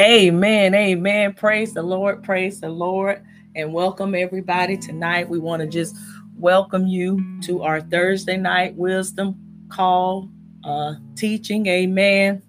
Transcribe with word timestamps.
Amen. 0.00 0.74
Amen. 0.74 1.34
Praise 1.34 1.72
the 1.72 1.82
Lord. 1.82 2.24
Praise 2.24 2.60
the 2.60 2.68
Lord. 2.68 3.24
And 3.54 3.72
welcome 3.72 4.16
everybody 4.16 4.76
tonight. 4.76 5.28
We 5.28 5.38
want 5.38 5.60
to 5.60 5.68
just 5.68 5.94
welcome 6.36 6.88
you 6.88 7.40
to 7.42 7.62
our 7.62 7.80
Thursday 7.80 8.36
night 8.36 8.74
wisdom 8.74 9.36
call 9.68 10.28
uh 10.64 10.94
teaching. 11.14 11.68
Amen. 11.68 12.42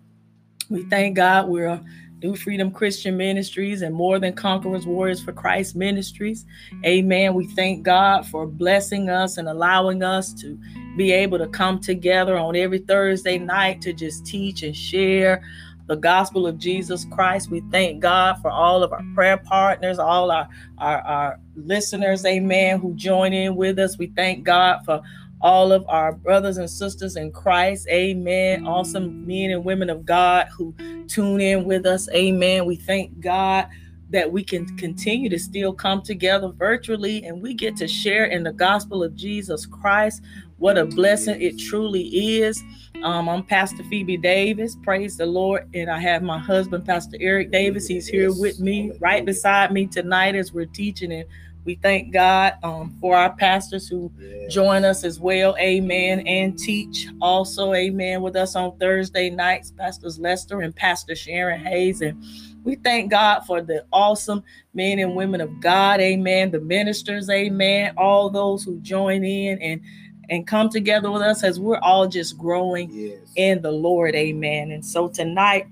We 0.71 0.86
thank 0.89 1.18
God 1.18 1.48
we're 1.48 1.80
New 2.23 2.36
Freedom 2.36 2.71
Christian 2.71 3.16
Ministries 3.16 3.84
and 3.84 3.93
More 3.93 4.18
Than 4.18 4.34
Conquerors 4.34 4.88
Warriors 4.88 5.23
for 5.23 5.32
Christ 5.32 5.75
Ministries. 5.75 6.48
Amen. 6.84 7.36
We 7.36 7.46
thank 7.50 7.84
God 7.84 8.25
for 8.25 8.48
blessing 8.48 9.07
us 9.07 9.38
and 9.38 9.48
allowing 9.48 10.02
us 10.02 10.34
to 10.41 10.59
be 10.98 11.12
able 11.12 11.38
to 11.38 11.48
come 11.48 11.80
together 11.80 12.38
on 12.38 12.55
every 12.55 12.80
Thursday 12.80 13.38
night 13.38 13.82
to 13.82 13.93
just 13.93 14.26
teach 14.26 14.63
and 14.63 14.76
share 14.76 15.43
the 15.88 15.95
gospel 15.95 16.48
of 16.48 16.57
Jesus 16.57 17.05
Christ. 17.12 17.52
We 17.52 17.62
thank 17.71 17.99
God 18.02 18.41
for 18.41 18.49
all 18.49 18.84
of 18.84 18.91
our 18.91 19.03
prayer 19.13 19.38
partners, 19.38 19.99
all 19.99 20.31
our, 20.31 20.48
our, 20.77 21.02
our 21.02 21.39
listeners, 21.55 22.26
amen, 22.26 22.80
who 22.80 22.93
join 22.95 23.34
in 23.34 23.55
with 23.55 23.77
us. 23.80 23.98
We 23.98 24.07
thank 24.07 24.43
God 24.43 24.79
for 24.85 25.02
all 25.41 25.71
of 25.71 25.85
our 25.88 26.13
brothers 26.13 26.57
and 26.57 26.70
sisters 26.70 27.17
in 27.17 27.31
Christ, 27.31 27.88
amen. 27.90 28.66
Awesome 28.66 29.27
men 29.27 29.52
and 29.52 29.63
women 29.63 29.90
of 29.90 30.05
God 30.05 30.48
who 30.48 30.73
tune 31.07 31.41
in 31.41 31.66
with 31.66 31.85
us, 31.85 32.09
amen. 32.09 32.65
We 32.65 32.77
thank 32.77 33.20
God 33.20 33.67
that 34.09 34.31
we 34.31 34.43
can 34.43 34.65
continue 34.77 35.29
to 35.29 35.40
still 35.40 35.73
come 35.73 36.02
together 36.02 36.49
virtually 36.49 37.26
and 37.26 37.41
we 37.41 37.54
get 37.54 37.76
to 37.76 37.88
share 37.88 38.26
in 38.26 38.43
the 38.43 38.54
gospel 38.54 39.04
of 39.04 39.15
Jesus 39.15 39.65
Christ. 39.65 40.21
What 40.57 40.77
a 40.77 40.85
blessing 40.85 41.41
it 41.41 41.59
truly 41.59 42.03
is. 42.39 42.63
Um, 43.03 43.27
I'm 43.27 43.43
Pastor 43.43 43.84
Phoebe 43.84 44.15
Davis. 44.15 44.77
Praise 44.84 45.17
the 45.17 45.25
Lord. 45.25 45.67
And 45.73 45.91
I 45.91 45.99
have 45.99 46.23
my 46.23 46.39
husband, 46.39 46.85
Pastor 46.85 47.17
Eric 47.20 47.51
Davis. 47.51 47.87
He's 47.87 48.07
here 48.07 48.31
with 48.34 48.59
me, 48.59 48.93
right 48.99 49.26
beside 49.26 49.73
me 49.73 49.85
tonight 49.85 50.33
as 50.33 50.53
we're 50.53 50.65
teaching. 50.65 51.11
And 51.11 51.26
we 51.65 51.76
thank 51.76 52.13
God 52.13 52.53
um, 52.63 52.95
for 53.01 53.17
our 53.17 53.35
pastors 53.35 53.89
who 53.89 54.09
join 54.49 54.85
us 54.85 55.03
as 55.03 55.20
well. 55.20 55.57
Amen. 55.59 56.21
And 56.21 56.57
teach 56.57 57.07
also, 57.21 57.73
amen, 57.73 58.21
with 58.21 58.37
us 58.37 58.55
on 58.55 58.77
Thursday 58.77 59.29
nights, 59.29 59.71
Pastors 59.71 60.20
Lester 60.20 60.61
and 60.61 60.73
Pastor 60.73 61.15
Sharon 61.15 61.59
Hayes. 61.59 62.01
And 62.01 62.23
we 62.63 62.76
thank 62.76 63.11
God 63.11 63.41
for 63.41 63.61
the 63.61 63.85
awesome 63.91 64.44
men 64.73 65.00
and 65.00 65.16
women 65.16 65.41
of 65.41 65.59
God. 65.59 66.00
Amen. 66.00 66.50
The 66.50 66.61
ministers, 66.61 67.29
amen. 67.29 67.94
All 67.97 68.29
those 68.29 68.63
who 68.63 68.79
join 68.79 69.23
in 69.23 69.61
and 69.61 69.81
and 70.29 70.47
come 70.47 70.69
together 70.69 71.12
with 71.12 71.22
us 71.22 71.44
as 71.44 71.59
we're 71.59 71.79
all 71.79 72.07
just 72.07 72.38
growing 72.38 72.90
yes. 72.91 73.19
in 73.35 73.62
the 73.62 73.72
Lord. 73.72 74.16
Amen. 74.16 74.72
And 74.72 74.84
so 74.84 75.07
tonight, 75.07 75.67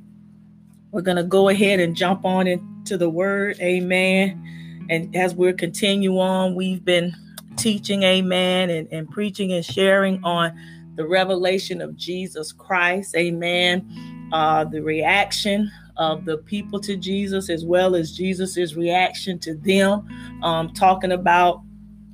we're 0.91 1.01
going 1.01 1.17
to 1.17 1.23
go 1.23 1.49
ahead 1.49 1.79
and 1.79 1.95
jump 1.95 2.23
on 2.23 2.45
into 2.45 2.97
the 2.97 3.09
word. 3.09 3.59
Amen. 3.59 4.87
And 4.89 5.15
as 5.15 5.33
we're 5.33 5.53
continue 5.53 6.19
on, 6.19 6.55
we've 6.55 6.85
been 6.85 7.13
teaching, 7.57 8.03
amen, 8.03 8.69
and, 8.69 8.87
and 8.91 9.09
preaching 9.09 9.53
and 9.53 9.65
sharing 9.65 10.23
on 10.23 10.55
the 10.95 11.07
revelation 11.07 11.81
of 11.81 11.95
Jesus 11.95 12.51
Christ. 12.51 13.15
Amen. 13.15 14.29
Uh, 14.31 14.65
the 14.65 14.81
reaction 14.81 15.71
of 15.97 16.25
the 16.25 16.37
people 16.37 16.79
to 16.81 16.95
Jesus, 16.95 17.49
as 17.49 17.65
well 17.65 17.95
as 17.95 18.11
Jesus's 18.15 18.75
reaction 18.75 19.39
to 19.39 19.55
them, 19.55 20.07
um, 20.43 20.73
talking 20.73 21.11
about 21.11 21.61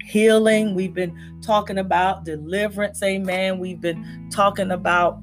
healing. 0.10 0.74
We've 0.74 0.94
been 0.94 1.40
talking 1.42 1.78
about 1.78 2.26
deliverance. 2.26 3.02
Amen. 3.04 3.60
We've 3.60 3.80
been 3.80 4.30
talking 4.32 4.72
about 4.72 5.22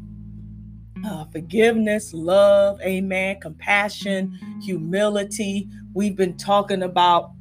uh, 1.04 1.24
forgiveness, 1.26 2.12
love, 2.14 2.80
amen, 2.80 3.40
compassion, 3.40 4.38
humility. 4.62 5.68
We've 5.92 6.16
been 6.16 6.36
talking 6.36 6.82
about 6.82 7.32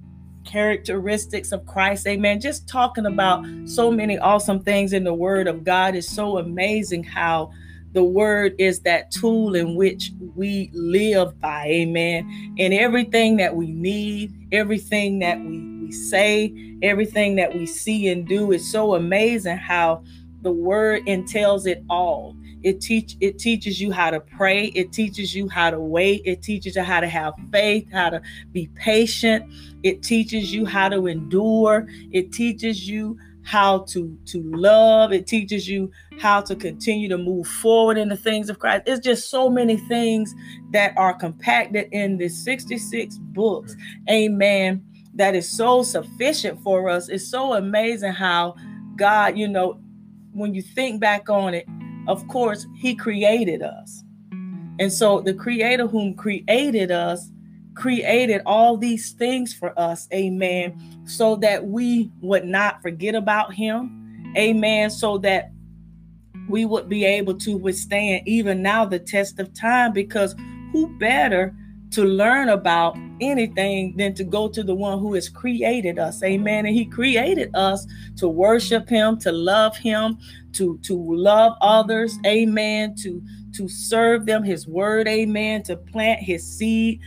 characteristics 0.46 1.52
of 1.52 1.66
Christ, 1.66 2.06
amen. 2.06 2.40
Just 2.40 2.68
talking 2.68 3.06
about 3.06 3.44
so 3.66 3.92
many 3.92 4.18
awesome 4.20 4.60
things 4.60 4.94
in 4.94 5.04
the 5.04 5.14
Word 5.14 5.48
of 5.48 5.64
God 5.64 5.96
is 5.96 6.08
so 6.08 6.38
amazing 6.38 7.04
how 7.04 7.52
the 7.94 8.04
Word 8.04 8.54
is 8.60 8.82
that 8.82 9.10
tool 9.10 9.56
in 9.56 9.76
which 9.76 10.12
we 10.36 10.70
live 10.74 11.40
by, 11.40 11.66
amen. 11.68 12.56
And 12.60 12.74
everything 12.74 13.38
that 13.38 13.56
we 13.56 13.72
need, 13.72 14.34
everything 14.52 15.20
that 15.20 15.40
we 15.40 15.75
we 15.86 15.92
say, 15.92 16.54
everything 16.82 17.36
that 17.36 17.54
we 17.54 17.66
see 17.66 18.08
and 18.08 18.28
do. 18.28 18.52
Is 18.52 18.70
so 18.70 18.96
amazing 18.96 19.58
how 19.58 20.04
the 20.42 20.52
word 20.52 21.08
entails 21.08 21.66
it 21.66 21.84
all. 21.90 22.36
It 22.64 22.82
teach 22.82 23.16
it 23.22 23.38
teaches 23.38 23.80
you 23.80 23.92
how 23.92 24.10
to 24.10 24.20
pray, 24.20 24.66
it 24.68 24.92
teaches 24.92 25.36
you 25.36 25.48
how 25.48 25.70
to 25.70 25.80
wait, 25.80 26.24
it 26.26 26.42
teaches 26.42 26.76
you 26.76 26.82
how 26.82 27.00
to 27.00 27.08
have 27.08 27.34
faith, 27.52 27.88
how 27.92 28.10
to 28.10 28.22
be 28.52 28.70
patient, 28.76 29.46
it 29.84 30.02
teaches 30.02 30.52
you 30.54 30.66
how 30.66 30.90
to 30.90 31.06
endure, 31.08 31.88
it 32.12 32.32
teaches 32.32 32.88
you 32.88 33.18
how 33.44 33.80
to 33.80 34.18
to 34.26 34.42
love. 34.42 35.14
It 35.14 35.28
teaches 35.28 35.70
you 35.70 35.92
how 36.20 36.42
to 36.42 36.56
continue 36.56 37.08
to 37.10 37.18
move 37.20 37.46
forward 37.46 38.00
in 38.00 38.10
the 38.10 38.18
things 38.18 38.50
of 38.50 38.58
christ. 38.58 38.84
It's 38.88 39.06
just 39.06 39.30
so 39.30 39.48
many 39.48 39.78
things 39.78 40.34
that 40.72 40.98
are 40.98 41.14
compacted 41.14 41.90
in 41.92 42.18
the 42.18 42.30
66 42.30 43.18
books. 43.20 43.76
Amen 44.10 44.84
that 45.16 45.36
is 45.36 45.50
so 45.50 45.84
sufficient 45.84 46.62
for 46.62 46.90
us. 46.90 47.10
It's 47.10 47.28
so 47.28 47.54
amazing 47.54 48.14
how 48.14 48.56
God, 48.96 49.38
you 49.38 49.48
know, 49.48 49.80
when 50.32 50.54
you 50.54 50.62
think 50.62 51.00
back 51.00 51.30
on 51.30 51.54
it, 51.54 51.66
of 52.08 52.28
course, 52.28 52.68
He 52.76 52.96
created 52.96 53.62
us. 53.62 54.04
And 54.80 54.92
so 54.92 55.22
the 55.22 55.34
Creator 55.34 55.88
whom 55.88 56.14
created 56.14 56.92
us 56.92 57.32
created 57.76 58.42
all 58.46 58.78
these 58.78 59.12
things 59.12 59.54
for 59.54 59.78
us, 59.78 60.08
amen, 60.14 61.04
so 61.06 61.36
that 61.36 61.68
we 61.68 62.10
would 62.22 62.46
not 62.46 62.82
forget 62.82 63.14
about 63.14 63.54
Him, 63.54 64.34
amen, 64.36 64.90
so 64.90 65.18
that 65.20 65.52
we 66.50 66.66
would 66.66 66.90
be 66.90 67.06
able 67.06 67.36
to 67.36 67.58
withstand 67.58 68.28
even 68.28 68.62
now 68.62 68.86
the 68.86 69.00
test 69.00 69.40
of 69.40 69.54
time 69.54 69.92
because 69.92 70.36
who 70.72 70.88
better 70.98 71.56
to 71.96 72.04
learn 72.04 72.50
about 72.50 72.98
anything 73.22 73.96
than 73.96 74.14
to 74.14 74.26
go 74.26 74.50
to 74.50 74.64
the 74.64 74.76
one 74.76 75.00
who 75.00 75.14
has 75.14 75.30
created 75.30 75.98
us. 75.98 76.22
Amen. 76.24 76.66
And 76.66 76.76
he 76.76 76.84
created 76.84 77.56
us 77.56 77.88
to 78.18 78.28
worship 78.28 78.90
him 78.90 79.18
to 79.20 79.32
love 79.32 79.78
him 79.78 80.18
to 80.54 80.78
to 80.80 80.94
love 80.94 81.54
others. 81.62 82.20
Amen. 82.26 82.96
To 82.98 83.24
to 83.56 83.70
serve 83.70 84.26
them 84.26 84.44
his 84.44 84.68
word. 84.68 85.08
Amen. 85.08 85.64
To 85.64 85.78
plant 85.78 86.20
his 86.20 86.46
seed 86.46 87.00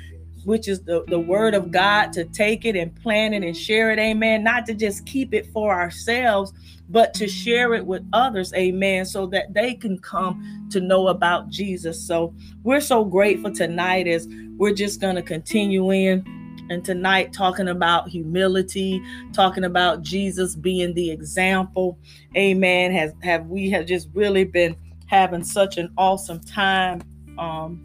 which 0.44 0.66
is 0.66 0.80
the, 0.80 1.04
the 1.08 1.18
word 1.18 1.52
of 1.52 1.70
God, 1.70 2.10
to 2.14 2.24
take 2.24 2.64
it 2.64 2.74
and 2.74 2.94
plant 3.02 3.34
it 3.34 3.42
and 3.42 3.54
share 3.54 3.90
it, 3.90 3.98
amen. 3.98 4.42
Not 4.42 4.64
to 4.66 4.72
just 4.72 5.04
keep 5.04 5.34
it 5.34 5.46
for 5.52 5.74
ourselves, 5.74 6.54
but 6.88 7.14
to 7.14 7.28
share 7.28 7.74
it 7.74 7.84
with 7.84 8.02
others, 8.12 8.52
amen, 8.54 9.04
so 9.04 9.26
that 9.26 9.52
they 9.52 9.74
can 9.74 9.98
come 9.98 10.68
to 10.70 10.80
know 10.80 11.08
about 11.08 11.48
Jesus. 11.48 12.06
So 12.06 12.34
we're 12.62 12.80
so 12.80 13.04
grateful 13.04 13.52
tonight 13.52 14.06
as 14.06 14.26
we're 14.56 14.74
just 14.74 15.00
going 15.00 15.16
to 15.16 15.22
continue 15.22 15.90
in 15.92 16.24
and 16.70 16.84
tonight 16.84 17.32
talking 17.32 17.68
about 17.68 18.08
humility 18.08 19.02
talking 19.32 19.64
about 19.64 20.02
jesus 20.02 20.54
being 20.54 20.94
the 20.94 21.10
example. 21.10 21.98
Amen. 22.36 22.92
Has 22.92 23.12
have 23.22 23.46
we 23.46 23.70
have 23.70 23.86
just 23.86 24.08
really 24.12 24.44
been 24.44 24.76
having 25.06 25.44
such 25.44 25.78
an 25.78 25.90
awesome 25.96 26.40
time 26.40 27.00
um, 27.38 27.84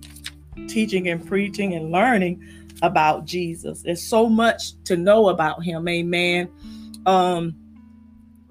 teaching 0.68 1.08
and 1.08 1.26
preaching 1.26 1.74
and 1.74 1.92
learning 1.92 2.44
about 2.82 3.26
jesus. 3.26 3.84
There's 3.84 4.06
so 4.06 4.28
much 4.28 4.74
to 4.84 4.98
know 4.98 5.30
about 5.30 5.64
him. 5.64 5.88
Amen. 5.88 6.50
Um, 7.06 7.56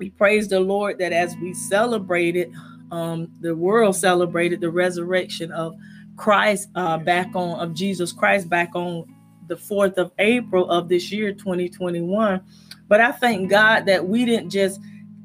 we 0.02 0.10
praise 0.10 0.48
the 0.48 0.58
lord 0.58 0.98
that 0.98 1.12
as 1.12 1.36
we 1.36 1.54
celebrated 1.54 2.52
um, 2.90 3.30
the 3.40 3.54
world 3.54 3.94
celebrated 3.94 4.60
the 4.60 4.68
resurrection 4.68 5.52
of 5.52 5.76
Christ 6.16 6.68
uh, 6.74 6.98
back 6.98 7.30
on 7.36 7.60
of 7.60 7.72
Jesus 7.72 8.12
Christ 8.12 8.48
back 8.48 8.74
on 8.74 9.06
the 9.46 9.54
4th 9.54 9.94
of 9.98 10.10
April 10.18 10.68
of 10.68 10.88
this 10.88 11.12
year 11.12 11.32
2021 11.32 12.42
but 12.88 13.00
I 13.00 13.12
thank 13.12 13.48
God 13.48 13.86
that 13.86 14.04
we 14.04 14.24
didn't 14.24 14.50
just 14.50 14.80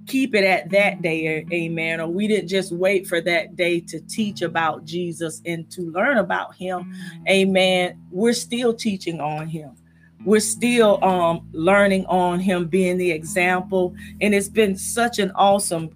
keep 0.06 0.36
it 0.36 0.44
at 0.44 0.70
that 0.70 1.02
day 1.02 1.44
amen 1.52 2.00
or 2.00 2.08
we 2.08 2.28
didn't 2.28 2.48
just 2.48 2.72
wait 2.72 3.08
for 3.08 3.20
that 3.22 3.56
day 3.56 3.80
to 3.80 4.00
teach 4.02 4.44
about 4.44 4.86
Jesus 4.86 5.42
and 5.48 5.68
to 5.72 5.82
learn 5.90 6.20
about 6.20 6.54
him 6.54 6.94
amen. 7.28 8.00
We're 8.12 8.34
still 8.34 8.76
teaching 8.76 9.20
on 9.20 9.48
him 9.48 9.76
we're 10.26 10.40
still 10.40 11.04
um, 11.04 11.48
learning 11.52 12.06
on 12.08 12.40
him 12.40 12.68
being 12.68 12.98
the 12.98 13.12
example. 13.12 13.96
And 14.22 14.34
it's 14.34 14.50
been 14.50 14.76
such 14.76 15.20
an 15.20 15.32
awesome 15.36 15.90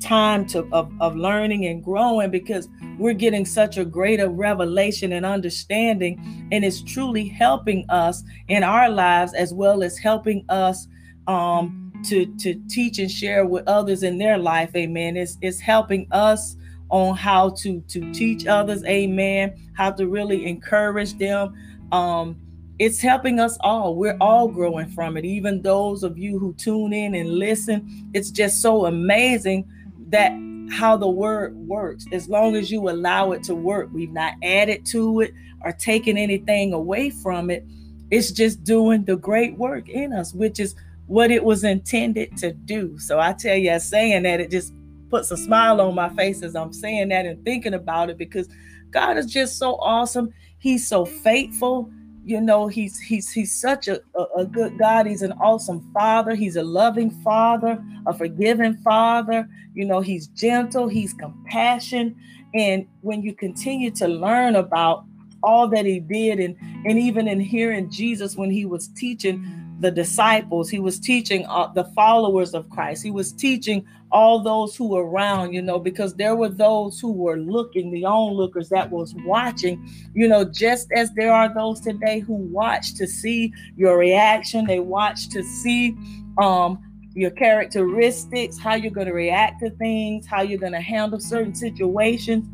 time 0.00 0.46
to 0.46 0.66
of, 0.72 0.90
of 1.00 1.16
learning 1.16 1.66
and 1.66 1.82
growing 1.82 2.30
because 2.30 2.68
we're 2.98 3.14
getting 3.14 3.44
such 3.44 3.78
a 3.78 3.84
greater 3.84 4.28
revelation 4.28 5.12
and 5.12 5.26
understanding. 5.26 6.48
And 6.52 6.64
it's 6.64 6.82
truly 6.82 7.26
helping 7.28 7.88
us 7.90 8.22
in 8.48 8.62
our 8.62 8.88
lives 8.88 9.34
as 9.34 9.52
well 9.52 9.82
as 9.82 9.98
helping 9.98 10.44
us 10.48 10.86
um 11.26 11.92
to 12.04 12.26
to 12.36 12.54
teach 12.68 12.98
and 12.98 13.10
share 13.10 13.46
with 13.46 13.66
others 13.66 14.02
in 14.02 14.18
their 14.18 14.38
life. 14.38 14.70
Amen. 14.76 15.16
It's 15.16 15.36
it's 15.40 15.60
helping 15.60 16.06
us 16.12 16.56
on 16.88 17.16
how 17.16 17.50
to 17.50 17.80
to 17.88 18.12
teach 18.12 18.46
others. 18.46 18.84
Amen. 18.84 19.54
How 19.74 19.90
to 19.92 20.06
really 20.06 20.46
encourage 20.46 21.18
them 21.18 21.54
um 21.90 22.36
it's 22.78 23.00
helping 23.00 23.40
us 23.40 23.56
all. 23.60 23.96
We're 23.96 24.16
all 24.20 24.48
growing 24.48 24.86
mm-hmm. 24.86 24.94
from 24.94 25.16
it. 25.16 25.24
Even 25.24 25.62
those 25.62 26.02
of 26.02 26.18
you 26.18 26.38
who 26.38 26.52
tune 26.54 26.92
in 26.92 27.14
and 27.14 27.38
listen 27.38 28.10
it's 28.14 28.30
just 28.30 28.60
so 28.60 28.86
amazing 28.86 29.68
that 30.08 30.32
how 30.70 30.96
the 30.96 31.08
word 31.08 31.56
works. 31.56 32.06
As 32.12 32.28
long 32.28 32.56
as 32.56 32.70
you 32.70 32.88
allow 32.88 33.32
it 33.32 33.42
to 33.44 33.54
work 33.54 33.88
we've 33.92 34.12
not 34.12 34.34
added 34.42 34.84
to 34.86 35.20
it 35.20 35.32
or 35.64 35.72
taken 35.72 36.16
anything 36.16 36.72
away 36.72 37.10
from 37.10 37.50
it. 37.50 37.64
It's 38.10 38.30
just 38.30 38.62
doing 38.62 39.04
the 39.04 39.16
great 39.16 39.56
work 39.56 39.88
in 39.88 40.12
us 40.12 40.34
which 40.34 40.60
is 40.60 40.74
what 41.06 41.30
it 41.30 41.44
was 41.44 41.64
intended 41.64 42.36
to 42.38 42.52
do. 42.52 42.98
So 42.98 43.20
i 43.20 43.32
tell 43.32 43.56
you 43.56 43.78
saying 43.78 44.24
that 44.24 44.40
it 44.40 44.50
just 44.50 44.72
puts 45.08 45.30
a 45.30 45.36
smile 45.36 45.80
on 45.80 45.94
my 45.94 46.08
face 46.10 46.42
as 46.42 46.56
I'm 46.56 46.72
saying 46.72 47.08
that 47.08 47.26
and 47.26 47.42
thinking 47.44 47.74
about 47.74 48.10
it 48.10 48.18
because 48.18 48.48
God 48.90 49.16
is 49.16 49.26
just 49.26 49.58
so 49.58 49.76
awesome. 49.76 50.32
He's 50.58 50.86
so 50.86 51.04
faithful. 51.04 51.90
You 52.26 52.40
know, 52.40 52.66
he's 52.66 52.98
he's 52.98 53.30
he's 53.30 53.54
such 53.54 53.86
a, 53.86 54.00
a, 54.36 54.44
good 54.44 54.76
God. 54.78 55.06
He's 55.06 55.22
an 55.22 55.30
awesome 55.34 55.88
father. 55.94 56.34
He's 56.34 56.56
a 56.56 56.62
loving 56.64 57.10
father, 57.22 57.80
a 58.04 58.12
forgiving 58.12 58.74
father. 58.78 59.48
You 59.74 59.84
know, 59.84 60.00
he's 60.00 60.26
gentle, 60.26 60.88
he's 60.88 61.12
compassion. 61.12 62.16
And 62.52 62.88
when 63.02 63.22
you 63.22 63.32
continue 63.32 63.92
to 63.92 64.08
learn 64.08 64.56
about 64.56 65.04
all 65.44 65.68
that 65.68 65.86
he 65.86 66.00
did, 66.00 66.40
and 66.40 66.56
and 66.84 66.98
even 66.98 67.28
in 67.28 67.38
hearing 67.38 67.88
Jesus 67.90 68.34
when 68.34 68.50
he 68.50 68.64
was 68.64 68.88
teaching 68.88 69.44
the 69.80 69.90
disciples. 69.90 70.70
He 70.70 70.78
was 70.78 70.98
teaching 70.98 71.44
uh, 71.46 71.68
the 71.68 71.84
followers 71.94 72.54
of 72.54 72.68
christ. 72.70 73.02
He 73.02 73.10
was 73.10 73.32
teaching 73.32 73.84
all 74.10 74.40
those 74.40 74.76
who 74.76 74.88
were 74.88 75.04
around 75.04 75.52
you 75.52 75.60
know 75.60 75.80
because 75.80 76.14
there 76.14 76.36
were 76.36 76.48
those 76.48 77.00
who 77.00 77.10
were 77.10 77.36
looking 77.36 77.90
the 77.90 78.04
onlookers 78.04 78.68
that 78.68 78.88
was 78.88 79.12
watching 79.24 79.84
you 80.14 80.28
know 80.28 80.44
just 80.44 80.86
as 80.92 81.10
there 81.14 81.32
are 81.32 81.52
those 81.52 81.80
today 81.80 82.20
who 82.20 82.34
watch 82.34 82.94
to 82.94 83.06
see 83.06 83.52
your 83.76 83.98
reaction. 83.98 84.64
They 84.66 84.80
watch 84.80 85.28
to 85.30 85.42
see 85.42 85.96
um 86.40 86.78
your 87.14 87.30
characteristics 87.30 88.58
how 88.58 88.74
you're 88.74 88.90
going 88.90 89.06
to 89.06 89.14
react 89.14 89.60
to 89.60 89.70
things 89.70 90.26
how 90.26 90.42
you're 90.42 90.60
going 90.60 90.72
to 90.72 90.80
handle 90.80 91.20
certain 91.20 91.54
situations. 91.54 92.44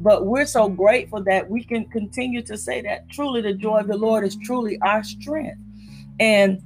But 0.00 0.26
we're 0.26 0.46
so 0.46 0.68
grateful 0.68 1.24
that 1.24 1.50
we 1.50 1.64
can 1.64 1.84
continue 1.86 2.40
to 2.42 2.56
say 2.56 2.80
that 2.82 3.10
truly 3.10 3.40
the 3.40 3.54
joy 3.54 3.78
of 3.78 3.88
the 3.88 3.96
lord 3.96 4.24
is 4.24 4.36
truly 4.36 4.78
our 4.80 5.02
strength 5.02 5.58
and 6.20 6.62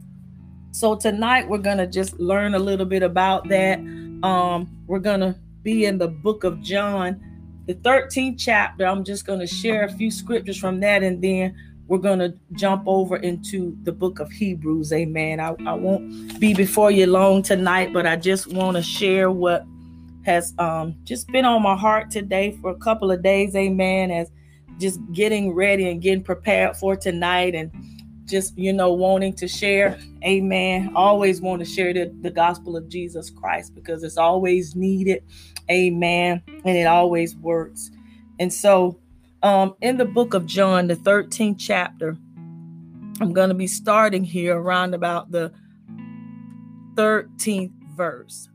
so 0.73 0.97
tonight 0.97 1.49
we're 1.49 1.59
going 1.59 1.79
to 1.79 1.87
just 1.87 2.19
learn 2.19 2.55
a 2.55 2.59
little 2.59 2.87
bit 2.87 3.03
about 3.03 3.49
that. 3.49 3.79
Um, 4.23 4.69
we're 4.87 4.99
going 4.99 5.21
to 5.21 5.37
be 5.63 5.85
in 5.85 5.99
the 5.99 6.09
book 6.09 6.45
of 6.45 6.63
John, 6.63 7.21
the 7.67 7.75
13th 7.75 8.37
chapter. 8.39 8.87
I'm 8.87 9.05
just 9.05 9.27
going 9.27 9.41
to 9.41 9.47
share 9.47 9.85
a 9.85 9.93
few 9.93 10.11
scriptures 10.11 10.59
from 10.59 10.81
that 10.81 11.03
and 11.03 11.23
then 11.23 11.55
we're 11.89 11.99
going 11.99 12.21
to 12.21 12.35
jump 12.53 12.85
over 12.87 13.17
into 13.17 13.77
the 13.83 13.93
book 13.93 14.19
of 14.19 14.31
Hebrews. 14.31 14.93
Amen. 14.95 15.41
I, 15.41 15.55
I 15.67 15.75
won't 15.75 16.41
be 16.41 16.55
before 16.55 16.91
you 16.91 17.07
long 17.07 17.43
tonight, 17.43 17.93
but 17.93 18.07
I 18.07 18.17
just 18.17 18.47
want 18.47 18.79
to 18.79 18.83
share 18.83 19.31
what 19.31 19.67
has 20.25 20.55
um, 20.59 20.97
just 21.05 21.27
been 21.29 21.45
on 21.45 21.63
my 21.63 21.77
heart 21.77 22.11
today 22.11 22.57
for 22.63 22.71
a 22.71 22.77
couple 22.77 23.11
of 23.11 23.23
days. 23.23 23.55
Amen. 23.55 24.11
As 24.11 24.31
just 24.79 25.01
getting 25.13 25.53
ready 25.53 25.91
and 25.91 26.01
getting 26.01 26.25
prepared 26.25 26.77
for 26.77 26.97
tonight 26.97 27.55
and 27.55 27.71
just 28.33 28.59
you 28.59 28.73
know 28.73 28.93
wanting 28.93 29.35
to 29.35 29.47
share. 29.47 29.99
Amen. 30.25 30.91
Always 30.97 31.43
want 31.43 31.61
to 31.61 31.67
share 31.67 31.93
the, 31.93 32.13
the 32.23 32.31
gospel 32.31 32.77
of 32.77 32.89
jesus 32.89 33.29
christ 33.31 33.75
because 33.75 34.03
it's 34.03 34.17
always 34.17 34.75
needed. 34.75 35.23
Amen. 35.71 36.43
And 36.65 36.77
it 36.77 36.87
always 36.87 37.37
works. 37.37 37.91
And 38.41 38.53
so 38.53 38.99
um 39.43 39.75
in 39.81 39.99
the 39.99 40.05
book 40.05 40.35
of 40.35 40.47
john 40.47 40.87
the 40.87 40.95
13th 40.95 41.57
chapter 41.59 42.17
i'm 43.21 43.33
going 43.33 43.49
to 43.49 43.57
be 43.57 43.67
starting 43.67 44.23
here 44.23 44.57
around 44.57 44.95
about 44.95 45.33
the 45.33 45.53
13th 46.95 47.73
verse. 47.97 48.49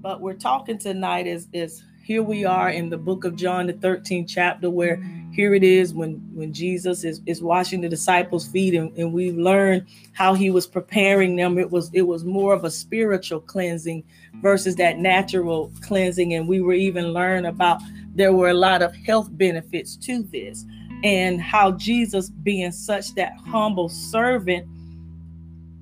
But 0.00 0.20
we're 0.20 0.34
talking 0.34 0.78
tonight 0.78 1.26
is 1.26 1.48
is 1.52 1.82
here 2.08 2.22
we 2.22 2.42
are 2.42 2.70
in 2.70 2.88
the 2.88 2.96
book 2.96 3.26
of 3.26 3.36
John, 3.36 3.66
the 3.66 3.74
13th 3.74 4.26
chapter, 4.26 4.70
where 4.70 4.96
mm-hmm. 4.96 5.30
here 5.30 5.52
it 5.52 5.62
is 5.62 5.92
when 5.92 6.14
when 6.32 6.54
Jesus 6.54 7.04
is, 7.04 7.20
is 7.26 7.42
washing 7.42 7.82
the 7.82 7.88
disciples' 7.90 8.48
feet, 8.48 8.72
and, 8.72 8.96
and 8.96 9.12
we 9.12 9.30
learn 9.30 9.86
how 10.14 10.32
he 10.32 10.48
was 10.48 10.66
preparing 10.66 11.36
them. 11.36 11.58
It 11.58 11.70
was 11.70 11.90
it 11.92 12.00
was 12.00 12.24
more 12.24 12.54
of 12.54 12.64
a 12.64 12.70
spiritual 12.70 13.40
cleansing 13.40 14.04
versus 14.40 14.74
that 14.76 14.94
mm-hmm. 14.94 15.02
natural 15.02 15.70
cleansing. 15.82 16.32
And 16.32 16.48
we 16.48 16.62
were 16.62 16.72
even 16.72 17.12
learn 17.12 17.44
about 17.44 17.82
there 18.14 18.32
were 18.32 18.48
a 18.48 18.54
lot 18.54 18.80
of 18.80 18.96
health 18.96 19.28
benefits 19.32 19.94
to 19.96 20.22
this, 20.22 20.64
and 21.04 21.42
how 21.42 21.72
Jesus 21.72 22.30
being 22.30 22.72
such 22.72 23.14
that 23.16 23.34
humble 23.44 23.90
servant 23.90 24.66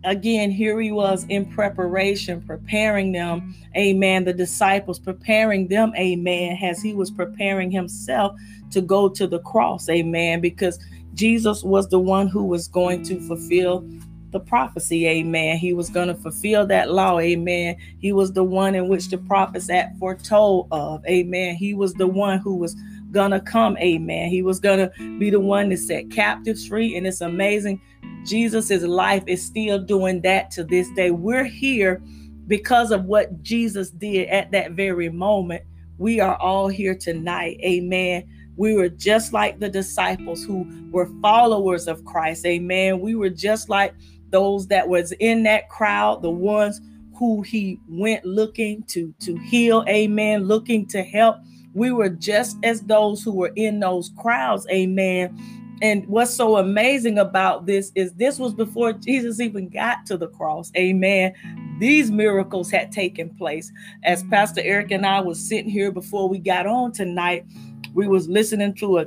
again, 0.06 0.50
here 0.50 0.81
he 0.81 0.93
was 0.93 1.26
in 1.29 1.44
preparation, 1.44 2.41
preparing 2.43 3.12
them, 3.12 3.55
amen. 3.76 4.25
The 4.25 4.32
disciples 4.32 4.99
preparing 4.99 5.69
them, 5.69 5.93
amen, 5.97 6.58
as 6.62 6.81
he 6.81 6.94
was 6.94 7.11
preparing 7.11 7.70
himself 7.70 8.35
to 8.70 8.81
go 8.81 9.08
to 9.11 9.26
the 9.26 9.41
cross, 9.41 9.88
amen, 9.88 10.41
because 10.41 10.79
Jesus 11.14 11.62
was 11.62 11.88
the 11.88 11.99
one 11.99 12.29
who 12.29 12.44
was 12.44 12.69
going 12.69 13.03
to 13.05 13.20
fulfill 13.20 13.87
the 14.31 14.41
prophecy, 14.41 15.06
amen. 15.06 15.56
He 15.56 15.73
was 15.73 15.91
going 15.91 16.08
to 16.08 16.14
fulfill 16.14 16.67
that 16.67 16.91
law, 16.91 17.19
amen. 17.19 17.76
He 17.99 18.12
was 18.12 18.32
the 18.32 18.44
one 18.44 18.75
in 18.75 18.88
which 18.88 19.08
the 19.08 19.19
prophets 19.19 19.69
had 19.69 19.97
foretold 19.99 20.69
of, 20.70 21.05
amen. 21.06 21.56
He 21.56 21.75
was 21.75 21.94
the 21.94 22.06
one 22.06 22.38
who 22.38 22.55
was 22.56 22.76
gonna 23.12 23.41
come, 23.41 23.76
amen. 23.79 24.29
He 24.29 24.43
was 24.43 24.61
gonna 24.61 24.91
be 25.19 25.31
the 25.31 25.41
one 25.41 25.69
that 25.70 25.79
set 25.79 26.11
captives 26.11 26.67
free, 26.67 26.97
and 26.97 27.06
it's 27.06 27.20
amazing 27.20 27.81
Jesus' 28.26 28.82
life 28.82 29.23
is 29.26 29.44
still 29.44 29.79
doing 29.79 30.20
that 30.23 30.50
to 30.53 30.64
this 30.64 30.91
day. 30.91 31.11
We're 31.11 31.44
here 31.44 32.03
because 32.49 32.91
of 32.91 33.05
what 33.05 33.43
Jesus 33.43 33.91
did 33.91 34.29
at 34.29 34.50
that 34.50 34.73
very 34.73 35.08
moment. 35.08 35.62
We 35.99 36.20
are 36.20 36.37
all 36.37 36.69
here 36.69 36.94
tonight. 36.94 37.58
Amen. 37.62 38.29
We 38.56 38.75
were 38.75 38.88
just 38.88 39.32
like 39.32 39.61
the 39.61 39.69
disciples 39.69 40.43
who 40.44 40.67
were 40.91 41.08
followers 41.23 41.87
of 41.87 42.05
Christ. 42.05 42.44
Amen. 42.44 43.00
We 43.00 43.14
were 43.14 43.31
just 43.31 43.69
like 43.69 43.94
those 44.31 44.67
that 44.69 44.88
was 44.88 45.12
in 45.12 45.44
that 45.44 45.69
crowd, 45.69 46.23
the 46.23 46.31
ones 46.31 46.81
who 47.17 47.43
he 47.43 47.81
went 47.89 48.25
looking 48.25 48.82
to 48.89 49.15
to 49.20 49.36
heal. 49.39 49.84
Amen. 49.89 50.44
Looking 50.44 50.86
to 50.89 51.03
help. 51.03 51.36
We 51.76 51.92
were 51.92 52.08
just 52.08 52.56
as 52.64 52.80
those 52.80 53.22
who 53.22 53.32
were 53.32 53.52
in 53.54 53.78
those 53.80 54.10
crowds. 54.16 54.66
Amen 54.70 55.38
and 55.82 56.06
what's 56.06 56.32
so 56.32 56.56
amazing 56.56 57.18
about 57.18 57.66
this 57.66 57.92
is 57.94 58.14
this 58.14 58.38
was 58.38 58.54
before 58.54 58.94
Jesus 58.94 59.40
even 59.40 59.68
got 59.68 60.06
to 60.06 60.16
the 60.16 60.28
cross. 60.28 60.72
Amen. 60.76 61.34
These 61.78 62.10
miracles 62.10 62.70
had 62.70 62.90
taken 62.90 63.28
place. 63.36 63.70
As 64.02 64.22
Pastor 64.24 64.62
Eric 64.64 64.90
and 64.90 65.04
I 65.04 65.20
was 65.20 65.38
sitting 65.38 65.70
here 65.70 65.92
before 65.92 66.28
we 66.28 66.38
got 66.38 66.66
on 66.66 66.92
tonight, 66.92 67.44
we 67.92 68.08
was 68.08 68.26
listening 68.26 68.74
to 68.76 68.98
a 68.98 69.06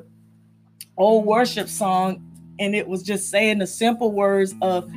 old 0.97 1.25
worship 1.25 1.69
song 1.69 2.23
and 2.59 2.75
it 2.75 2.87
was 2.87 3.01
just 3.01 3.31
saying 3.31 3.57
the 3.57 3.67
simple 3.67 4.11
words 4.11 4.53
of 4.61 4.91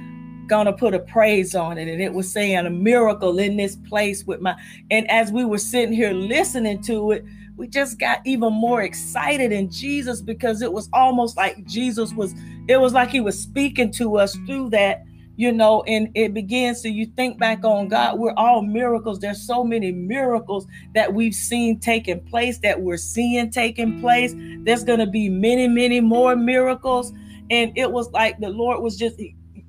gonna 0.49 0.73
put 0.73 0.93
a 0.93 0.99
praise 0.99 1.55
on 1.55 1.79
it 1.79 1.89
and 1.89 2.03
it 2.03 2.13
was 2.13 2.31
saying 2.31 2.67
a 2.67 2.71
miracle 2.71 3.39
in 3.39 3.57
this 3.57 3.77
place 3.89 4.25
with 4.25 4.41
my 4.41 4.55
and 4.91 5.09
as 5.09 5.31
we 5.31 5.45
were 5.45 5.59
sitting 5.59 5.95
here 5.95 6.13
listening 6.13 6.83
to 6.83 7.13
it 7.13 7.25
we 7.57 7.69
just 7.69 7.99
got 7.99 8.21
even 8.25 8.53
more 8.53 8.83
excited 8.83 9.53
in 9.53 9.71
Jesus 9.71 10.21
because 10.21 10.63
it 10.63 10.73
was 10.73 10.89
almost 10.93 11.37
like 11.37 11.65
Jesus 11.67 12.13
was, 12.13 12.35
it 12.69 12.79
was 12.79 12.93
like 12.93 13.11
he 13.11 13.21
was 13.21 13.39
speaking 13.39 13.91
to 13.93 14.17
us 14.17 14.35
through 14.47 14.71
that, 14.71 15.03
you 15.37 15.53
know, 15.53 15.83
and 15.83 16.09
it 16.15 16.35
begins 16.35 16.83
to, 16.83 16.89
you 16.89 17.07
think 17.17 17.39
back 17.39 17.65
on 17.65 17.89
God, 17.89 18.19
we're 18.19 18.35
all 18.37 18.63
miracles. 18.63 19.19
There's 19.19 19.41
so 19.41 19.65
many 19.65 19.93
miracles 19.93 20.67
that 20.95 21.13
we've 21.13 21.35
seen 21.35 21.79
taking 21.79 22.21
place, 22.21 22.59
that 22.59 22.81
we're 22.81 22.97
seeing 22.97 23.51
taking 23.51 24.01
place. 24.01 24.35
There's 24.65 24.85
going 24.85 25.01
to 25.01 25.07
be 25.07 25.29
many, 25.29 25.69
many 25.69 26.01
more 26.01 26.37
miracles. 26.37 27.13
And 27.51 27.73
it 27.77 27.91
was 27.91 28.11
like 28.13 28.39
the 28.41 28.49
Lord 28.49 28.83
was 28.83 28.97
just, 28.97 29.21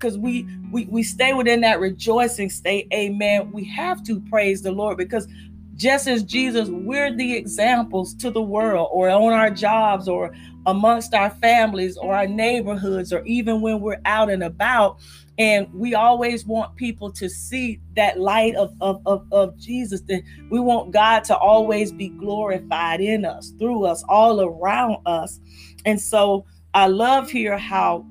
because 0.03 0.17
we 0.17 0.45
we 0.71 0.85
we 0.85 1.01
stay 1.01 1.33
within 1.33 1.61
that 1.61 1.79
rejoicing 1.79 2.49
state 2.49 2.87
amen 2.93 3.49
we 3.53 3.63
have 3.63 4.03
to 4.03 4.19
praise 4.21 4.61
the 4.61 4.71
lord 4.71 4.97
because 4.97 5.27
just 5.75 6.07
as 6.07 6.23
Jesus, 6.23 6.69
we're 6.69 7.15
the 7.15 7.35
examples 7.35 8.13
to 8.15 8.29
the 8.29 8.41
world 8.41 8.89
or 8.91 9.09
on 9.09 9.33
our 9.33 9.49
jobs 9.49 10.07
or 10.07 10.33
amongst 10.65 11.13
our 11.13 11.29
families 11.29 11.97
or 11.97 12.15
our 12.15 12.27
neighborhoods 12.27 13.11
or 13.11 13.23
even 13.25 13.61
when 13.61 13.81
we're 13.81 14.01
out 14.05 14.29
and 14.29 14.43
about. 14.43 14.99
And 15.39 15.67
we 15.73 15.95
always 15.95 16.45
want 16.45 16.75
people 16.75 17.11
to 17.13 17.27
see 17.27 17.81
that 17.95 18.19
light 18.19 18.55
of, 18.55 18.71
of, 18.81 19.01
of, 19.07 19.25
of 19.31 19.57
Jesus. 19.57 20.01
That 20.01 20.21
we 20.51 20.59
want 20.59 20.91
God 20.91 21.23
to 21.25 21.35
always 21.35 21.91
be 21.91 22.09
glorified 22.09 23.01
in 23.01 23.25
us, 23.25 23.51
through 23.57 23.85
us, 23.85 24.03
all 24.07 24.41
around 24.41 24.97
us. 25.07 25.39
And 25.85 25.99
so 25.99 26.45
I 26.75 26.85
love 26.85 27.31
here 27.31 27.57
how 27.57 28.05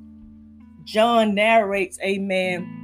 John 0.84 1.36
narrates, 1.36 1.96
amen, 2.00 2.81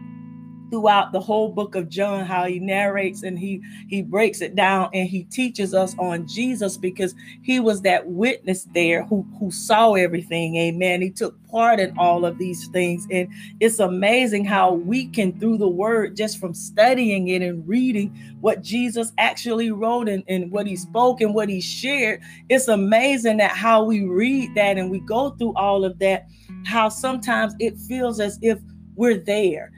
throughout 0.70 1.12
the 1.12 1.20
whole 1.20 1.50
book 1.50 1.74
of 1.74 1.88
John 1.88 2.24
how 2.24 2.44
he 2.44 2.58
narrates 2.58 3.22
and 3.22 3.38
he 3.38 3.62
he 3.88 4.02
breaks 4.02 4.40
it 4.40 4.54
down 4.54 4.90
and 4.92 5.08
he 5.08 5.24
teaches 5.24 5.74
us 5.74 5.94
on 5.98 6.26
Jesus 6.26 6.76
because 6.76 7.14
he 7.42 7.60
was 7.60 7.82
that 7.82 8.06
witness 8.06 8.66
there 8.74 9.04
who 9.04 9.26
who 9.38 9.50
saw 9.50 9.94
everything. 9.94 10.56
Amen. 10.56 11.02
He 11.02 11.10
took 11.10 11.36
part 11.48 11.80
in 11.80 11.96
all 11.98 12.24
of 12.24 12.38
these 12.38 12.68
things. 12.68 13.06
And 13.10 13.28
it's 13.60 13.78
amazing 13.78 14.44
how 14.44 14.74
we 14.74 15.06
can 15.06 15.38
through 15.38 15.58
the 15.58 15.68
word 15.68 16.16
just 16.16 16.38
from 16.38 16.54
studying 16.54 17.28
it 17.28 17.42
and 17.42 17.66
reading 17.66 18.14
what 18.40 18.62
Jesus 18.62 19.12
actually 19.18 19.70
wrote 19.70 20.08
and, 20.08 20.22
and 20.28 20.50
what 20.50 20.66
he 20.66 20.76
spoke 20.76 21.20
and 21.20 21.34
what 21.34 21.48
he 21.48 21.60
shared 21.60 22.20
it's 22.48 22.68
amazing 22.68 23.38
that 23.38 23.50
how 23.50 23.84
we 23.84 24.04
read 24.04 24.54
that 24.54 24.78
and 24.78 24.90
we 24.90 25.00
go 25.00 25.30
through 25.30 25.54
all 25.54 25.84
of 25.84 25.98
that 25.98 26.26
how 26.64 26.88
sometimes 26.88 27.54
it 27.58 27.76
feels 27.78 28.20
as 28.20 28.38
if 28.42 28.58
we're 28.96 29.18
there 29.18 29.72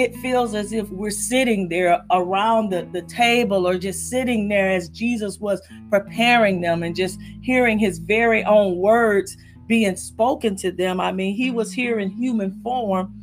it 0.00 0.16
feels 0.16 0.54
as 0.54 0.72
if 0.72 0.88
we're 0.88 1.10
sitting 1.10 1.68
there 1.68 2.02
around 2.10 2.70
the, 2.70 2.88
the 2.90 3.02
table 3.02 3.68
or 3.68 3.76
just 3.76 4.08
sitting 4.08 4.48
there 4.48 4.70
as 4.70 4.88
Jesus 4.88 5.38
was 5.38 5.60
preparing 5.90 6.62
them 6.62 6.82
and 6.82 6.96
just 6.96 7.20
hearing 7.42 7.78
his 7.78 7.98
very 7.98 8.42
own 8.44 8.76
words 8.76 9.36
being 9.66 9.94
spoken 9.96 10.56
to 10.56 10.72
them. 10.72 11.00
I 11.00 11.12
mean, 11.12 11.34
he 11.34 11.50
was 11.50 11.70
here 11.70 11.98
in 11.98 12.08
human 12.08 12.62
form, 12.62 13.14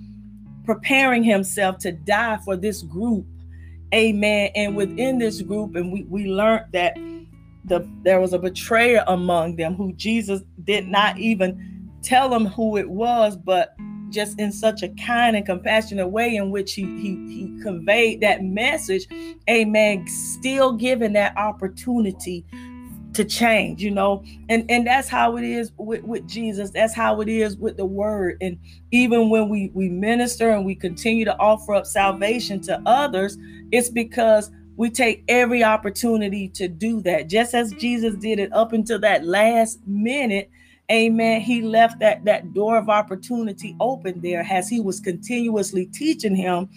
preparing 0.65 1.23
himself 1.23 1.79
to 1.79 1.93
die 1.93 2.37
for 2.45 2.55
this 2.55 2.83
group. 2.83 3.25
Amen. 3.91 4.51
And 4.53 4.75
within 4.75 5.17
this 5.17 5.41
group, 5.41 5.75
and 5.75 5.91
we, 5.91 6.03
we 6.03 6.27
learned 6.27 6.65
that 6.73 6.95
the 7.65 7.89
there 8.03 8.21
was 8.21 8.33
a 8.33 8.39
betrayer 8.39 9.03
among 9.07 9.55
them 9.55 9.73
who 9.73 9.93
Jesus 9.93 10.41
did 10.63 10.87
not 10.87 11.17
even 11.17 11.89
tell 12.03 12.29
them 12.29 12.45
who 12.45 12.77
it 12.77 12.87
was, 12.87 13.35
but 13.35 13.75
just 14.09 14.39
in 14.39 14.51
such 14.51 14.83
a 14.83 14.89
kind 14.89 15.35
and 15.35 15.45
compassionate 15.45 16.09
way 16.09 16.35
in 16.35 16.51
which 16.51 16.73
he 16.73 16.83
he 16.99 17.15
he 17.27 17.59
conveyed 17.61 18.21
that 18.21 18.43
message 18.43 19.07
amen 19.49 20.07
still 20.07 20.73
given 20.73 21.13
that 21.13 21.35
opportunity 21.37 22.45
to 23.13 23.25
change 23.25 23.81
you 23.81 23.89
know? 23.89 24.23
And 24.47 24.69
and 24.69 24.85
that's 24.85 25.09
how 25.09 25.37
it 25.37 25.43
is 25.43 25.71
with, 25.77 26.03
with 26.03 26.27
jesus. 26.27 26.69
That's 26.69 26.93
how 26.93 27.19
it 27.21 27.27
is 27.27 27.57
with 27.57 27.75
the 27.75 27.85
word. 27.85 28.37
And 28.41 28.59
even 28.91 29.29
when 29.29 29.49
we 29.49 29.71
we 29.73 29.89
minister 29.89 30.51
and 30.51 30.65
we 30.65 30.75
continue 30.75 31.25
to 31.25 31.37
offer 31.39 31.73
up 31.73 31.85
salvation 31.85 32.61
to 32.61 32.81
others 32.85 33.37
it's 33.71 33.89
because 33.89 34.51
we 34.75 34.91
take 34.91 35.23
every 35.27 35.63
opportunity 35.63 36.47
to 36.49 36.67
do 36.67 37.01
that. 37.01 37.27
Just 37.27 37.55
as 37.55 37.71
jesus 37.73 38.15
did 38.15 38.37
it 38.39 38.53
up 38.53 38.71
until 38.71 38.99
that 38.99 39.25
last 39.25 39.79
minute 39.87 40.51
amen. 40.91 41.41
He 41.41 41.61
left 41.61 41.99
that 41.99 42.25
that 42.25 42.53
door 42.53 42.77
of 42.77 42.89
opportunity 42.89 43.75
open 43.79 44.21
there 44.21 44.45
as 44.49 44.69
he 44.69 44.79
was 44.79 44.99
continuously 44.99 45.87
teaching 45.87 46.35
him. 46.35 46.69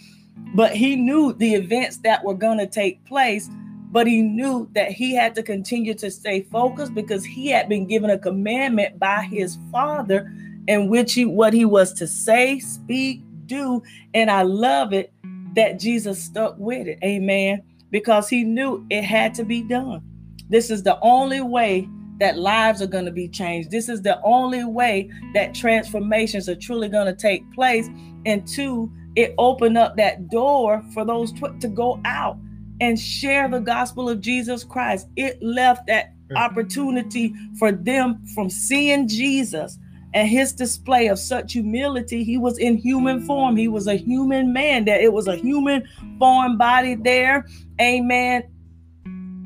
But 0.55 0.75
he 0.75 0.95
knew 0.95 1.33
the 1.33 1.53
events 1.53 1.97
that 1.97 2.23
were 2.23 2.33
going 2.33 2.57
to 2.57 2.67
take 2.67 3.03
place 3.05 3.49
but 3.91 4.07
he 4.07 4.21
knew 4.21 4.69
that 4.73 4.91
he 4.91 5.13
had 5.13 5.35
to 5.35 5.43
continue 5.43 5.93
to 5.95 6.09
stay 6.09 6.43
focused 6.43 6.95
because 6.95 7.25
he 7.25 7.47
had 7.47 7.67
been 7.67 7.85
given 7.85 8.09
a 8.09 8.17
commandment 8.17 8.97
by 8.97 9.21
his 9.23 9.57
father 9.69 10.31
in 10.67 10.87
which 10.87 11.13
he 11.13 11.25
what 11.25 11.53
he 11.53 11.65
was 11.65 11.91
to 11.93 12.07
say 12.07 12.59
speak 12.59 13.21
do. 13.45 13.83
And 14.13 14.31
i 14.31 14.43
love 14.43 14.93
it 14.93 15.13
that 15.55 15.79
jesus 15.79 16.23
stuck 16.23 16.55
with 16.57 16.87
it. 16.87 16.99
Amen. 17.03 17.61
Because 17.89 18.29
he 18.29 18.45
knew 18.45 18.85
it 18.89 19.03
had 19.03 19.33
to 19.35 19.43
be 19.43 19.61
done. 19.61 20.01
This 20.49 20.71
is 20.71 20.83
the 20.83 20.97
only 21.01 21.41
way 21.41 21.89
that 22.21 22.37
lives 22.37 22.83
are 22.83 22.87
going 22.87 23.03
to 23.03 23.11
be 23.11 23.27
changed. 23.27 23.71
This 23.71 23.89
is 23.89 24.03
the 24.03 24.21
only 24.23 24.63
way 24.63 25.09
that 25.33 25.55
transformations 25.55 26.47
are 26.47 26.55
truly 26.55 26.87
going 26.87 27.07
to 27.07 27.19
take 27.19 27.51
place. 27.51 27.89
And 28.27 28.47
two, 28.47 28.91
it 29.15 29.33
opened 29.39 29.75
up 29.75 29.97
that 29.97 30.29
door 30.29 30.83
for 30.93 31.03
those 31.03 31.31
tw- 31.33 31.59
to 31.59 31.67
go 31.67 31.99
out 32.05 32.37
and 32.79 32.99
share 32.99 33.49
the 33.49 33.57
gospel 33.57 34.07
of 34.07 34.21
Jesus 34.21 34.63
Christ. 34.63 35.07
It 35.15 35.41
left 35.41 35.87
that 35.87 36.13
mm. 36.29 36.37
opportunity 36.37 37.33
for 37.57 37.71
them 37.71 38.23
from 38.35 38.51
seeing 38.51 39.07
Jesus 39.07 39.79
and 40.13 40.27
his 40.29 40.53
display 40.53 41.07
of 41.07 41.17
such 41.17 41.53
humility. 41.53 42.23
He 42.23 42.37
was 42.37 42.59
in 42.59 42.77
human 42.77 43.25
form, 43.25 43.55
he 43.55 43.67
was 43.67 43.87
a 43.87 43.95
human 43.95 44.53
man, 44.53 44.85
that 44.85 45.01
it 45.01 45.11
was 45.11 45.27
a 45.27 45.37
human 45.37 45.87
form 46.19 46.59
body 46.59 46.93
there. 46.93 47.47
Amen. 47.81 48.43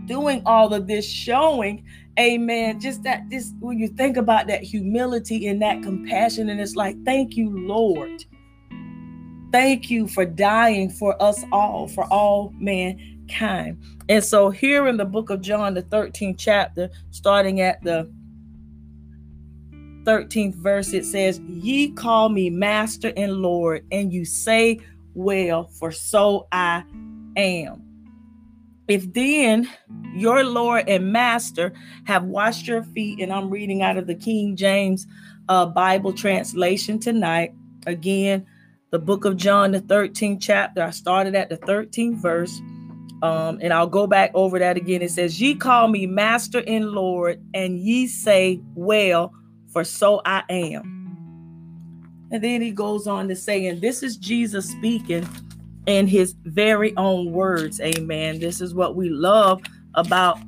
Doing 0.08 0.42
all 0.46 0.74
of 0.74 0.88
this, 0.88 1.10
showing 1.10 1.86
Amen. 2.20 2.80
Just 2.80 3.04
that 3.04 3.30
this 3.30 3.54
when 3.60 3.78
you 3.78 3.88
think 3.90 4.16
about 4.16 4.48
that 4.48 4.64
humility 4.64 5.48
and 5.48 5.62
that 5.62 5.84
compassion, 5.84 6.50
and 6.50 6.62
it's 6.62 6.76
like, 6.76 6.96
thank 7.04 7.36
you, 7.36 7.50
Lord. 7.50 8.24
Thank 9.52 9.90
you 9.90 10.08
for 10.08 10.26
dying 10.26 10.90
for 10.90 11.22
us 11.22 11.44
all, 11.52 11.88
for 11.88 12.06
all 12.06 12.54
mankind. 12.58 13.82
And 14.10 14.24
so 14.24 14.50
here 14.50 14.88
in 14.88 14.98
the 14.98 15.06
book 15.06 15.30
of 15.30 15.42
John, 15.42 15.74
the 15.74 15.84
13th 15.84 16.36
chapter, 16.38 16.90
starting 17.12 17.62
at 17.62 17.82
the 17.84 18.12
13th 20.04 20.56
verse, 20.56 20.94
it 20.94 21.06
says, 21.06 21.40
Ye 21.40 21.92
call 21.92 22.30
me 22.30 22.50
master 22.50 23.12
and 23.18 23.34
Lord, 23.34 23.86
and 23.92 24.14
you 24.14 24.24
say, 24.24 24.80
Well, 25.14 25.68
for 25.68 25.92
so 25.92 26.48
I 26.52 26.84
am. 27.36 27.85
If 28.88 29.14
then 29.14 29.70
your 30.14 30.44
Lord 30.44 30.88
and 30.88 31.12
Master 31.12 31.74
have 32.06 32.24
washed 32.24 32.68
your 32.68 32.84
feet, 32.84 33.20
and 33.20 33.34
I'm 33.34 33.50
reading 33.50 33.82
out 33.82 33.98
of 33.98 34.08
the 34.08 34.16
King 34.16 34.56
James 34.56 35.08
uh, 35.50 35.66
Bible 35.66 36.14
translation 36.14 37.00
tonight. 37.00 37.54
Again, 37.88 38.46
the 38.92 39.00
book 39.00 39.26
of 39.26 39.38
John, 39.38 39.72
the 39.72 39.82
13th 39.82 40.40
chapter. 40.42 40.84
I 40.84 40.92
started 40.92 41.36
at 41.36 41.50
the 41.50 41.58
13th 41.58 42.22
verse. 42.22 42.62
Um, 43.24 43.60
and 43.62 43.74
I'll 43.74 43.88
go 43.88 44.06
back 44.06 44.30
over 44.34 44.60
that 44.60 44.78
again. 44.78 45.02
It 45.02 45.10
says, 45.10 45.42
Ye 45.42 45.56
call 45.56 45.88
me 45.88 46.06
Master 46.06 46.64
and 46.68 46.92
Lord, 46.92 47.42
and 47.54 47.80
ye 47.80 48.08
say, 48.08 48.62
Well, 48.76 49.34
for 49.72 49.84
so 49.84 50.22
I 50.26 50.44
am. 50.50 50.96
And 52.32 52.44
then 52.44 52.62
he 52.62 52.72
goes 52.72 53.08
on 53.08 53.28
to 53.30 53.36
say, 53.36 53.66
and 53.68 53.82
this 53.82 54.04
is 54.04 54.18
Jesus 54.18 54.70
speaking 54.70 55.28
in 55.88 56.08
his 56.08 56.36
very 56.44 56.96
own 56.98 57.32
words. 57.32 57.80
Amen. 57.82 58.40
This 58.40 58.62
is 58.62 58.74
what 58.74 58.96
we 58.96 59.10
love 59.10 59.62
about 59.96 60.40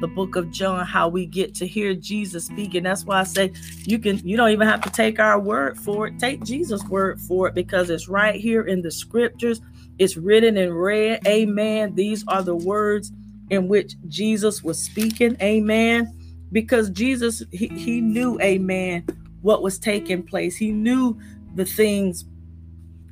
the 0.00 0.08
book 0.08 0.36
of 0.36 0.50
John, 0.50 0.84
how 0.84 1.08
we 1.08 1.26
get 1.26 1.54
to 1.56 1.66
hear 1.66 1.94
Jesus 1.94 2.46
speak. 2.46 2.74
And 2.74 2.84
that's 2.84 3.04
why 3.04 3.20
I 3.20 3.24
say 3.24 3.52
you 3.84 3.98
can 3.98 4.18
you 4.26 4.36
don't 4.36 4.50
even 4.50 4.68
have 4.68 4.82
to 4.82 4.90
take 4.90 5.18
our 5.18 5.40
word 5.40 5.78
for 5.78 6.08
it. 6.08 6.18
Take 6.18 6.44
Jesus' 6.44 6.84
word 6.84 7.20
for 7.20 7.48
it 7.48 7.54
because 7.54 7.90
it's 7.90 8.08
right 8.08 8.38
here 8.38 8.62
in 8.62 8.82
the 8.82 8.90
scriptures. 8.90 9.60
It's 9.98 10.16
written 10.16 10.56
in 10.56 10.74
red. 10.74 11.26
Amen. 11.26 11.94
These 11.94 12.24
are 12.28 12.42
the 12.42 12.56
words 12.56 13.12
in 13.50 13.68
which 13.68 13.94
Jesus 14.08 14.62
was 14.62 14.82
speaking. 14.82 15.36
Amen. 15.40 16.12
Because 16.52 16.90
Jesus, 16.90 17.42
he, 17.50 17.68
he 17.68 18.00
knew, 18.00 18.40
amen, 18.40 19.04
what 19.42 19.62
was 19.62 19.78
taking 19.78 20.22
place. 20.22 20.56
He 20.56 20.70
knew 20.70 21.18
the 21.54 21.64
things 21.64 22.24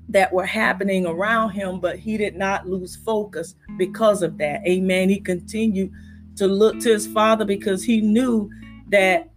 that 0.09 0.33
were 0.33 0.47
happening 0.47 1.07
around 1.07 1.51
him, 1.51 1.81
but 1.81 1.99
he 1.99 2.17
did 2.17 2.37
not 2.37 2.69
lose 2.69 2.97
focus 2.97 3.55
because 3.79 4.23
of 4.23 4.39
that. 4.39 4.67
Amen. 4.67 5.09
He 5.09 5.21
continued 5.21 5.93
to 6.37 6.47
look 6.47 6.79
to 6.81 6.91
his 6.91 7.07
father 7.07 7.45
because 7.45 7.83
he 7.83 8.01
knew 8.01 8.51
that 8.89 9.31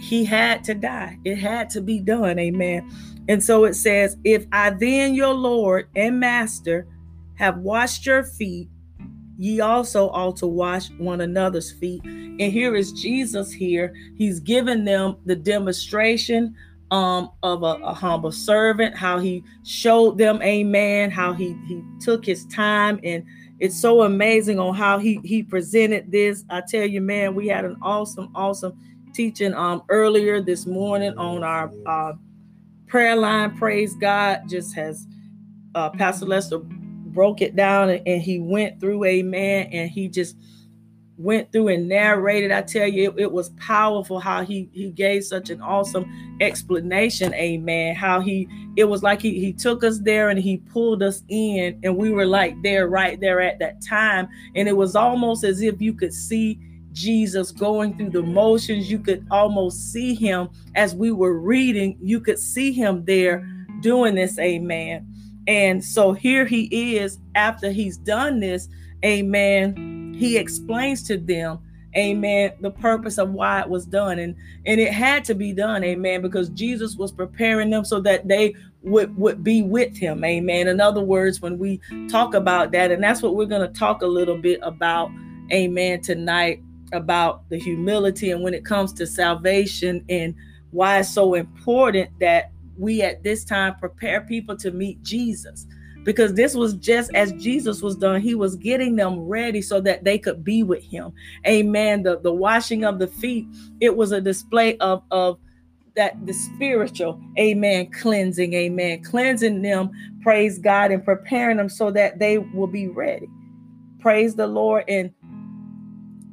he 0.00 0.24
had 0.24 0.64
to 0.64 0.74
die. 0.74 1.18
It 1.24 1.36
had 1.36 1.70
to 1.70 1.80
be 1.80 2.00
done. 2.00 2.38
Amen. 2.38 2.90
And 3.28 3.42
so 3.42 3.64
it 3.64 3.74
says, 3.74 4.16
If 4.24 4.46
I 4.52 4.70
then, 4.70 5.14
your 5.14 5.34
Lord 5.34 5.88
and 5.96 6.20
Master, 6.20 6.86
have 7.34 7.58
washed 7.58 8.06
your 8.06 8.24
feet, 8.24 8.68
ye 9.36 9.60
also 9.60 10.08
ought 10.10 10.36
to 10.36 10.46
wash 10.46 10.90
one 10.92 11.20
another's 11.20 11.72
feet. 11.72 12.02
And 12.04 12.52
here 12.52 12.74
is 12.74 12.92
Jesus 12.92 13.52
here. 13.52 13.94
He's 14.16 14.40
given 14.40 14.84
them 14.84 15.16
the 15.24 15.36
demonstration 15.36 16.54
um 16.90 17.30
of 17.42 17.64
a, 17.64 17.80
a, 17.82 17.92
humble 17.92 18.30
servant 18.30 18.94
how 18.94 19.18
he 19.18 19.42
showed 19.64 20.18
them 20.18 20.40
amen 20.42 21.10
how 21.10 21.32
he 21.32 21.56
he 21.66 21.82
took 22.00 22.24
his 22.24 22.46
time. 22.46 23.00
And 23.02 23.24
it's 23.58 23.80
so 23.80 24.02
amazing 24.02 24.60
on 24.60 24.74
how 24.74 24.98
he 24.98 25.20
he 25.24 25.42
presented 25.42 26.12
this. 26.12 26.44
I 26.48 26.62
tell 26.68 26.86
you 26.86 27.00
man 27.00 27.34
we 27.34 27.48
had 27.48 27.64
an 27.64 27.76
awesome 27.82 28.30
awesome 28.34 28.78
teaching 29.14 29.52
um 29.54 29.82
earlier 29.88 30.40
this 30.40 30.66
morning 30.66 31.16
on 31.18 31.42
our 31.42 31.72
uh 31.86 32.12
prayer 32.86 33.16
line. 33.16 33.56
Praise 33.56 33.94
god. 33.96 34.42
Just 34.48 34.74
has 34.76 35.08
uh 35.74 35.90
pastor 35.90 36.26
lester 36.26 36.60
broke 37.16 37.40
it 37.40 37.56
down 37.56 37.88
and, 37.88 38.06
and 38.06 38.22
he 38.22 38.38
went 38.38 38.78
through 38.78 39.02
amen 39.04 39.68
and 39.72 39.90
he 39.90 40.06
just 40.06 40.36
went 41.18 41.50
through 41.50 41.68
and 41.68 41.88
narrated. 41.88 42.52
I 42.52 42.62
tell 42.62 42.86
you, 42.86 43.10
it, 43.10 43.20
it, 43.20 43.32
was 43.32 43.50
powerful 43.50 44.20
how 44.20 44.44
he 44.44 44.68
he 44.72 44.90
gave 44.90 45.24
such 45.24 45.50
an 45.50 45.60
awesome 45.60 46.36
explanation. 46.40 47.32
Amen. 47.34 47.94
How 47.94 48.20
he 48.20 48.48
it 48.76 48.84
was 48.84 49.02
like 49.02 49.20
he 49.22 49.40
he 49.40 49.52
took 49.52 49.82
us 49.84 49.98
there 50.00 50.30
and 50.30 50.38
he 50.38 50.58
pulled 50.58 51.02
us 51.02 51.22
in, 51.28 51.80
and 51.82 51.96
we 51.96 52.10
were 52.10 52.26
like 52.26 52.60
there 52.62 52.88
right 52.88 53.20
there 53.20 53.40
at 53.40 53.58
that 53.60 53.82
time, 53.82 54.28
and 54.54 54.68
it 54.68 54.76
was 54.76 54.96
almost 54.96 55.44
as 55.44 55.62
if 55.62 55.80
you 55.80 55.92
could 55.92 56.12
see. 56.12 56.60
Jesus 56.92 57.52
going 57.52 57.94
through 57.98 58.08
the 58.08 58.22
motions, 58.22 58.90
you 58.90 58.98
could 58.98 59.26
almost 59.30 59.92
see 59.92 60.14
him 60.14 60.48
as 60.76 60.94
we 60.94 61.12
were 61.12 61.38
reading. 61.38 61.98
You 62.00 62.20
could 62.20 62.38
see 62.38 62.72
him 62.72 63.04
there 63.04 63.46
doing 63.82 64.14
this, 64.14 64.38
amen. 64.38 65.06
And 65.46 65.84
so 65.84 66.12
here 66.12 66.46
he 66.46 66.96
is 66.96 67.18
after 67.34 67.70
he's 67.70 67.98
done 67.98 68.40
this, 68.40 68.70
amen. 69.04 69.95
He 70.16 70.36
explains 70.36 71.02
to 71.04 71.18
them, 71.18 71.58
amen, 71.96 72.52
the 72.60 72.70
purpose 72.70 73.18
of 73.18 73.30
why 73.30 73.60
it 73.60 73.68
was 73.68 73.86
done. 73.86 74.18
And 74.18 74.34
and 74.64 74.80
it 74.80 74.92
had 74.92 75.24
to 75.26 75.34
be 75.34 75.52
done, 75.52 75.84
amen, 75.84 76.22
because 76.22 76.48
Jesus 76.50 76.96
was 76.96 77.12
preparing 77.12 77.70
them 77.70 77.84
so 77.84 78.00
that 78.00 78.28
they 78.28 78.54
would, 78.82 79.16
would 79.16 79.42
be 79.42 79.62
with 79.62 79.96
him, 79.96 80.24
amen. 80.24 80.68
In 80.68 80.80
other 80.80 81.00
words, 81.00 81.40
when 81.40 81.58
we 81.58 81.80
talk 82.08 82.34
about 82.34 82.72
that, 82.72 82.92
and 82.92 83.02
that's 83.02 83.22
what 83.22 83.34
we're 83.34 83.46
going 83.46 83.66
to 83.66 83.78
talk 83.78 84.02
a 84.02 84.06
little 84.06 84.36
bit 84.38 84.60
about, 84.62 85.10
amen, 85.52 86.02
tonight 86.02 86.62
about 86.92 87.48
the 87.48 87.58
humility 87.58 88.30
and 88.30 88.42
when 88.42 88.54
it 88.54 88.64
comes 88.64 88.92
to 88.92 89.06
salvation 89.06 90.04
and 90.08 90.34
why 90.70 90.98
it's 90.98 91.12
so 91.12 91.34
important 91.34 92.08
that 92.20 92.52
we 92.78 93.02
at 93.02 93.22
this 93.22 93.44
time 93.44 93.74
prepare 93.76 94.20
people 94.20 94.56
to 94.56 94.70
meet 94.70 95.02
Jesus 95.02 95.66
because 96.06 96.34
this 96.34 96.54
was 96.54 96.74
just 96.74 97.12
as 97.14 97.32
Jesus 97.32 97.82
was 97.82 97.96
done. 97.96 98.20
He 98.20 98.36
was 98.36 98.54
getting 98.54 98.94
them 98.94 99.18
ready 99.18 99.60
so 99.60 99.80
that 99.80 100.04
they 100.04 100.18
could 100.18 100.44
be 100.44 100.62
with 100.62 100.84
him. 100.84 101.12
Amen. 101.44 102.04
The, 102.04 102.20
the 102.20 102.32
washing 102.32 102.84
of 102.84 103.00
the 103.00 103.08
feet, 103.08 103.44
it 103.80 103.96
was 103.96 104.12
a 104.12 104.20
display 104.20 104.78
of, 104.78 105.02
of 105.10 105.38
that 105.96 106.24
the 106.24 106.32
spiritual, 106.32 107.20
amen, 107.38 107.90
cleansing, 107.90 108.54
amen, 108.54 109.02
cleansing 109.02 109.62
them, 109.62 109.90
praise 110.22 110.58
God, 110.58 110.92
and 110.92 111.04
preparing 111.04 111.56
them 111.56 111.68
so 111.68 111.90
that 111.90 112.20
they 112.20 112.38
will 112.38 112.68
be 112.68 112.86
ready. 112.86 113.28
Praise 113.98 114.36
the 114.36 114.46
Lord. 114.46 114.84
And 114.88 115.12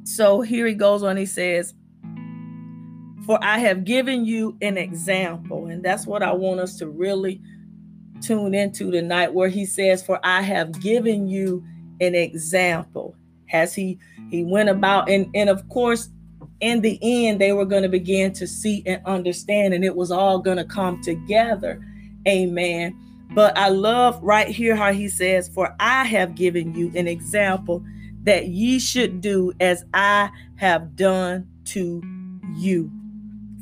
so 0.04 0.40
here 0.40 0.66
he 0.66 0.74
goes 0.74 1.02
on, 1.02 1.16
he 1.16 1.26
says, 1.26 1.74
For 3.26 3.42
I 3.42 3.58
have 3.58 3.84
given 3.84 4.24
you 4.24 4.56
an 4.62 4.78
example. 4.78 5.66
And 5.66 5.82
that's 5.82 6.06
what 6.06 6.22
I 6.22 6.32
want 6.32 6.60
us 6.60 6.76
to 6.76 6.86
really 6.86 7.40
tune 8.20 8.54
into 8.54 8.90
tonight, 8.90 9.32
where 9.32 9.48
he 9.48 9.64
says, 9.64 10.04
For 10.04 10.18
I 10.24 10.42
have 10.42 10.80
given 10.80 11.28
you 11.28 11.64
an 12.00 12.14
example. 12.14 13.14
As 13.52 13.74
he 13.74 13.98
he 14.30 14.42
went 14.42 14.68
about, 14.68 15.08
and, 15.08 15.30
and 15.34 15.48
of 15.48 15.68
course, 15.68 16.08
in 16.60 16.80
the 16.80 16.98
end, 17.02 17.40
they 17.40 17.52
were 17.52 17.66
going 17.66 17.82
to 17.82 17.88
begin 17.88 18.32
to 18.34 18.46
see 18.46 18.82
and 18.86 19.04
understand, 19.04 19.74
and 19.74 19.84
it 19.84 19.94
was 19.94 20.10
all 20.10 20.38
going 20.38 20.56
to 20.56 20.64
come 20.64 21.00
together. 21.02 21.84
Amen. 22.26 22.98
But 23.34 23.56
I 23.58 23.68
love 23.68 24.22
right 24.22 24.48
here 24.48 24.76
how 24.76 24.92
he 24.92 25.08
says, 25.08 25.48
For 25.48 25.74
I 25.80 26.04
have 26.04 26.34
given 26.34 26.74
you 26.74 26.90
an 26.94 27.06
example 27.06 27.84
that 28.22 28.48
ye 28.48 28.78
should 28.78 29.20
do 29.20 29.52
as 29.60 29.84
I 29.92 30.30
have 30.56 30.96
done 30.96 31.46
to 31.66 32.02
you. 32.56 32.90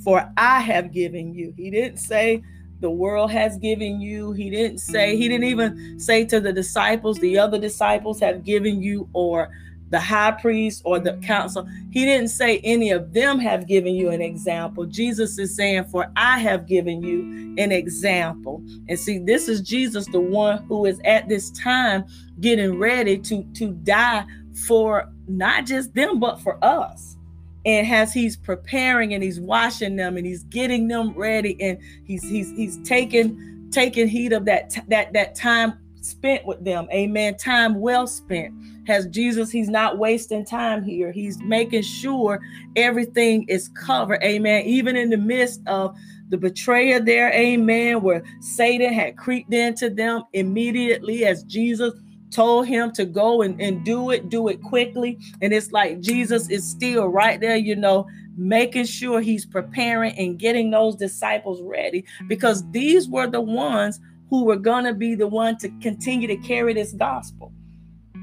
For 0.05 0.31
I 0.37 0.61
have 0.61 0.93
given 0.93 1.35
you. 1.35 1.53
He 1.57 1.71
didn't 1.71 1.99
say 1.99 2.43
the 2.83 2.91
world 2.91 3.31
has 3.31 3.57
given 3.59 4.01
you. 4.01 4.33
He 4.33 4.51
didn't 4.51 4.79
say, 4.79 5.17
he 5.17 5.29
didn't 5.29 5.45
even 5.45 5.73
mm-hmm. 5.73 5.99
say 5.99 6.27
to 6.27 6.41
the 6.41 6.53
disciples, 6.53 7.19
the 7.21 7.39
other 7.39 7.59
disciples 7.59 8.21
have 8.21 8.45
given 8.45 8.83
you, 8.83 9.09
or 9.15 9.51
the 9.89 10.01
high 10.01 10.33
priest 10.33 10.83
or 10.85 10.99
the 10.99 11.13
mm-hmm. 11.13 11.23
council. 11.23 11.69
He 11.91 12.05
didn't 12.05 12.29
say 12.29 12.59
any 12.59 12.91
of 12.91 13.13
them 13.13 13.39
have 13.39 13.69
given 13.69 13.95
you 13.95 14.11
an 14.11 14.21
example. 14.21 14.85
Jesus 14.85 15.39
is 15.39 15.55
saying, 15.55 15.85
For 15.85 16.11
I 16.17 16.39
have 16.39 16.67
given 16.67 17.03
you 17.03 17.55
an 17.63 17.71
example. 17.71 18.63
And 18.89 18.99
see, 18.99 19.19
this 19.19 19.49
is 19.49 19.61
Jesus, 19.61 20.07
the 20.07 20.21
one 20.21 20.65
who 20.65 20.87
is 20.87 21.01
at 21.05 21.29
this 21.29 21.51
time 21.51 22.05
getting 22.41 22.79
ready 22.79 23.17
to, 23.19 23.45
to 23.55 23.69
die 23.69 24.25
for 24.67 25.09
not 25.29 25.67
just 25.67 25.95
them, 25.95 26.19
but 26.19 26.41
for 26.41 26.59
us. 26.65 27.17
And 27.65 27.87
as 27.87 28.13
he's 28.13 28.37
preparing 28.37 29.15
and 29.15 29.23
he's 29.23 29.41
washing 29.41 29.97
them 29.97 30.17
and 30.17 30.27
he's 30.27 30.43
getting 30.45 30.89
them 30.89 31.15
ready 31.15 31.57
and 31.61 31.79
he's 32.05 32.29
he's 32.29 32.51
he's 32.57 32.79
taking 32.83 33.69
taking 33.71 34.09
heed 34.09 34.33
of 34.33 34.45
that 34.47 34.77
that 34.89 35.13
that 35.13 35.35
time 35.35 35.79
spent 36.01 36.45
with 36.45 36.65
them. 36.65 36.89
Amen. 36.93 37.37
Time 37.37 37.81
well 37.81 38.07
spent. 38.07 38.55
Has 38.87 39.07
Jesus, 39.07 39.51
he's 39.51 39.69
not 39.69 39.99
wasting 39.99 40.45
time 40.45 40.83
here. 40.83 41.13
He's 41.13 41.41
making 41.41 41.83
sure 41.83 42.41
everything 42.77 43.45
is 43.49 43.69
covered. 43.69 44.23
Amen. 44.23 44.65
Even 44.65 44.97
in 44.97 45.11
the 45.11 45.17
midst 45.17 45.61
of 45.67 45.97
the 46.29 46.39
betrayer 46.39 46.99
there, 46.99 47.33
amen, 47.33 48.03
where 48.03 48.25
Satan 48.41 48.93
had 48.93 49.17
creeped 49.17 49.53
into 49.53 49.91
them 49.91 50.25
immediately 50.33 51.25
as 51.25 51.45
Jesus 51.45 51.95
told 52.33 52.67
him 52.67 52.91
to 52.93 53.05
go 53.05 53.43
and, 53.43 53.61
and 53.61 53.85
do 53.85 54.11
it, 54.11 54.29
do 54.29 54.49
it 54.49 54.63
quickly. 54.63 55.19
And 55.41 55.53
it's 55.53 55.71
like 55.73 56.01
Jesus 56.01 56.49
is 56.49 56.69
still 56.69 57.07
right 57.09 57.41
there, 57.41 57.57
you 57.57 57.77
know, 57.77 58.07
making 58.37 58.87
sure 58.87 59.21
he's 59.21 59.45
preparing 59.45 60.17
and 60.19 60.39
getting 60.39 60.71
those 60.71 60.97
disciples 60.97 61.61
ready 61.63 62.05
because 62.29 62.69
these 62.71 63.09
were 63.09 63.27
the 63.27 63.41
ones 63.41 64.01
who 64.31 64.45
were 64.45 64.57
going 64.57 64.85
to 64.85 64.95
be 64.95 65.15
the 65.15 65.27
one 65.27 65.59
to 65.59 65.69
continue 65.81 66.27
to 66.27 66.37
carry 66.39 66.73
this 66.73 66.93
gospel. 66.93 67.53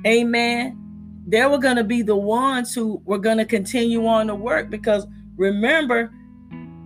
Amen. 0.08 0.76
They 1.28 1.46
were 1.46 1.60
going 1.60 1.76
to 1.76 1.84
be 1.84 2.02
the 2.02 2.16
ones 2.16 2.74
who 2.74 3.02
were 3.06 3.20
going 3.20 3.38
to 3.38 3.46
continue 3.46 4.08
on 4.08 4.28
the 4.28 4.36
work 4.36 4.72
because 4.72 5.06
remember 5.36 6.12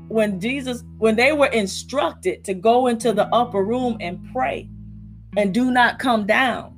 when 0.10 0.40
Jesus 0.40 0.84
when 0.98 1.16
they 1.16 1.32
were 1.32 1.48
instructed 1.48 2.44
to 2.44 2.54
go 2.54 2.88
into 2.88 3.14
the 3.14 3.26
upper 3.34 3.64
room 3.64 3.98
and 4.02 4.20
pray 4.34 4.70
and 5.38 5.54
do 5.54 5.72
not 5.72 5.98
come 5.98 6.26
down 6.26 6.73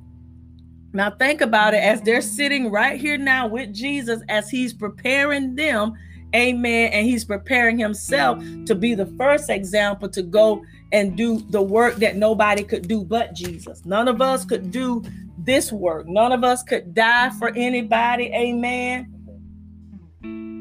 now, 0.96 1.10
think 1.10 1.42
about 1.42 1.74
it 1.74 1.82
as 1.82 2.00
they're 2.00 2.22
sitting 2.22 2.70
right 2.70 2.98
here 2.98 3.18
now 3.18 3.46
with 3.46 3.72
Jesus 3.74 4.22
as 4.28 4.48
he's 4.48 4.72
preparing 4.72 5.54
them, 5.54 5.92
amen, 6.34 6.92
and 6.92 7.06
he's 7.06 7.24
preparing 7.24 7.78
himself 7.78 8.42
to 8.64 8.74
be 8.74 8.94
the 8.94 9.06
first 9.18 9.50
example 9.50 10.08
to 10.08 10.22
go 10.22 10.64
and 10.92 11.14
do 11.16 11.40
the 11.50 11.60
work 11.60 11.96
that 11.96 12.16
nobody 12.16 12.62
could 12.62 12.88
do 12.88 13.04
but 13.04 13.34
Jesus. 13.34 13.84
None 13.84 14.08
of 14.08 14.22
us 14.22 14.46
could 14.46 14.70
do 14.70 15.04
this 15.38 15.70
work, 15.70 16.08
none 16.08 16.32
of 16.32 16.42
us 16.44 16.62
could 16.62 16.94
die 16.94 17.30
for 17.38 17.52
anybody, 17.54 18.32
amen. 18.34 19.12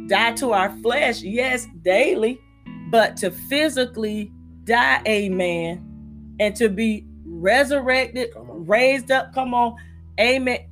Die 0.07 0.33
to 0.33 0.51
our 0.51 0.69
flesh, 0.79 1.21
yes, 1.21 1.65
daily, 1.81 2.41
but 2.89 3.15
to 3.17 3.31
physically 3.31 4.31
die, 4.65 5.01
amen, 5.07 6.35
and 6.39 6.55
to 6.57 6.67
be 6.67 7.05
resurrected, 7.25 8.29
raised 8.35 9.11
up, 9.11 9.33
come 9.33 9.53
on 9.53 9.75
Amen. 10.19 10.65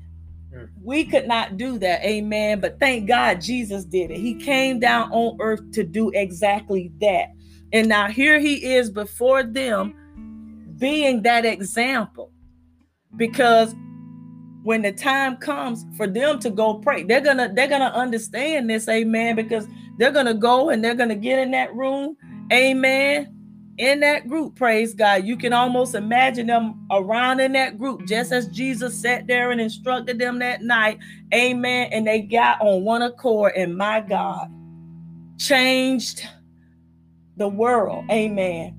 Mm. 0.54 0.70
We 0.82 1.06
could 1.06 1.28
not 1.28 1.58
do 1.58 1.78
that. 1.80 2.04
Amen. 2.04 2.60
But 2.60 2.80
thank 2.80 3.08
God 3.08 3.42
Jesus 3.42 3.86
did 3.86 4.12
it. 4.12 4.18
He 4.18 4.36
came 4.36 4.80
down 4.80 5.12
on 5.12 5.38
earth 5.40 5.72
to 5.74 5.84
do 5.84 6.10
exactly 6.12 6.92
that. 7.02 7.30
And 7.72 7.90
now 7.90 8.08
here 8.08 8.40
he 8.40 8.74
is 8.74 8.90
before 8.90 9.44
them 9.44 9.96
being 10.78 11.24
that 11.24 11.46
example. 11.46 12.32
Because 13.16 13.76
when 14.64 14.82
the 14.82 14.92
time 14.92 15.38
comes 15.38 15.86
for 15.98 16.08
them 16.08 16.40
to 16.40 16.50
go 16.50 16.76
pray, 16.76 17.04
they're 17.04 17.22
gonna 17.22 17.52
they're 17.54 17.68
gonna 17.68 17.92
understand 17.94 18.70
this, 18.70 18.88
amen, 18.88 19.36
because 19.36 19.68
they're 19.98 20.12
gonna 20.12 20.34
go 20.34 20.70
and 20.70 20.84
they're 20.84 20.96
gonna 20.96 21.16
get 21.16 21.40
in 21.40 21.52
that 21.52 21.74
room, 21.76 22.16
amen 22.52 23.43
in 23.78 24.02
that 24.02 24.28
group, 24.28 24.56
praise 24.56 24.94
God. 24.94 25.26
You 25.26 25.36
can 25.36 25.54
almost 25.54 25.96
imagine 25.96 26.48
them 26.48 26.86
around 26.92 27.40
in 27.40 27.54
that 27.54 27.80
group, 27.80 28.06
just 28.06 28.32
as 28.32 28.48
Jesus 28.48 29.00
sat 29.00 29.28
there 29.28 29.52
and 29.52 29.60
instructed 29.60 30.20
them 30.20 30.40
that 30.40 30.62
night. 30.62 31.00
Amen. 31.34 31.90
And 31.92 32.06
they 32.06 32.22
got 32.22 32.62
on 32.62 32.84
one 32.84 33.02
accord, 33.02 33.54
and 33.56 33.76
my 33.76 34.02
God 34.02 34.52
changed 35.38 36.28
the 37.38 37.48
world. 37.48 38.06
Amen. 38.12 38.78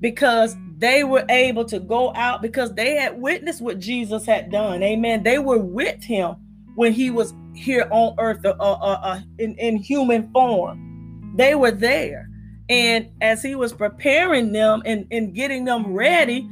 Because 0.00 0.56
they 0.78 1.04
were 1.04 1.24
able 1.28 1.64
to 1.64 1.80
go 1.80 2.14
out 2.14 2.40
because 2.40 2.74
they 2.74 2.94
had 2.96 3.20
witnessed 3.20 3.60
what 3.60 3.80
Jesus 3.80 4.24
had 4.24 4.50
done. 4.50 4.82
Amen. 4.82 5.22
They 5.22 5.38
were 5.38 5.58
with 5.58 6.02
him 6.02 6.36
when 6.76 6.92
he 6.92 7.10
was 7.10 7.34
here 7.54 7.88
on 7.90 8.14
earth 8.18 8.44
uh, 8.44 8.54
uh, 8.60 9.00
uh, 9.02 9.20
in, 9.38 9.56
in 9.56 9.76
human 9.76 10.30
form. 10.32 11.34
They 11.36 11.56
were 11.56 11.72
there. 11.72 12.27
And 12.68 13.08
as 13.20 13.42
he 13.42 13.54
was 13.54 13.72
preparing 13.72 14.52
them 14.52 14.82
and, 14.84 15.06
and 15.10 15.34
getting 15.34 15.64
them 15.64 15.92
ready, 15.92 16.48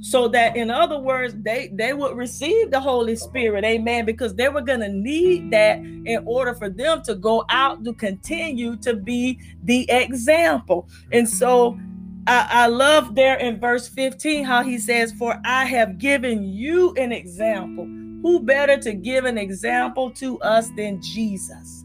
so 0.00 0.28
that 0.28 0.56
in 0.56 0.70
other 0.70 0.98
words, 0.98 1.34
they, 1.38 1.68
they 1.72 1.92
would 1.92 2.16
receive 2.16 2.70
the 2.70 2.78
Holy 2.78 3.16
Spirit, 3.16 3.64
amen, 3.64 4.04
because 4.04 4.34
they 4.34 4.48
were 4.48 4.60
going 4.60 4.80
to 4.80 4.88
need 4.88 5.50
that 5.50 5.78
in 5.78 6.22
order 6.26 6.54
for 6.54 6.68
them 6.68 7.02
to 7.02 7.14
go 7.14 7.44
out 7.48 7.82
to 7.84 7.92
continue 7.94 8.76
to 8.76 8.94
be 8.94 9.40
the 9.64 9.90
example. 9.90 10.88
And 11.12 11.28
so 11.28 11.78
I, 12.26 12.46
I 12.50 12.66
love 12.66 13.14
there 13.14 13.36
in 13.36 13.58
verse 13.58 13.88
15 13.88 14.44
how 14.44 14.62
he 14.62 14.78
says, 14.78 15.12
For 15.12 15.40
I 15.44 15.64
have 15.64 15.98
given 15.98 16.44
you 16.44 16.92
an 16.94 17.10
example. 17.12 17.86
Who 18.22 18.40
better 18.40 18.76
to 18.78 18.92
give 18.92 19.24
an 19.24 19.38
example 19.38 20.10
to 20.12 20.40
us 20.40 20.70
than 20.76 21.00
Jesus? 21.00 21.84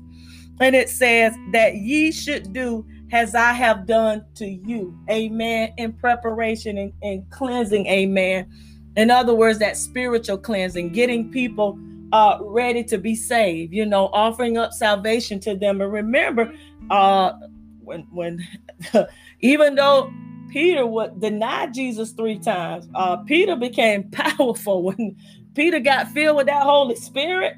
And 0.59 0.75
it 0.75 0.89
says 0.89 1.35
that 1.53 1.75
ye 1.75 2.11
should 2.11 2.53
do 2.53 2.85
as 3.11 3.35
I 3.35 3.53
have 3.53 3.85
done 3.85 4.25
to 4.35 4.45
you. 4.45 4.97
Amen. 5.09 5.73
In 5.77 5.93
preparation 5.93 6.77
and, 6.77 6.93
and 7.01 7.29
cleansing. 7.29 7.87
Amen. 7.87 8.49
In 8.95 9.11
other 9.11 9.33
words, 9.33 9.59
that 9.59 9.77
spiritual 9.77 10.37
cleansing, 10.37 10.89
getting 10.89 11.31
people 11.31 11.79
uh, 12.11 12.39
ready 12.41 12.83
to 12.85 12.97
be 12.97 13.15
saved, 13.15 13.73
you 13.73 13.85
know, 13.85 14.09
offering 14.13 14.57
up 14.57 14.73
salvation 14.73 15.39
to 15.41 15.55
them. 15.55 15.81
And 15.81 15.91
remember, 15.91 16.53
uh, 16.89 17.33
when 17.81 18.01
when 18.11 18.45
even 19.39 19.75
though 19.75 20.11
Peter 20.51 20.85
would 20.85 21.21
deny 21.21 21.67
Jesus 21.67 22.11
three 22.11 22.37
times. 22.37 22.87
Uh, 22.93 23.17
Peter 23.17 23.55
became 23.55 24.03
powerful 24.11 24.83
when 24.83 25.15
Peter 25.55 25.79
got 25.79 26.09
filled 26.09 26.37
with 26.37 26.47
that 26.47 26.63
Holy 26.63 26.95
Spirit. 26.95 27.55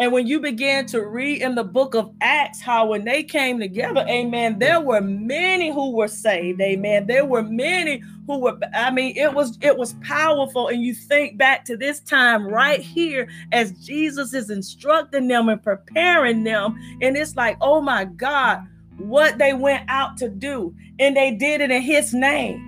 And 0.00 0.12
when 0.12 0.28
you 0.28 0.38
began 0.38 0.86
to 0.86 1.04
read 1.04 1.42
in 1.42 1.56
the 1.56 1.64
book 1.64 1.94
of 1.94 2.12
Acts 2.20 2.60
how 2.60 2.86
when 2.86 3.04
they 3.04 3.24
came 3.24 3.58
together, 3.58 4.04
amen, 4.08 4.60
there 4.60 4.80
were 4.80 5.00
many 5.00 5.72
who 5.72 5.90
were 5.90 6.06
saved, 6.06 6.60
amen. 6.60 7.08
There 7.08 7.24
were 7.24 7.42
many 7.42 8.02
who 8.28 8.38
were, 8.38 8.56
I 8.74 8.92
mean, 8.92 9.16
it 9.16 9.34
was 9.34 9.58
it 9.60 9.76
was 9.76 9.94
powerful. 9.94 10.68
And 10.68 10.82
you 10.82 10.94
think 10.94 11.36
back 11.36 11.64
to 11.64 11.76
this 11.76 11.98
time 12.00 12.46
right 12.46 12.80
here 12.80 13.28
as 13.50 13.72
Jesus 13.84 14.34
is 14.34 14.50
instructing 14.50 15.26
them 15.26 15.48
and 15.48 15.60
preparing 15.60 16.44
them, 16.44 16.78
and 17.02 17.16
it's 17.16 17.34
like, 17.34 17.56
oh 17.60 17.80
my 17.80 18.04
God, 18.04 18.60
what 18.98 19.38
they 19.38 19.52
went 19.52 19.84
out 19.88 20.16
to 20.18 20.28
do, 20.28 20.74
and 21.00 21.16
they 21.16 21.32
did 21.32 21.60
it 21.60 21.72
in 21.72 21.82
his 21.82 22.14
name. 22.14 22.67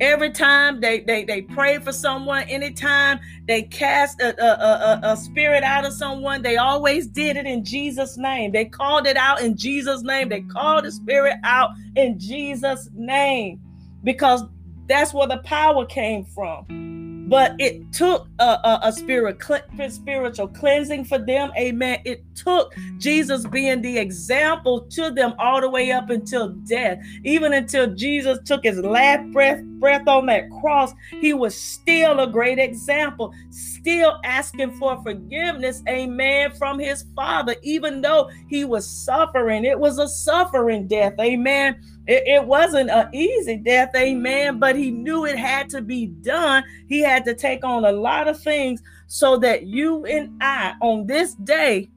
Every 0.00 0.30
time 0.30 0.80
they 0.80 1.00
they 1.00 1.24
they 1.24 1.42
pray 1.42 1.78
for 1.78 1.92
someone, 1.92 2.42
anytime 2.44 3.20
they 3.46 3.62
cast 3.62 4.20
a, 4.20 4.34
a, 4.42 5.08
a, 5.08 5.12
a, 5.12 5.16
spirit 5.16 5.62
out 5.62 5.84
of 5.84 5.92
someone, 5.92 6.42
they 6.42 6.56
always 6.56 7.06
did 7.06 7.36
it 7.36 7.46
in 7.46 7.64
Jesus' 7.64 8.16
name. 8.16 8.50
They 8.50 8.64
called 8.64 9.06
it 9.06 9.16
out 9.16 9.40
in 9.40 9.56
Jesus' 9.56 10.02
name. 10.02 10.28
They 10.28 10.40
called 10.40 10.84
the 10.84 10.92
spirit 10.92 11.36
out 11.44 11.70
in 11.94 12.18
Jesus' 12.18 12.88
name 12.94 13.60
because 14.02 14.42
that's 14.86 15.14
where 15.14 15.28
the 15.28 15.38
power 15.38 15.86
came 15.86 16.24
from 16.24 16.93
but 17.34 17.56
it 17.58 17.92
took 17.92 18.28
a, 18.38 18.44
a, 18.44 18.80
a 18.84 18.92
spirit 18.92 19.42
spiritual 19.88 20.46
cleansing 20.46 21.04
for 21.04 21.18
them. 21.18 21.50
Amen. 21.58 21.98
It 22.04 22.22
took 22.36 22.72
jesus 22.98 23.44
being 23.44 23.82
the 23.82 23.98
example 23.98 24.82
to 24.82 25.10
them 25.10 25.34
all 25.40 25.60
the 25.60 25.68
way 25.68 25.90
up 25.90 26.10
until 26.10 26.50
death. 26.50 26.98
Even 27.24 27.52
until 27.52 27.92
jesus 27.92 28.38
took 28.44 28.62
his 28.62 28.78
last 28.78 29.28
breath 29.32 29.60
breath 29.80 30.06
on 30.06 30.26
that 30.26 30.48
cross 30.60 30.92
he 31.20 31.34
was 31.34 31.60
still 31.60 32.20
a 32.20 32.26
great 32.28 32.60
example. 32.60 33.34
Still 33.50 34.20
asking 34.22 34.78
for 34.78 35.02
forgiveness 35.02 35.82
amen 35.88 36.52
from 36.52 36.78
his 36.78 37.04
father 37.16 37.56
even 37.64 38.00
though 38.00 38.30
he 38.46 38.64
was 38.64 38.88
suffering. 38.88 39.64
It 39.64 39.80
was 39.80 39.98
a 39.98 40.06
suffering 40.06 40.86
death 40.86 41.14
amen 41.18 41.82
it, 42.06 42.22
it 42.26 42.46
wasn't 42.46 42.90
an 42.90 43.08
easy 43.14 43.56
death, 43.56 43.90
amen, 43.96 44.56
mm. 44.56 44.60
but 44.60 44.76
he 44.76 44.90
knew 44.90 45.24
it 45.24 45.38
had 45.38 45.70
to 45.70 45.80
be 45.80 46.06
done. 46.06 46.64
He 46.88 47.00
had 47.00 47.24
to 47.24 47.34
take 47.34 47.64
on 47.64 47.84
a 47.84 47.92
lot 47.92 48.28
of 48.28 48.40
things 48.40 48.82
so 49.06 49.36
that 49.38 49.66
you 49.66 50.04
and 50.04 50.36
I 50.42 50.74
on 50.80 51.06
this 51.06 51.34
day 51.34 51.90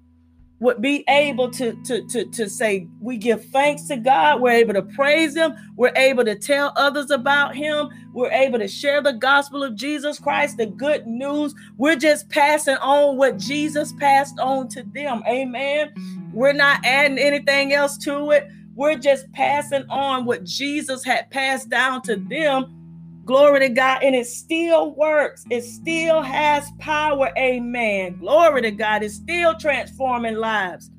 would 0.59 0.81
be 0.81 1.03
able 1.07 1.51
to, 1.51 1.73
to, 1.83 2.01
to, 2.07 2.25
to 2.25 2.49
say, 2.49 2.87
We 2.99 3.17
give 3.17 3.45
thanks 3.45 3.83
to 3.89 3.97
God. 3.97 4.41
We're 4.41 4.51
able 4.51 4.73
to 4.73 4.81
praise 4.81 5.35
Him. 5.35 5.53
We're 5.75 5.93
able 5.95 6.25
to 6.25 6.35
tell 6.35 6.73
others 6.75 7.11
about 7.11 7.55
Him. 7.55 7.89
We're 8.13 8.31
able 8.31 8.57
to 8.59 8.67
share 8.67 9.01
the 9.01 9.13
gospel 9.13 9.63
of 9.63 9.75
Jesus 9.75 10.17
Christ, 10.17 10.57
the 10.57 10.65
good 10.65 11.05
news. 11.05 11.53
We're 11.77 11.95
just 11.95 12.29
passing 12.29 12.77
on 12.77 13.17
what 13.17 13.37
Jesus 13.37 13.93
passed 13.93 14.39
on 14.39 14.67
to 14.69 14.83
them. 14.83 15.21
Amen. 15.27 15.93
We're 16.33 16.53
not 16.53 16.83
adding 16.83 17.19
anything 17.19 17.73
else 17.73 17.97
to 17.99 18.31
it. 18.31 18.49
We're 18.77 18.95
just 18.99 19.31
passing 19.31 19.85
on 19.89 20.25
what 20.25 20.43
Jesus 20.43 21.03
had 21.03 21.31
passed 21.31 21.67
down 21.67 22.03
to 22.03 22.15
them. 22.15 23.23
Glory 23.25 23.61
to 23.61 23.69
God. 23.69 24.03
And 24.03 24.15
it 24.15 24.27
still 24.27 24.93
works. 24.93 25.43
It 25.49 25.63
still 25.63 26.21
has 26.21 26.69
power. 26.77 27.31
Amen. 27.39 28.19
Glory 28.19 28.61
to 28.61 28.69
God. 28.69 29.01
It's 29.01 29.15
still 29.15 29.55
transforming 29.55 30.35
lives 30.35 30.91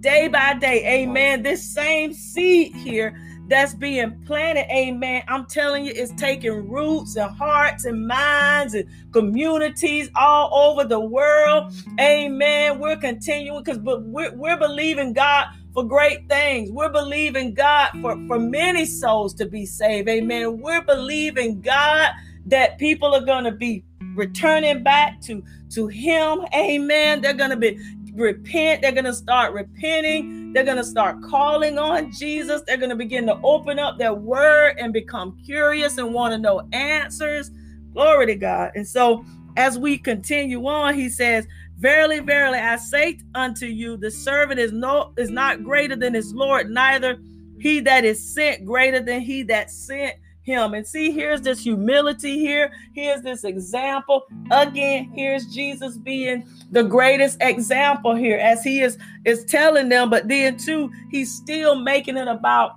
day 0.00 0.28
by 0.28 0.54
day. 0.54 1.02
Amen. 1.02 1.42
This 1.42 1.62
same 1.62 2.12
seed 2.12 2.74
here 2.74 3.18
that's 3.48 3.74
being 3.74 4.22
planted, 4.26 4.66
amen. 4.72 5.22
I'm 5.28 5.46
telling 5.46 5.84
you, 5.84 5.92
it's 5.94 6.12
taking 6.12 6.68
roots 6.68 7.16
and 7.16 7.34
hearts 7.36 7.84
and 7.84 8.06
minds 8.06 8.74
and 8.74 8.88
communities 9.12 10.10
all 10.14 10.70
over 10.70 10.88
the 10.88 11.00
world. 11.00 11.72
Amen. 12.00 12.78
We're 12.78 12.96
continuing 12.96 13.62
because 13.62 13.78
but 13.78 14.02
we're, 14.04 14.34
we're 14.34 14.58
believing 14.58 15.12
God 15.12 15.48
for 15.72 15.84
great 15.84 16.28
things. 16.28 16.70
We're 16.70 16.90
believing 16.90 17.54
God 17.54 17.90
for, 18.00 18.14
for 18.26 18.38
many 18.38 18.84
souls 18.84 19.34
to 19.34 19.46
be 19.46 19.66
saved. 19.66 20.08
Amen. 20.08 20.60
We're 20.60 20.82
believing 20.82 21.60
God 21.60 22.10
that 22.46 22.78
people 22.78 23.14
are 23.14 23.24
going 23.24 23.44
to 23.44 23.52
be 23.52 23.84
returning 24.14 24.82
back 24.82 25.20
to, 25.22 25.42
to 25.70 25.88
Him. 25.88 26.44
Amen. 26.54 27.20
They're 27.20 27.32
going 27.32 27.50
to 27.50 27.56
be 27.56 27.78
repent. 28.14 28.82
They're 28.82 28.92
going 28.92 29.04
to 29.04 29.14
start 29.14 29.54
repenting. 29.54 30.52
They're 30.52 30.64
going 30.64 30.76
to 30.76 30.84
start 30.84 31.16
calling 31.22 31.78
on 31.78 32.12
Jesus. 32.12 32.62
They're 32.66 32.76
going 32.76 32.90
to 32.90 32.96
begin 32.96 33.26
to 33.26 33.38
open 33.42 33.78
up 33.78 33.98
their 33.98 34.14
word 34.14 34.76
and 34.78 34.92
become 34.92 35.38
curious 35.44 35.98
and 35.98 36.12
want 36.12 36.32
to 36.32 36.38
know 36.38 36.68
answers. 36.72 37.50
Glory 37.94 38.26
to 38.26 38.34
God. 38.34 38.72
And 38.74 38.86
so, 38.86 39.24
as 39.56 39.78
we 39.78 39.98
continue 39.98 40.66
on, 40.66 40.94
he 40.94 41.08
says, 41.08 41.46
Verily, 41.78 42.20
verily, 42.20 42.58
I 42.58 42.76
say 42.76 43.18
unto 43.34 43.66
you, 43.66 43.96
the 43.96 44.10
servant 44.10 44.60
is 44.60 44.70
no 44.70 45.12
is 45.16 45.30
not 45.30 45.64
greater 45.64 45.96
than 45.96 46.14
his 46.14 46.32
Lord, 46.32 46.70
neither 46.70 47.18
he 47.58 47.80
that 47.80 48.04
is 48.04 48.22
sent 48.22 48.64
greater 48.64 49.00
than 49.00 49.20
he 49.20 49.42
that 49.44 49.68
sent 49.68 50.14
him. 50.42 50.74
And 50.74 50.86
see, 50.86 51.10
here's 51.10 51.40
this 51.40 51.62
humility 51.62 52.38
here. 52.38 52.72
Here's 52.94 53.22
this 53.22 53.44
example. 53.44 54.26
Again, 54.50 55.10
here's 55.14 55.46
Jesus 55.46 55.96
being 55.96 56.46
the 56.70 56.82
greatest 56.82 57.38
example 57.40 58.14
here 58.14 58.38
as 58.38 58.62
he 58.62 58.80
is 58.80 58.98
is 59.24 59.44
telling 59.44 59.88
them, 59.88 60.10
but 60.10 60.28
then 60.28 60.56
too, 60.56 60.90
he's 61.10 61.34
still 61.34 61.74
making 61.76 62.16
it 62.16 62.28
about 62.28 62.76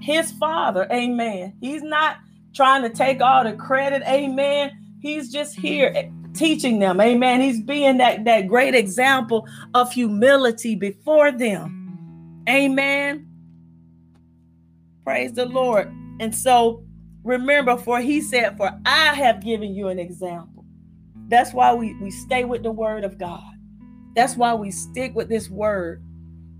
his 0.00 0.32
father. 0.32 0.86
Amen. 0.92 1.54
He's 1.60 1.82
not 1.82 2.18
trying 2.54 2.82
to 2.82 2.90
take 2.90 3.20
all 3.20 3.44
the 3.44 3.54
credit. 3.54 4.02
Amen. 4.06 4.81
He's 5.02 5.32
just 5.32 5.56
here 5.58 6.10
teaching 6.32 6.78
them. 6.78 7.00
Amen. 7.00 7.40
He's 7.40 7.60
being 7.60 7.98
that, 7.98 8.24
that 8.24 8.46
great 8.46 8.76
example 8.76 9.48
of 9.74 9.92
humility 9.92 10.76
before 10.76 11.32
them. 11.32 12.44
Amen. 12.48 13.26
Praise 15.04 15.32
the 15.32 15.44
Lord. 15.46 15.92
And 16.20 16.32
so 16.32 16.84
remember, 17.24 17.76
for 17.76 18.00
he 18.00 18.20
said, 18.20 18.56
For 18.56 18.70
I 18.86 19.14
have 19.14 19.42
given 19.42 19.74
you 19.74 19.88
an 19.88 19.98
example. 19.98 20.64
That's 21.26 21.52
why 21.52 21.74
we, 21.74 21.94
we 21.94 22.12
stay 22.12 22.44
with 22.44 22.62
the 22.62 22.70
word 22.70 23.02
of 23.02 23.18
God. 23.18 23.42
That's 24.14 24.36
why 24.36 24.54
we 24.54 24.70
stick 24.70 25.16
with 25.16 25.28
this 25.28 25.50
word. 25.50 26.00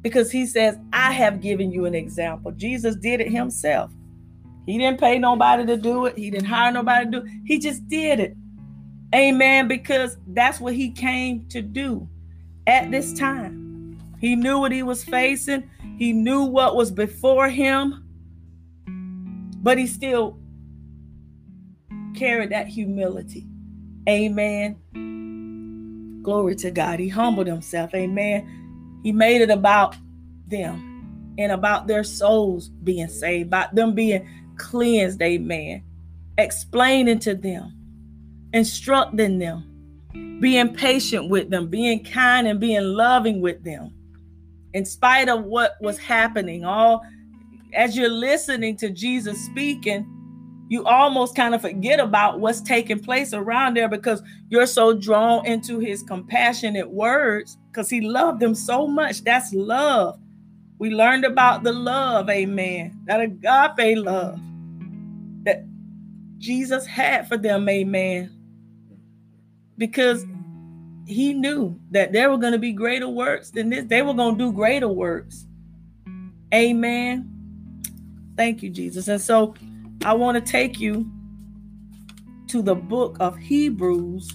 Because 0.00 0.32
he 0.32 0.46
says, 0.46 0.78
I 0.92 1.12
have 1.12 1.40
given 1.40 1.70
you 1.70 1.84
an 1.84 1.94
example. 1.94 2.50
Jesus 2.50 2.96
did 2.96 3.20
it 3.20 3.30
himself. 3.30 3.92
He 4.66 4.78
didn't 4.78 5.00
pay 5.00 5.18
nobody 5.18 5.66
to 5.66 5.76
do 5.76 6.06
it. 6.06 6.16
He 6.16 6.30
didn't 6.30 6.46
hire 6.46 6.72
nobody 6.72 7.04
to 7.06 7.10
do 7.10 7.26
it. 7.26 7.32
He 7.44 7.58
just 7.58 7.86
did 7.88 8.20
it. 8.20 8.36
Amen. 9.14 9.68
Because 9.68 10.16
that's 10.28 10.60
what 10.60 10.74
he 10.74 10.90
came 10.90 11.46
to 11.48 11.60
do 11.62 12.08
at 12.66 12.90
this 12.90 13.12
time. 13.12 13.98
He 14.20 14.36
knew 14.36 14.60
what 14.60 14.70
he 14.70 14.82
was 14.84 15.02
facing, 15.02 15.68
he 15.98 16.12
knew 16.12 16.44
what 16.44 16.76
was 16.76 16.92
before 16.92 17.48
him, 17.48 18.04
but 19.62 19.78
he 19.78 19.86
still 19.88 20.38
carried 22.14 22.50
that 22.50 22.68
humility. 22.68 23.48
Amen. 24.08 24.76
Glory 26.22 26.54
to 26.56 26.70
God. 26.70 27.00
He 27.00 27.08
humbled 27.08 27.48
himself. 27.48 27.92
Amen. 27.94 29.00
He 29.02 29.10
made 29.10 29.40
it 29.40 29.50
about 29.50 29.96
them 30.46 31.34
and 31.38 31.50
about 31.50 31.88
their 31.88 32.04
souls 32.04 32.68
being 32.68 33.08
saved, 33.08 33.48
about 33.48 33.74
them 33.74 33.94
being 33.94 34.28
cleansed. 34.56 35.20
Amen. 35.22 35.82
Explaining 36.38 37.18
to 37.20 37.34
them 37.34 37.72
instructing 38.52 39.38
them, 39.38 40.38
being 40.40 40.74
patient 40.74 41.30
with 41.30 41.50
them, 41.50 41.68
being 41.68 42.04
kind 42.04 42.46
and 42.46 42.60
being 42.60 42.82
loving 42.82 43.40
with 43.40 43.62
them. 43.64 43.92
In 44.74 44.84
spite 44.84 45.28
of 45.28 45.44
what 45.44 45.72
was 45.80 45.98
happening, 45.98 46.64
all 46.64 47.02
as 47.74 47.96
you're 47.96 48.10
listening 48.10 48.76
to 48.78 48.90
Jesus 48.90 49.42
speaking, 49.46 50.06
you 50.68 50.84
almost 50.84 51.34
kind 51.34 51.54
of 51.54 51.60
forget 51.60 52.00
about 52.00 52.40
what's 52.40 52.60
taking 52.60 52.98
place 52.98 53.34
around 53.34 53.76
there 53.76 53.88
because 53.88 54.22
you're 54.48 54.66
so 54.66 54.94
drawn 54.94 55.44
into 55.44 55.78
his 55.78 56.02
compassionate 56.02 56.90
words 56.90 57.58
because 57.70 57.90
he 57.90 58.00
loved 58.00 58.40
them 58.40 58.54
so 58.54 58.86
much. 58.86 59.22
That's 59.24 59.52
love. 59.52 60.18
We 60.82 60.90
learned 60.90 61.24
about 61.24 61.62
the 61.62 61.72
love, 61.72 62.28
amen. 62.28 63.02
That 63.06 63.20
agape 63.20 63.96
love 63.98 64.40
that 65.44 65.64
Jesus 66.38 66.86
had 66.86 67.28
for 67.28 67.36
them, 67.36 67.68
amen 67.68 68.42
because 69.82 70.24
he 71.06 71.32
knew 71.32 71.76
that 71.90 72.12
there 72.12 72.30
were 72.30 72.38
going 72.38 72.52
to 72.52 72.58
be 72.58 72.72
greater 72.72 73.08
works 73.08 73.50
than 73.50 73.70
this. 73.70 73.84
They 73.86 74.02
were 74.02 74.14
going 74.14 74.38
to 74.38 74.44
do 74.44 74.52
greater 74.52 74.86
works. 74.86 75.44
Amen. 76.54 77.82
Thank 78.36 78.62
you, 78.62 78.70
Jesus. 78.70 79.08
And 79.08 79.20
so 79.20 79.54
I 80.04 80.14
want 80.14 80.36
to 80.36 80.52
take 80.52 80.78
you 80.78 81.10
to 82.46 82.62
the 82.62 82.76
book 82.76 83.16
of 83.18 83.36
Hebrews, 83.36 84.30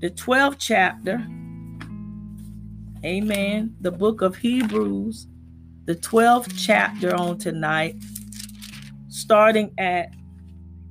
the 0.00 0.10
12th 0.10 0.56
chapter. 0.58 1.24
Amen. 3.04 3.76
The 3.80 3.92
book 3.92 4.22
of 4.22 4.34
Hebrews, 4.36 5.28
the 5.86 5.94
12th 5.96 6.52
chapter 6.56 7.14
on 7.14 7.38
tonight. 7.38 7.96
starting 9.08 9.72
at 9.78 10.12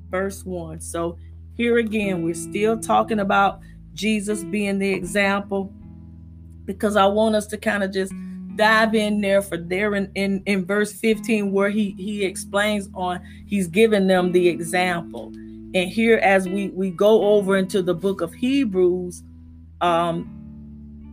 verse 0.10 0.46
1. 0.46 0.82
So 0.82 1.18
here 1.56 1.78
again, 1.80 2.24
we're 2.24 2.34
still 2.34 2.80
talking 2.80 3.20
about 3.20 3.62
Jesus 3.94 4.44
being 4.44 4.80
the 4.80 4.92
example 4.92 5.74
because 6.66 6.96
I 6.96 7.06
want 7.08 7.36
us 7.36 7.48
to 7.48 7.58
kind 7.58 7.84
of 7.84 7.92
just 7.92 8.14
dive 8.56 8.96
in 8.96 9.22
there 9.22 9.42
for 9.42 9.58
there 9.58 9.96
in, 9.96 10.12
in, 10.16 10.44
in 10.46 10.66
verse 10.66 10.94
15 10.94 11.52
where 11.52 11.70
he 11.70 11.92
he 11.98 12.26
explains 12.26 12.90
on 12.94 13.22
he's 13.48 13.68
giving 13.68 14.08
them 14.08 14.32
the 14.34 14.48
example 14.50 15.28
and 15.74 15.90
here 15.90 16.18
as 16.18 16.48
we 16.48 16.70
we 16.70 16.92
go 16.92 17.24
over 17.36 17.58
into 17.58 17.82
the 17.82 17.94
book 17.94 18.22
of 18.22 18.34
hebrews 18.34 19.24
um 19.82 20.30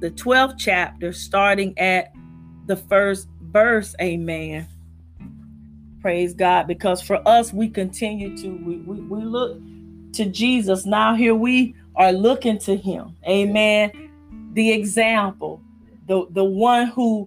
the 0.01 0.11
12th 0.11 0.57
chapter 0.59 1.12
starting 1.12 1.79
at 1.79 2.12
the 2.67 2.77
first 2.77 3.29
verse 3.57 3.95
amen 4.03 4.69
praise 6.03 6.35
god 6.35 6.66
because 6.66 7.01
for 7.01 7.27
us 7.27 7.55
we 7.55 7.71
continue 7.71 8.37
to 8.37 8.51
we, 8.51 8.77
we, 8.77 9.01
we 9.01 9.25
look 9.25 9.59
to 10.12 10.27
jesus 10.27 10.85
now 10.85 11.14
here 11.14 11.35
we 11.35 11.75
are 11.95 12.12
looking 12.12 12.59
to 12.59 12.77
him 12.77 13.16
amen 13.27 13.90
the 14.53 14.71
example 14.71 15.62
the 16.07 16.27
the 16.33 16.45
one 16.45 16.87
who 16.88 17.27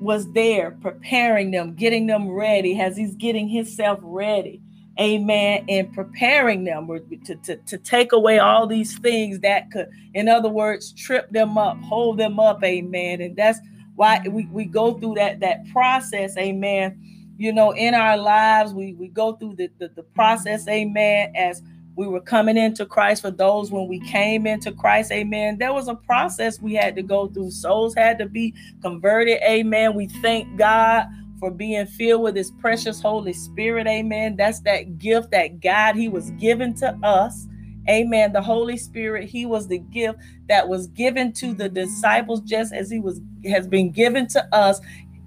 was 0.00 0.32
there 0.32 0.72
preparing 0.80 1.50
them, 1.50 1.74
getting 1.74 2.06
them 2.06 2.28
ready 2.28 2.80
as 2.80 2.96
he's 2.96 3.14
getting 3.16 3.48
himself 3.48 3.98
ready. 4.02 4.60
Amen. 4.98 5.64
And 5.68 5.92
preparing 5.92 6.64
them 6.64 6.88
to, 7.24 7.34
to, 7.36 7.56
to 7.56 7.78
take 7.78 8.12
away 8.12 8.38
all 8.38 8.66
these 8.66 8.98
things 8.98 9.40
that 9.40 9.70
could, 9.70 9.88
in 10.14 10.28
other 10.28 10.48
words, 10.48 10.92
trip 10.92 11.30
them 11.30 11.56
up, 11.56 11.78
hold 11.82 12.18
them 12.18 12.40
up. 12.40 12.62
Amen. 12.64 13.20
And 13.20 13.36
that's 13.36 13.58
why 13.94 14.20
we, 14.28 14.46
we 14.46 14.64
go 14.64 14.94
through 14.94 15.14
that 15.14 15.40
that 15.40 15.68
process. 15.72 16.36
Amen. 16.36 17.00
You 17.40 17.54
know, 17.54 17.70
in 17.70 17.94
our 17.94 18.18
lives, 18.18 18.74
we, 18.74 18.92
we 18.92 19.08
go 19.08 19.32
through 19.32 19.54
the, 19.56 19.70
the, 19.78 19.88
the 19.88 20.02
process, 20.02 20.68
amen, 20.68 21.32
as 21.34 21.62
we 21.96 22.06
were 22.06 22.20
coming 22.20 22.58
into 22.58 22.84
Christ 22.84 23.22
for 23.22 23.30
those 23.30 23.70
when 23.70 23.88
we 23.88 23.98
came 24.00 24.46
into 24.46 24.72
Christ, 24.72 25.10
amen. 25.10 25.56
There 25.56 25.72
was 25.72 25.88
a 25.88 25.94
process 25.94 26.60
we 26.60 26.74
had 26.74 26.94
to 26.96 27.02
go 27.02 27.28
through. 27.28 27.50
Souls 27.50 27.94
had 27.94 28.18
to 28.18 28.26
be 28.26 28.54
converted, 28.82 29.38
amen. 29.42 29.94
We 29.94 30.08
thank 30.20 30.54
God 30.58 31.06
for 31.38 31.50
being 31.50 31.86
filled 31.86 32.22
with 32.22 32.36
his 32.36 32.50
precious 32.50 33.00
Holy 33.00 33.32
Spirit, 33.32 33.86
amen. 33.86 34.36
That's 34.36 34.60
that 34.60 34.98
gift 34.98 35.30
that 35.30 35.60
God 35.60 35.96
he 35.96 36.08
was 36.08 36.30
given 36.32 36.74
to 36.74 36.94
us. 37.02 37.46
Amen. 37.90 38.32
The 38.32 38.42
Holy 38.42 38.76
Spirit, 38.78 39.28
He 39.28 39.46
was 39.46 39.68
the 39.68 39.78
gift 39.78 40.20
that 40.48 40.68
was 40.68 40.88
given 40.88 41.32
to 41.34 41.54
the 41.54 41.68
disciples, 41.68 42.42
just 42.42 42.72
as 42.72 42.90
He 42.90 43.00
was 43.00 43.20
has 43.46 43.68
been 43.68 43.90
given 43.90 44.28
to 44.28 44.54
us 44.54 44.80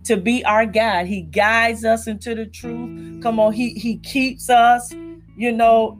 to 0.05 0.17
be 0.17 0.45
our 0.45 0.65
guide. 0.65 1.07
He 1.07 1.21
guides 1.23 1.85
us 1.85 2.07
into 2.07 2.35
the 2.35 2.45
truth. 2.47 3.21
Come 3.23 3.39
on, 3.39 3.53
He 3.53 3.73
He 3.75 3.97
keeps 3.97 4.49
us, 4.49 4.93
you 5.37 5.51
know, 5.51 5.99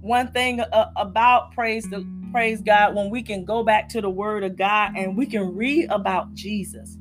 one 0.00 0.28
thing 0.32 0.60
uh, 0.60 0.90
about 0.96 1.52
praise 1.52 1.84
the 1.84 2.06
praise 2.32 2.62
God 2.62 2.94
when 2.94 3.10
we 3.10 3.22
can 3.22 3.44
go 3.44 3.62
back 3.64 3.88
to 3.90 4.00
the 4.00 4.10
word 4.10 4.44
of 4.44 4.56
God 4.56 4.92
and 4.96 5.16
we 5.16 5.26
can 5.26 5.54
read 5.56 5.88
about 5.90 6.34
Jesus. 6.34 6.98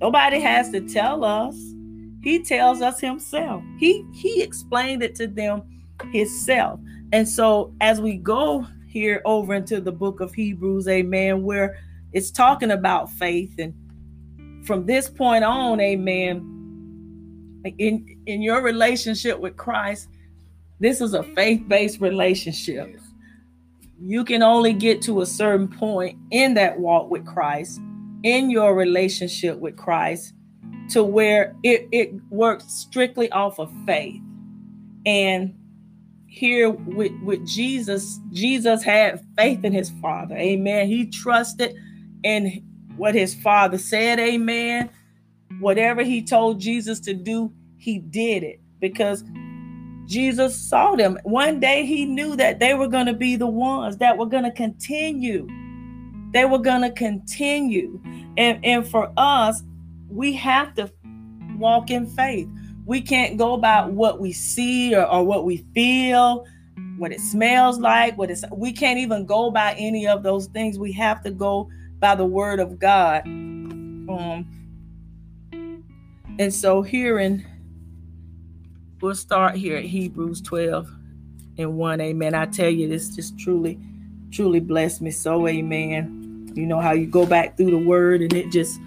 Nobody 0.00 0.40
has 0.40 0.70
to 0.70 0.80
tell 0.80 1.24
us. 1.24 1.56
He 2.22 2.42
tells 2.42 2.82
us 2.82 3.00
himself. 3.00 3.62
He 3.78 4.06
he 4.14 4.42
explained 4.42 5.02
it 5.02 5.14
to 5.16 5.26
them 5.26 5.62
himself. 6.12 6.80
And 7.12 7.28
so 7.28 7.74
as 7.80 8.00
we 8.00 8.16
go 8.16 8.66
here 8.86 9.22
over 9.24 9.54
into 9.54 9.80
the 9.80 9.92
book 9.92 10.20
of 10.20 10.34
Hebrews, 10.34 10.88
amen, 10.88 11.42
where 11.42 11.78
it's 12.12 12.30
talking 12.30 12.70
about 12.70 13.10
faith 13.10 13.54
and 13.58 13.74
from 14.66 14.86
this 14.86 15.08
point 15.08 15.44
on, 15.44 15.80
amen, 15.80 16.54
in 17.78 18.18
in 18.26 18.42
your 18.42 18.62
relationship 18.62 19.38
with 19.38 19.56
Christ, 19.56 20.08
this 20.80 21.00
is 21.00 21.14
a 21.14 21.22
faith 21.22 21.66
based 21.68 22.00
relationship. 22.00 23.00
You 24.00 24.24
can 24.24 24.42
only 24.42 24.72
get 24.72 25.02
to 25.02 25.22
a 25.22 25.26
certain 25.26 25.68
point 25.68 26.18
in 26.30 26.54
that 26.54 26.78
walk 26.78 27.10
with 27.10 27.26
Christ, 27.26 27.80
in 28.22 28.50
your 28.50 28.74
relationship 28.74 29.58
with 29.58 29.76
Christ, 29.76 30.34
to 30.90 31.02
where 31.02 31.56
it, 31.64 31.88
it 31.90 32.12
works 32.30 32.66
strictly 32.68 33.30
off 33.32 33.58
of 33.58 33.72
faith. 33.86 34.20
And 35.04 35.57
here 36.38 36.70
with, 36.70 37.12
with 37.22 37.44
Jesus, 37.46 38.20
Jesus 38.30 38.82
had 38.82 39.20
faith 39.36 39.64
in 39.64 39.72
his 39.72 39.90
Father. 40.00 40.36
Amen. 40.36 40.86
He 40.86 41.06
trusted 41.10 41.74
in 42.22 42.64
what 42.96 43.14
his 43.14 43.34
Father 43.34 43.76
said. 43.76 44.20
Amen. 44.20 44.88
Whatever 45.58 46.02
he 46.02 46.22
told 46.22 46.60
Jesus 46.60 47.00
to 47.00 47.14
do, 47.14 47.52
he 47.76 47.98
did 47.98 48.44
it 48.44 48.60
because 48.78 49.24
Jesus 50.06 50.56
saw 50.56 50.94
them. 50.94 51.18
One 51.24 51.58
day 51.58 51.84
he 51.84 52.06
knew 52.06 52.36
that 52.36 52.60
they 52.60 52.74
were 52.74 52.88
going 52.88 53.06
to 53.06 53.14
be 53.14 53.36
the 53.36 53.46
ones 53.46 53.96
that 53.98 54.16
were 54.16 54.26
going 54.26 54.44
to 54.44 54.52
continue. 54.52 55.46
They 56.32 56.44
were 56.44 56.58
going 56.58 56.82
to 56.82 56.92
continue. 56.92 58.00
And, 58.36 58.64
and 58.64 58.88
for 58.88 59.12
us, 59.16 59.62
we 60.08 60.32
have 60.34 60.74
to 60.74 60.90
walk 61.56 61.90
in 61.90 62.06
faith. 62.06 62.48
We 62.88 63.02
can't 63.02 63.36
go 63.36 63.52
about 63.52 63.92
what 63.92 64.18
we 64.18 64.32
see 64.32 64.96
or, 64.96 65.04
or 65.04 65.22
what 65.22 65.44
we 65.44 65.58
feel, 65.74 66.46
what 66.96 67.12
it 67.12 67.20
smells 67.20 67.78
like, 67.78 68.16
what 68.16 68.30
it's 68.30 68.44
we 68.50 68.72
can't 68.72 68.98
even 68.98 69.26
go 69.26 69.50
by 69.50 69.74
any 69.74 70.08
of 70.08 70.22
those 70.22 70.46
things. 70.46 70.78
We 70.78 70.92
have 70.92 71.22
to 71.24 71.30
go 71.30 71.68
by 72.00 72.14
the 72.14 72.24
word 72.24 72.60
of 72.60 72.78
God. 72.78 73.26
Um 73.26 74.46
and 76.38 76.54
so 76.54 76.80
here 76.80 77.18
in 77.18 77.44
we'll 79.02 79.14
start 79.14 79.54
here 79.54 79.76
at 79.76 79.84
Hebrews 79.84 80.40
12 80.40 80.90
and 81.58 81.76
1. 81.76 82.00
Amen. 82.00 82.34
I 82.34 82.46
tell 82.46 82.70
you, 82.70 82.88
this 82.88 83.14
just 83.14 83.38
truly, 83.38 83.78
truly 84.30 84.60
blessed 84.60 85.02
me 85.02 85.10
so. 85.10 85.46
Amen. 85.46 86.52
You 86.54 86.64
know 86.64 86.80
how 86.80 86.92
you 86.92 87.06
go 87.06 87.26
back 87.26 87.58
through 87.58 87.70
the 87.70 87.78
word 87.78 88.22
and 88.22 88.32
it 88.32 88.50
just 88.50 88.80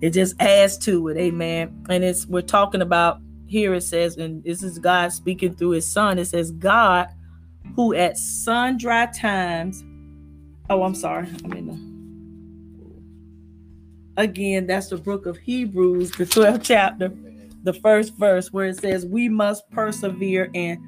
it 0.00 0.10
just 0.10 0.40
adds 0.40 0.78
to 0.78 1.08
it. 1.08 1.16
Amen. 1.16 1.84
And 1.88 2.04
it's 2.04 2.26
we're 2.26 2.42
talking 2.42 2.82
about 2.82 3.20
here 3.46 3.74
it 3.74 3.82
says, 3.82 4.16
and 4.16 4.44
this 4.44 4.62
is 4.62 4.78
God 4.78 5.12
speaking 5.12 5.54
through 5.54 5.70
his 5.70 5.86
son. 5.86 6.18
It 6.18 6.26
says, 6.26 6.50
God 6.52 7.08
who 7.74 7.94
at 7.94 8.16
sundry 8.18 9.06
times. 9.14 9.84
Oh, 10.70 10.82
I'm 10.82 10.94
sorry. 10.94 11.28
I'm 11.44 11.52
in 11.52 11.66
the 14.16 14.22
again, 14.22 14.66
that's 14.66 14.88
the 14.88 14.96
book 14.96 15.26
of 15.26 15.38
Hebrews, 15.38 16.10
the 16.12 16.24
12th 16.24 16.62
chapter 16.62 17.12
the 17.64 17.72
first 17.72 18.14
verse 18.16 18.52
where 18.52 18.66
it 18.66 18.80
says, 18.80 19.06
We 19.06 19.28
must 19.28 19.68
persevere 19.70 20.50
in 20.54 20.82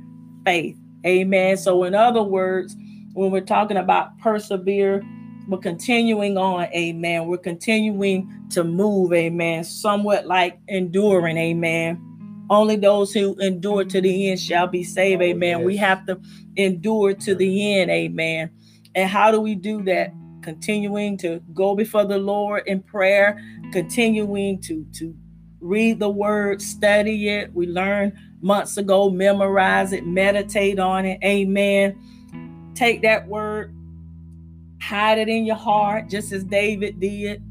faith. 0.45 0.77
Amen. 1.07 1.57
So, 1.57 1.85
in 1.85 1.95
other 1.95 2.23
words, 2.23 2.77
when 3.13 3.31
we're 3.31 3.41
talking 3.41 3.77
about 3.77 4.19
persevere, 4.19 5.03
we're 5.51 5.59
continuing 5.59 6.39
on. 6.39 6.65
Amen. 6.75 7.27
We're 7.27 7.39
continuing 7.39 8.47
to 8.51 8.63
move. 8.63 9.13
Amen. 9.13 9.65
Somewhat 9.65 10.27
like 10.27 10.59
enduring. 10.69 11.37
Amen. 11.37 12.47
Only 12.49 12.77
those 12.77 13.13
who 13.13 13.35
endure 13.39 13.85
to 13.85 14.01
the 14.01 14.31
end 14.31 14.41
shall 14.41 14.67
be 14.67 14.85
saved. 14.85 15.23
Oh, 15.23 15.27
amen. 15.27 15.65
We 15.65 15.77
have 15.77 16.07
to 16.07 16.21
endure 16.57 17.15
to 17.15 17.35
the 17.35 17.75
end. 17.75 17.91
Amen. 17.91 18.51
And 18.95 19.11
how 19.11 19.31
do 19.31 19.41
we 19.41 19.55
do 19.55 19.83
that? 19.85 20.13
Continuing 20.43 21.19
to 21.19 21.43
go 21.53 21.75
before 21.75 22.07
the 22.07 22.17
Lord 22.17 22.63
in 22.67 22.83
prayer, 22.83 23.39
continuing 23.73 24.59
to 24.63 24.87
to 24.95 25.15
read 25.61 25.99
the 25.99 26.09
word, 26.09 26.63
study 26.63 27.29
it. 27.29 27.53
We 27.53 27.67
learned 27.67 28.15
months 28.41 28.79
ago, 28.79 29.11
memorize 29.11 29.93
it, 29.93 30.07
meditate 30.07 30.79
on 30.79 31.05
it. 31.05 31.21
Amen. 31.23 32.73
Take 32.75 33.03
that 33.03 33.29
word, 33.29 33.75
hide 34.81 35.19
it 35.19 35.29
in 35.29 35.45
your 35.45 35.57
heart, 35.57 36.09
just 36.09 36.33
as 36.33 36.45
David 36.45 37.01
did 37.01 37.43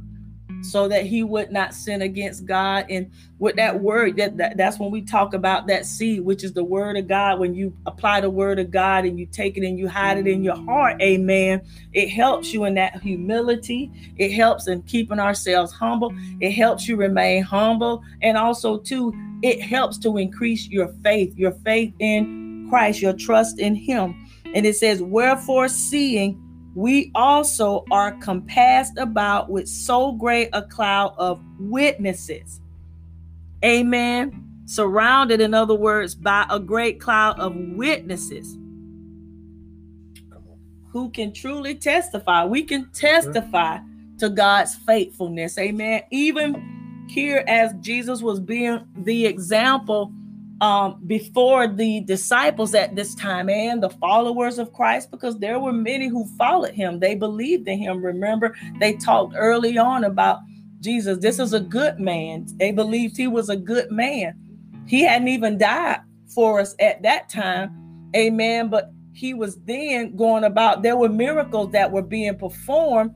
so 0.61 0.87
that 0.87 1.05
he 1.05 1.23
would 1.23 1.51
not 1.51 1.73
sin 1.73 2.01
against 2.01 2.45
God. 2.45 2.85
And 2.89 3.11
with 3.37 3.55
that 3.55 3.79
word, 3.79 4.17
that, 4.17 4.37
that, 4.37 4.57
that's 4.57 4.79
when 4.79 4.91
we 4.91 5.01
talk 5.01 5.33
about 5.33 5.67
that 5.67 5.85
seed, 5.85 6.21
which 6.21 6.43
is 6.43 6.53
the 6.53 6.63
word 6.63 6.97
of 6.97 7.07
God. 7.07 7.39
When 7.39 7.53
you 7.53 7.75
apply 7.85 8.21
the 8.21 8.29
word 8.29 8.59
of 8.59 8.71
God 8.71 9.05
and 9.05 9.17
you 9.17 9.25
take 9.25 9.57
it 9.57 9.65
and 9.65 9.77
you 9.79 9.87
hide 9.87 10.17
it 10.17 10.27
in 10.27 10.43
your 10.43 10.55
heart, 10.55 11.01
amen. 11.01 11.61
It 11.93 12.09
helps 12.09 12.53
you 12.53 12.65
in 12.65 12.75
that 12.75 13.01
humility. 13.01 13.91
It 14.17 14.31
helps 14.31 14.67
in 14.67 14.81
keeping 14.83 15.19
ourselves 15.19 15.71
humble. 15.71 16.13
It 16.39 16.51
helps 16.51 16.87
you 16.87 16.95
remain 16.95 17.43
humble. 17.43 18.03
And 18.21 18.37
also, 18.37 18.77
too, 18.77 19.13
it 19.41 19.61
helps 19.61 19.97
to 19.99 20.17
increase 20.17 20.67
your 20.67 20.89
faith, 21.03 21.35
your 21.37 21.51
faith 21.51 21.93
in 21.99 22.67
Christ, 22.69 23.01
your 23.01 23.13
trust 23.13 23.59
in 23.59 23.75
Him. 23.75 24.27
And 24.53 24.65
it 24.65 24.75
says, 24.75 25.01
Wherefore, 25.01 25.69
seeing 25.69 26.48
we 26.75 27.11
also 27.15 27.83
are 27.91 28.11
compassed 28.13 28.97
about 28.97 29.49
with 29.49 29.67
so 29.67 30.11
great 30.13 30.49
a 30.53 30.61
cloud 30.61 31.15
of 31.17 31.41
witnesses. 31.59 32.61
Amen. 33.63 34.45
Surrounded, 34.65 35.41
in 35.41 35.53
other 35.53 35.75
words, 35.75 36.15
by 36.15 36.45
a 36.49 36.59
great 36.59 36.99
cloud 36.99 37.39
of 37.39 37.55
witnesses 37.55 38.57
who 40.91 41.09
can 41.09 41.33
truly 41.33 41.75
testify. 41.75 42.45
We 42.45 42.63
can 42.63 42.89
testify 42.91 43.79
to 44.19 44.29
God's 44.29 44.75
faithfulness. 44.75 45.57
Amen. 45.57 46.01
Even 46.11 47.05
here, 47.09 47.43
as 47.47 47.73
Jesus 47.81 48.21
was 48.21 48.39
being 48.39 48.85
the 48.95 49.25
example 49.25 50.11
um, 50.61 51.01
before 51.07 51.67
the 51.67 52.01
disciples 52.01 52.73
at 52.73 52.95
this 52.95 53.15
time 53.15 53.49
and 53.49 53.81
the 53.81 53.89
followers 53.89 54.59
of 54.59 54.73
Christ 54.73 55.09
because 55.09 55.39
there 55.39 55.59
were 55.59 55.71
many 55.71 56.07
who 56.07 56.25
followed 56.37 56.73
him. 56.73 56.99
They 56.99 57.15
believed 57.15 57.67
in 57.67 57.79
him. 57.79 58.03
Remember, 58.03 58.55
they 58.79 58.93
talked 58.93 59.35
early 59.37 59.77
on 59.77 60.03
about 60.03 60.39
Jesus. 60.81 61.19
This 61.19 61.39
is 61.39 61.53
a 61.53 61.59
good 61.59 61.99
man. 61.99 62.47
They 62.57 62.71
believed 62.71 63.15
he 63.15 63.27
was 63.27 63.49
a 63.49 63.55
good 63.55 63.89
man. 63.91 64.35
He 64.85 65.03
hadn't 65.03 65.27
even 65.29 65.57
died 65.57 66.01
for 66.33 66.59
us 66.59 66.75
at 66.79 67.01
that 67.03 67.29
time. 67.29 68.09
Amen. 68.15 68.69
But 68.69 68.91
he 69.13 69.33
was 69.33 69.57
then 69.65 70.15
going 70.15 70.43
about, 70.43 70.81
there 70.81 70.97
were 70.97 71.09
miracles 71.09 71.71
that 71.71 71.91
were 71.91 72.01
being 72.01 72.37
performed, 72.37 73.15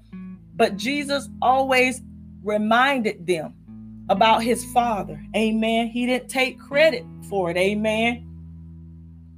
but 0.56 0.78
Jesus 0.78 1.30
always 1.42 2.02
reminded 2.44 3.26
them 3.26 3.54
about 4.10 4.44
his 4.44 4.64
father. 4.72 5.22
Amen. 5.36 5.88
He 5.88 6.06
didn't 6.06 6.30
take 6.30 6.60
credit 6.60 7.06
for 7.24 7.50
it. 7.50 7.58
Amen. 7.58 8.30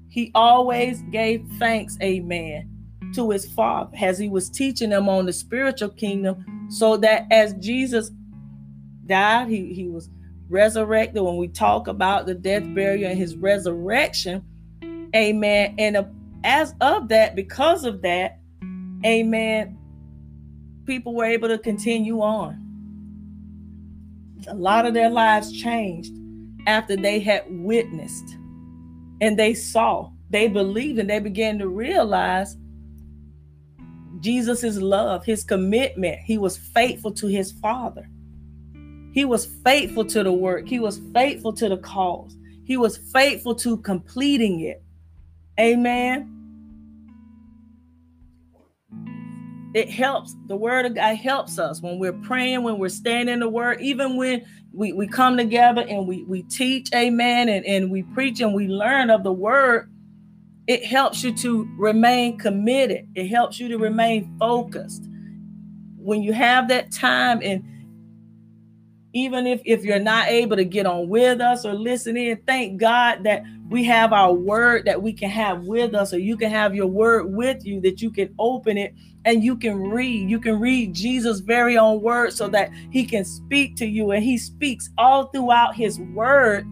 He 0.10 0.32
always 0.34 1.02
gave 1.12 1.46
thanks. 1.60 1.98
Amen. 2.02 2.72
To 3.16 3.30
his 3.32 3.50
father 3.52 3.96
as 4.00 4.18
he 4.18 4.28
was 4.28 4.50
teaching 4.50 4.90
them 4.90 5.08
on 5.08 5.26
the 5.26 5.34
spiritual 5.34 5.90
kingdom, 5.90 6.68
so 6.70 6.98
that 6.98 7.28
as 7.32 7.54
Jesus 7.56 8.12
died, 9.06 9.48
he, 9.48 9.74
he 9.74 9.88
was 9.88 10.10
resurrected. 10.50 11.22
When 11.22 11.38
we 11.38 11.48
talk 11.48 11.88
about 11.88 12.26
the 12.26 12.34
death, 12.34 12.64
burial, 12.74 13.10
and 13.10 13.18
his 13.18 13.36
resurrection, 13.36 14.44
amen. 15.16 15.76
And 15.78 16.06
as 16.44 16.76
of 16.82 17.08
that, 17.10 17.36
because 17.36 17.86
of 17.86 18.02
that, 18.02 18.40
amen, 19.06 19.78
people 20.86 21.14
were 21.14 21.26
able 21.26 21.48
to 21.48 21.58
continue 21.58 22.20
on 22.22 22.66
a 24.48 24.54
lot 24.54 24.86
of 24.86 24.94
their 24.94 25.10
lives 25.10 25.52
changed 25.52 26.14
after 26.68 26.96
they 26.96 27.20
had 27.20 27.44
witnessed 27.48 28.38
and 29.22 29.38
they 29.38 29.54
saw, 29.54 30.10
they 30.30 30.48
believed, 30.48 31.00
and 31.00 31.10
they 31.10 31.20
began 31.20 31.58
to 31.60 31.68
realize 31.68 32.58
Jesus' 34.20 34.78
love, 34.78 35.24
his 35.24 35.44
commitment. 35.44 36.20
He 36.20 36.38
was 36.38 36.58
faithful 36.58 37.12
to 37.14 37.28
his 37.28 37.52
Father. 37.52 38.10
He 39.14 39.24
was 39.24 39.46
faithful 39.46 40.04
to 40.06 40.24
the 40.24 40.34
work. 40.34 40.68
He 40.68 40.80
was 40.80 41.00
faithful 41.14 41.54
to 41.54 41.70
the 41.70 41.78
cause. 41.78 42.36
He 42.66 42.76
was 42.76 42.98
faithful 42.98 43.56
to 43.56 43.78
completing 43.78 44.62
it. 44.62 44.84
Amen. 45.60 46.36
it 49.76 49.90
helps 49.90 50.34
the 50.48 50.56
word 50.56 50.86
of 50.86 50.96
god 50.96 51.16
helps 51.16 51.60
us 51.60 51.82
when 51.82 52.00
we're 52.00 52.14
praying 52.14 52.64
when 52.64 52.80
we're 52.80 52.88
standing 52.88 53.34
in 53.34 53.42
the 53.42 53.50
word 53.50 53.80
even 53.82 54.16
when 54.16 54.44
we, 54.76 54.94
we 54.94 55.08
come 55.08 55.38
together 55.38 55.86
and 55.88 56.08
we 56.08 56.24
we 56.24 56.44
teach 56.44 56.90
amen 56.94 57.50
and, 57.50 57.66
and 57.66 57.92
we 57.92 58.04
preach 58.04 58.42
and 58.42 58.54
we 58.54 58.68
learn 58.68 59.10
of 59.10 59.24
the 59.24 59.32
word 59.32 59.90
it 60.68 60.84
helps 60.84 61.24
you 61.24 61.32
to 61.38 61.70
remain 61.78 62.38
committed. 62.38 63.08
It 63.14 63.28
helps 63.28 63.60
you 63.60 63.68
to 63.68 63.78
remain 63.78 64.36
focused. 64.40 65.08
When 65.98 66.24
you 66.24 66.34
have 66.34 66.68
that 66.70 66.92
time 66.92 67.40
and 67.44 67.64
even 69.14 69.48
if 69.48 69.62
if 69.66 69.84
you're 69.84 70.00
not 70.00 70.28
able 70.28 70.58
to 70.58 70.66
get 70.66 70.86
on 70.86 71.08
with 71.08 71.40
us 71.40 71.66
or 71.66 71.74
listen 71.74 72.18
in 72.18 72.38
thank 72.46 72.80
god 72.80 73.24
that 73.24 73.44
we 73.70 73.82
have 73.84 74.12
our 74.12 74.34
word 74.34 74.86
that 74.86 75.02
we 75.02 75.14
can 75.14 75.30
have 75.30 75.64
with 75.64 75.96
us 75.96 76.14
or 76.14 76.20
you 76.20 76.36
can 76.36 76.52
have 76.52 76.76
your 76.76 76.88
word 76.88 77.34
with 77.34 77.66
you 77.66 77.80
that 77.80 78.02
you 78.02 78.12
can 78.12 78.34
open 78.38 78.78
it 78.78 78.94
and 79.26 79.44
you 79.44 79.58
can 79.58 79.82
read. 79.90 80.30
You 80.30 80.40
can 80.40 80.60
read 80.60 80.94
Jesus' 80.94 81.40
very 81.40 81.78
own 81.78 82.02
word 82.02 82.32
so 82.32 82.48
that 82.50 82.72
he 82.92 83.04
can 83.04 83.26
speak 83.26 83.76
to 83.78 83.86
you. 83.86 84.12
And 84.12 84.24
he 84.24 84.38
speaks 84.38 84.90
all 84.98 85.26
throughout 85.26 85.76
his 85.76 86.00
word 86.00 86.66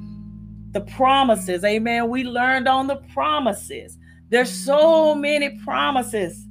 the 0.71 0.81
promises. 0.81 1.63
Amen. 1.63 2.09
We 2.09 2.23
learned 2.23 2.67
on 2.67 2.87
the 2.87 2.97
promises. 3.13 3.97
There's 4.29 4.51
so 4.51 5.13
many 5.15 5.59
promises. 5.63 6.47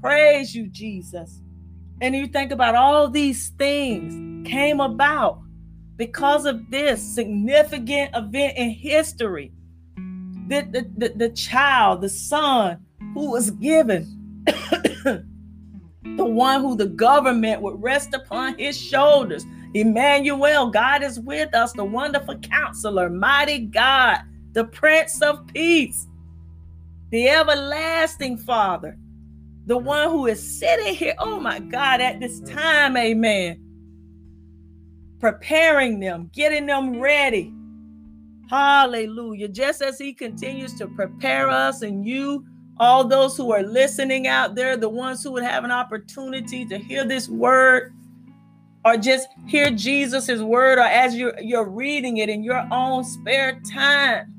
Praise 0.00 0.54
you, 0.54 0.68
Jesus. 0.68 1.40
And 2.00 2.14
you 2.14 2.26
think 2.26 2.50
about 2.50 2.74
all 2.74 3.08
these 3.08 3.50
things 3.50 4.48
came 4.48 4.80
about 4.80 5.40
because 5.96 6.44
of 6.46 6.70
this 6.70 7.00
significant 7.00 8.10
event 8.14 8.56
in 8.56 8.70
history. 8.70 9.52
The, 10.48 10.66
the, 10.70 10.90
the, 10.98 11.14
the 11.16 11.28
child, 11.30 12.02
the 12.02 12.08
son 12.08 12.84
who 13.14 13.30
was 13.30 13.52
given 13.52 14.44
the 16.04 16.24
one 16.24 16.60
who 16.60 16.76
the 16.76 16.86
government 16.86 17.60
would 17.62 17.82
rest 17.82 18.14
upon 18.14 18.58
his 18.58 18.76
shoulders. 18.76 19.44
Emmanuel, 19.74 20.70
God 20.70 21.02
is 21.02 21.18
with 21.18 21.54
us, 21.54 21.72
the 21.72 21.84
wonderful 21.84 22.38
counselor, 22.38 23.10
mighty 23.10 23.58
God, 23.60 24.18
the 24.52 24.64
Prince 24.64 25.20
of 25.20 25.46
Peace, 25.48 26.06
the 27.10 27.28
everlasting 27.28 28.38
Father, 28.38 28.96
the 29.66 29.76
one 29.76 30.10
who 30.10 30.26
is 30.26 30.58
sitting 30.58 30.94
here, 30.94 31.14
oh 31.18 31.40
my 31.40 31.58
God, 31.58 32.00
at 32.00 32.20
this 32.20 32.40
time, 32.40 32.96
amen, 32.96 33.60
preparing 35.18 35.98
them, 35.98 36.30
getting 36.32 36.66
them 36.66 37.00
ready. 37.00 37.52
Hallelujah. 38.48 39.48
Just 39.48 39.82
as 39.82 39.98
he 39.98 40.12
continues 40.12 40.74
to 40.74 40.86
prepare 40.86 41.48
us 41.48 41.82
and 41.82 42.06
you 42.06 42.44
all 42.78 43.04
those 43.04 43.36
who 43.36 43.52
are 43.52 43.62
listening 43.62 44.26
out 44.26 44.54
there, 44.54 44.76
the 44.76 44.88
ones 44.88 45.22
who 45.22 45.32
would 45.32 45.44
have 45.44 45.64
an 45.64 45.70
opportunity 45.70 46.64
to 46.66 46.78
hear 46.78 47.04
this 47.04 47.28
word 47.28 47.92
or 48.84 48.96
just 48.96 49.28
hear 49.46 49.70
Jesus' 49.70 50.40
word 50.40 50.78
or 50.78 50.82
as 50.82 51.14
you're, 51.14 51.38
you're 51.40 51.68
reading 51.68 52.18
it 52.18 52.28
in 52.28 52.42
your 52.42 52.66
own 52.70 53.04
spare 53.04 53.60
time. 53.72 54.34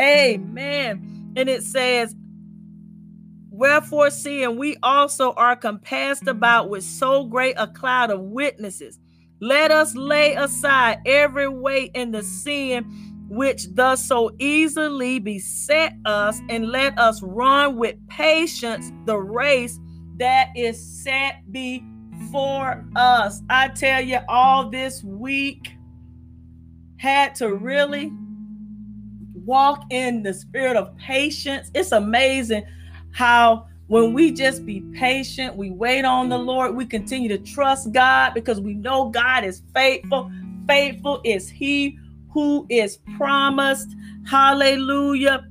Amen. 0.00 1.32
And 1.36 1.48
it 1.48 1.62
says, 1.62 2.14
Wherefore, 3.50 4.10
seeing 4.10 4.56
we 4.56 4.76
also 4.82 5.32
are 5.34 5.54
compassed 5.54 6.26
about 6.26 6.68
with 6.68 6.82
so 6.82 7.24
great 7.24 7.54
a 7.56 7.68
cloud 7.68 8.10
of 8.10 8.20
witnesses, 8.20 8.98
let 9.40 9.70
us 9.70 9.94
lay 9.94 10.34
aside 10.34 10.98
every 11.06 11.48
weight 11.48 11.92
and 11.94 12.12
the 12.12 12.22
sin 12.22 13.03
which 13.28 13.74
does 13.74 14.06
so 14.06 14.30
easily 14.38 15.18
beset 15.18 15.94
us, 16.04 16.40
and 16.48 16.68
let 16.68 16.98
us 16.98 17.22
run 17.22 17.76
with 17.76 17.96
patience 18.08 18.92
the 19.06 19.16
race 19.16 19.78
that 20.18 20.48
is 20.56 20.80
set 21.02 21.36
before 21.50 22.84
us. 22.96 23.42
I 23.50 23.68
tell 23.68 24.00
you, 24.00 24.18
all 24.28 24.68
this 24.70 25.02
week 25.02 25.72
had 26.98 27.34
to 27.36 27.54
really 27.54 28.12
walk 29.34 29.84
in 29.90 30.22
the 30.22 30.32
spirit 30.32 30.76
of 30.76 30.96
patience. 30.96 31.70
It's 31.74 31.92
amazing 31.92 32.64
how 33.12 33.66
when 33.86 34.14
we 34.14 34.32
just 34.32 34.64
be 34.64 34.80
patient, 34.94 35.56
we 35.56 35.70
wait 35.70 36.04
on 36.04 36.30
the 36.30 36.38
Lord, 36.38 36.74
we 36.74 36.86
continue 36.86 37.28
to 37.28 37.38
trust 37.38 37.92
God 37.92 38.32
because 38.32 38.60
we 38.60 38.74
know 38.74 39.10
God 39.10 39.44
is 39.44 39.62
faithful. 39.74 40.30
Faithful 40.66 41.20
is 41.24 41.50
He 41.50 41.98
who 42.34 42.66
is 42.68 42.98
promised. 43.16 43.94
Hallelujah. 44.26 45.46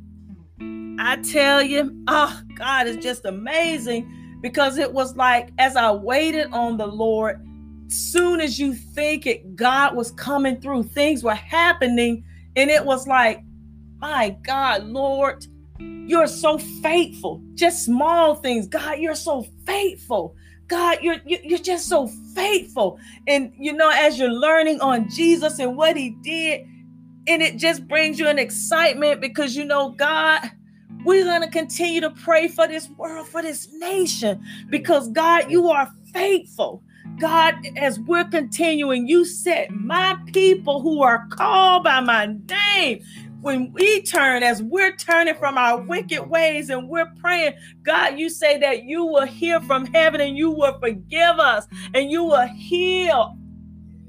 I 0.99 1.17
tell 1.31 1.63
you, 1.63 2.03
oh, 2.07 2.41
God 2.55 2.87
is 2.87 2.97
just 2.97 3.25
amazing 3.25 4.37
because 4.41 4.77
it 4.77 4.91
was 4.91 5.15
like 5.15 5.49
as 5.57 5.77
I 5.77 5.91
waited 5.91 6.51
on 6.51 6.77
the 6.77 6.85
Lord, 6.85 7.43
soon 7.87 8.41
as 8.41 8.59
you 8.59 8.73
think 8.73 9.25
it, 9.25 9.55
God 9.55 9.95
was 9.95 10.11
coming 10.11 10.59
through, 10.59 10.83
things 10.83 11.23
were 11.23 11.33
happening, 11.33 12.23
and 12.55 12.69
it 12.69 12.83
was 12.85 13.07
like, 13.07 13.41
my 13.99 14.35
God, 14.43 14.83
Lord, 14.83 15.47
you're 15.79 16.27
so 16.27 16.57
faithful. 16.57 17.41
Just 17.55 17.85
small 17.85 18.35
things. 18.35 18.67
God, 18.67 18.99
you're 18.99 19.15
so 19.15 19.47
faithful. 19.65 20.35
God, 20.67 20.99
you're 21.01 21.21
you're 21.25 21.59
just 21.59 21.87
so 21.87 22.07
faithful. 22.35 22.99
And 23.27 23.53
you 23.57 23.73
know, 23.73 23.89
as 23.89 24.19
you're 24.19 24.33
learning 24.33 24.81
on 24.81 25.09
Jesus 25.09 25.59
and 25.59 25.77
what 25.77 25.95
he 25.95 26.11
did, 26.21 26.67
and 27.27 27.41
it 27.41 27.57
just 27.57 27.87
brings 27.87 28.19
you 28.19 28.27
an 28.27 28.39
excitement 28.39 29.21
because 29.21 29.55
you 29.55 29.65
know, 29.65 29.89
God, 29.89 30.41
we're 31.05 31.25
going 31.25 31.41
to 31.41 31.49
continue 31.49 32.01
to 32.01 32.09
pray 32.09 32.47
for 32.47 32.67
this 32.67 32.89
world, 32.89 33.27
for 33.27 33.41
this 33.41 33.71
nation, 33.73 34.43
because 34.69 35.09
God, 35.09 35.49
you 35.51 35.69
are 35.69 35.91
faithful. 36.13 36.83
God, 37.19 37.55
as 37.77 37.99
we're 37.99 38.25
continuing, 38.25 39.07
you 39.07 39.25
said, 39.25 39.69
My 39.71 40.17
people 40.27 40.81
who 40.81 41.01
are 41.03 41.27
called 41.27 41.83
by 41.83 41.99
my 41.99 42.35
name, 42.47 43.03
when 43.41 43.73
we 43.73 44.01
turn, 44.03 44.41
as 44.41 44.63
we're 44.63 44.95
turning 44.95 45.35
from 45.35 45.57
our 45.57 45.81
wicked 45.81 46.29
ways 46.29 46.69
and 46.69 46.87
we're 46.87 47.11
praying, 47.19 47.53
God, 47.83 48.17
you 48.17 48.29
say 48.29 48.57
that 48.59 48.83
you 48.83 49.05
will 49.05 49.25
hear 49.25 49.59
from 49.61 49.85
heaven 49.87 50.21
and 50.21 50.37
you 50.37 50.49
will 50.49 50.79
forgive 50.79 51.39
us 51.39 51.67
and 51.93 52.09
you 52.09 52.23
will 52.23 52.47
heal 52.47 53.37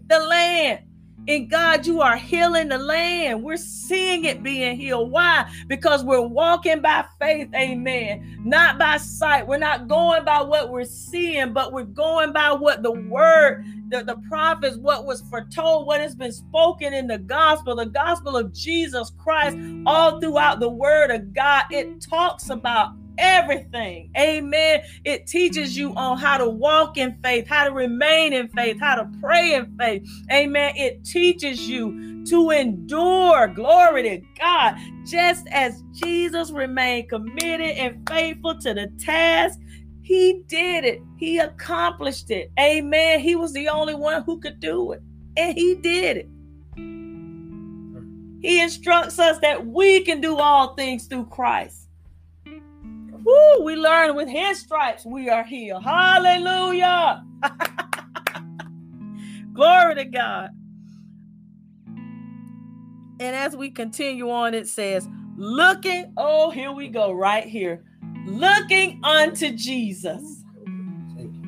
the 0.08 0.20
land. 0.20 0.80
And 1.26 1.48
God, 1.48 1.86
you 1.86 2.02
are 2.02 2.16
healing 2.16 2.68
the 2.68 2.78
land. 2.78 3.42
We're 3.42 3.56
seeing 3.56 4.24
it 4.24 4.42
being 4.42 4.76
healed. 4.76 5.10
Why? 5.10 5.50
Because 5.68 6.04
we're 6.04 6.20
walking 6.20 6.80
by 6.80 7.06
faith, 7.18 7.48
amen, 7.54 8.42
not 8.44 8.78
by 8.78 8.98
sight. 8.98 9.46
We're 9.46 9.58
not 9.58 9.88
going 9.88 10.24
by 10.24 10.42
what 10.42 10.70
we're 10.70 10.84
seeing, 10.84 11.52
but 11.54 11.72
we're 11.72 11.84
going 11.84 12.32
by 12.32 12.52
what 12.52 12.82
the 12.82 12.92
word, 12.92 13.64
the, 13.88 14.02
the 14.02 14.16
prophets, 14.28 14.76
what 14.76 15.06
was 15.06 15.22
foretold, 15.22 15.86
what 15.86 16.00
has 16.00 16.14
been 16.14 16.32
spoken 16.32 16.92
in 16.92 17.06
the 17.06 17.18
gospel, 17.18 17.76
the 17.76 17.86
gospel 17.86 18.36
of 18.36 18.52
Jesus 18.52 19.10
Christ, 19.18 19.56
all 19.86 20.20
throughout 20.20 20.60
the 20.60 20.68
word 20.68 21.10
of 21.10 21.32
God. 21.32 21.64
It 21.70 22.02
talks 22.02 22.50
about 22.50 22.92
everything. 23.18 24.10
Amen. 24.16 24.82
It 25.04 25.26
teaches 25.26 25.76
you 25.76 25.90
mm-hmm. 25.90 25.98
on 25.98 26.18
how 26.18 26.38
to 26.38 26.48
walk 26.48 26.96
in 26.96 27.18
faith, 27.22 27.46
how 27.48 27.64
to 27.64 27.72
remain 27.72 28.32
in 28.32 28.48
faith, 28.48 28.78
how 28.80 28.96
to 28.96 29.04
mm-hmm. 29.04 29.20
pray 29.20 29.54
in 29.54 29.76
faith. 29.78 30.08
Amen. 30.32 30.72
It 30.76 31.04
teaches 31.04 31.68
you 31.68 32.24
to 32.26 32.50
endure. 32.50 33.48
Glory 33.48 34.02
to 34.02 34.22
God. 34.38 34.76
Just 35.04 35.46
as 35.48 35.82
Jesus 35.92 36.50
remained 36.50 37.08
committed 37.10 37.76
and 37.76 38.08
faithful 38.08 38.58
to 38.60 38.74
the 38.74 38.90
task, 38.98 39.58
he 40.02 40.42
did 40.48 40.84
it. 40.84 41.02
He 41.16 41.38
accomplished 41.38 42.30
it. 42.30 42.50
Amen. 42.60 43.20
He 43.20 43.36
was 43.36 43.52
the 43.52 43.68
only 43.68 43.94
one 43.94 44.22
who 44.24 44.38
could 44.38 44.60
do 44.60 44.92
it. 44.92 45.02
And 45.36 45.56
he 45.56 45.74
did 45.74 46.18
it. 46.18 46.28
He 48.44 48.60
instructs 48.60 49.18
us 49.18 49.38
that 49.38 49.66
we 49.66 50.00
can 50.00 50.20
do 50.20 50.36
all 50.36 50.74
things 50.74 51.06
through 51.06 51.24
Christ. 51.26 51.83
Woo, 53.24 53.64
we 53.64 53.74
learn 53.74 54.14
with 54.14 54.28
his 54.28 54.60
stripes 54.60 55.06
we 55.06 55.30
are 55.30 55.44
healed. 55.44 55.82
Hallelujah. 55.82 57.24
Glory 59.54 59.94
to 59.94 60.04
God. 60.04 60.50
And 63.20 63.34
as 63.34 63.56
we 63.56 63.70
continue 63.70 64.30
on, 64.30 64.52
it 64.52 64.68
says, 64.68 65.08
looking, 65.38 66.12
oh, 66.18 66.50
here 66.50 66.72
we 66.72 66.88
go, 66.88 67.12
right 67.12 67.46
here. 67.46 67.82
Looking 68.26 69.00
unto 69.02 69.52
Jesus. 69.52 70.42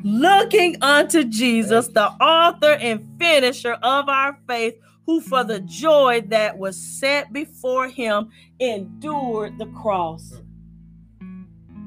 Looking 0.02 0.82
unto 0.82 1.24
Jesus, 1.24 1.88
the 1.88 2.08
author 2.22 2.78
and 2.80 3.06
finisher 3.18 3.74
of 3.82 4.08
our 4.08 4.38
faith, 4.46 4.76
who 5.04 5.20
for 5.20 5.44
the 5.44 5.60
joy 5.60 6.22
that 6.28 6.56
was 6.56 6.76
set 6.76 7.32
before 7.32 7.88
him 7.88 8.30
endured 8.60 9.58
the 9.58 9.66
cross 9.66 10.40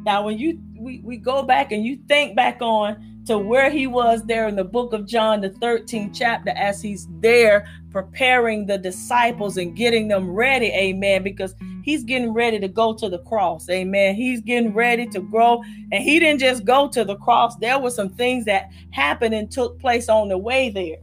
now, 0.06 0.24
when 0.24 0.38
you 0.38 0.60
we, 0.78 1.02
we 1.04 1.18
go 1.18 1.44
back 1.44 1.72
and 1.72 1.86
you 1.86 2.00
think 2.08 2.36
back 2.36 2.62
on 2.62 3.06
to 3.26 3.38
where 3.38 3.70
he 3.70 3.86
was 3.86 4.24
there 4.24 4.48
in 4.48 4.56
the 4.56 4.64
book 4.64 4.94
of 4.94 5.06
John, 5.06 5.42
the 5.42 5.50
13th 5.50 6.16
chapter, 6.16 6.52
as 6.52 6.82
he's 6.82 7.08
there 7.20 7.68
preparing 7.92 8.66
the 8.66 8.78
disciples 8.78 9.58
and 9.58 9.76
getting 9.76 10.08
them 10.08 10.32
ready, 10.32 10.68
amen, 10.68 11.22
because 11.22 11.54
he's 11.84 12.04
getting 12.04 12.34
ready 12.34 12.60
to 12.60 12.68
go 12.68 12.94
to 12.94 13.10
the 13.10 13.20
cross, 13.20 13.70
amen. 13.70 14.16
He's 14.16 14.42
getting 14.42 14.74
ready 14.74 15.06
to 15.08 15.20
grow, 15.20 15.62
and 15.92 16.04
he 16.04 16.20
didn't 16.20 16.40
just 16.40 16.66
go 16.66 16.88
to 16.90 17.04
the 17.04 17.18
cross, 17.18 17.56
there 17.58 17.78
were 17.78 17.92
some 17.92 18.10
things 18.10 18.46
that 18.46 18.70
happened 18.92 19.36
and 19.36 19.52
took 19.52 19.80
place 19.80 20.08
on 20.10 20.30
the 20.30 20.38
way 20.38 20.70
there, 20.70 20.98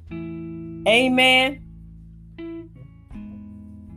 amen. 0.89 1.63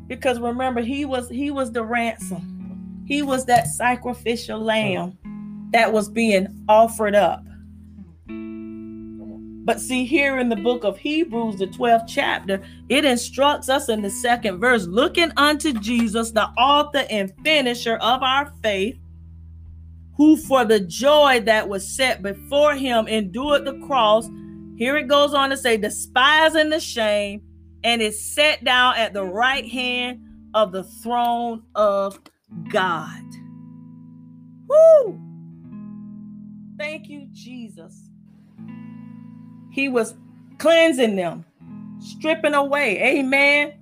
Because 0.07 0.39
remember, 0.39 0.81
he 0.81 1.05
was 1.05 1.29
he 1.29 1.51
was 1.51 1.71
the 1.71 1.83
ransom. 1.83 2.58
He 3.09 3.23
was 3.23 3.45
that 3.45 3.67
sacrificial 3.67 4.59
lamb 4.59 5.17
that 5.73 5.91
was 5.91 6.07
being 6.07 6.47
offered 6.69 7.15
up. 7.15 7.43
But 8.27 9.81
see, 9.81 10.05
here 10.05 10.37
in 10.37 10.49
the 10.49 10.55
book 10.55 10.83
of 10.83 10.97
Hebrews, 10.99 11.57
the 11.57 11.65
12th 11.65 12.05
chapter, 12.07 12.61
it 12.87 13.05
instructs 13.05 13.67
us 13.67 13.89
in 13.89 14.03
the 14.03 14.11
second 14.11 14.59
verse 14.59 14.85
looking 14.85 15.31
unto 15.37 15.73
Jesus, 15.73 16.31
the 16.31 16.45
author 16.49 17.05
and 17.09 17.33
finisher 17.43 17.95
of 17.95 18.21
our 18.21 18.53
faith, 18.61 18.95
who 20.15 20.37
for 20.37 20.63
the 20.63 20.79
joy 20.79 21.41
that 21.45 21.67
was 21.67 21.87
set 21.87 22.21
before 22.21 22.75
him 22.75 23.07
endured 23.07 23.65
the 23.65 23.79
cross. 23.87 24.29
Here 24.75 24.97
it 24.97 25.07
goes 25.07 25.33
on 25.33 25.49
to 25.49 25.57
say, 25.57 25.77
despising 25.77 26.69
the 26.69 26.79
shame, 26.79 27.41
and 27.83 28.03
is 28.03 28.23
set 28.23 28.63
down 28.63 28.97
at 28.97 29.13
the 29.13 29.25
right 29.25 29.67
hand 29.67 30.19
of 30.53 30.71
the 30.71 30.83
throne 30.83 31.63
of 31.73 32.19
God. 32.71 33.23
Woo! 34.67 35.19
Thank 36.77 37.09
you, 37.09 37.27
Jesus. 37.31 38.09
He 39.71 39.89
was 39.89 40.15
cleansing 40.57 41.15
them, 41.15 41.45
stripping 41.99 42.53
away. 42.53 43.01
Amen. 43.01 43.73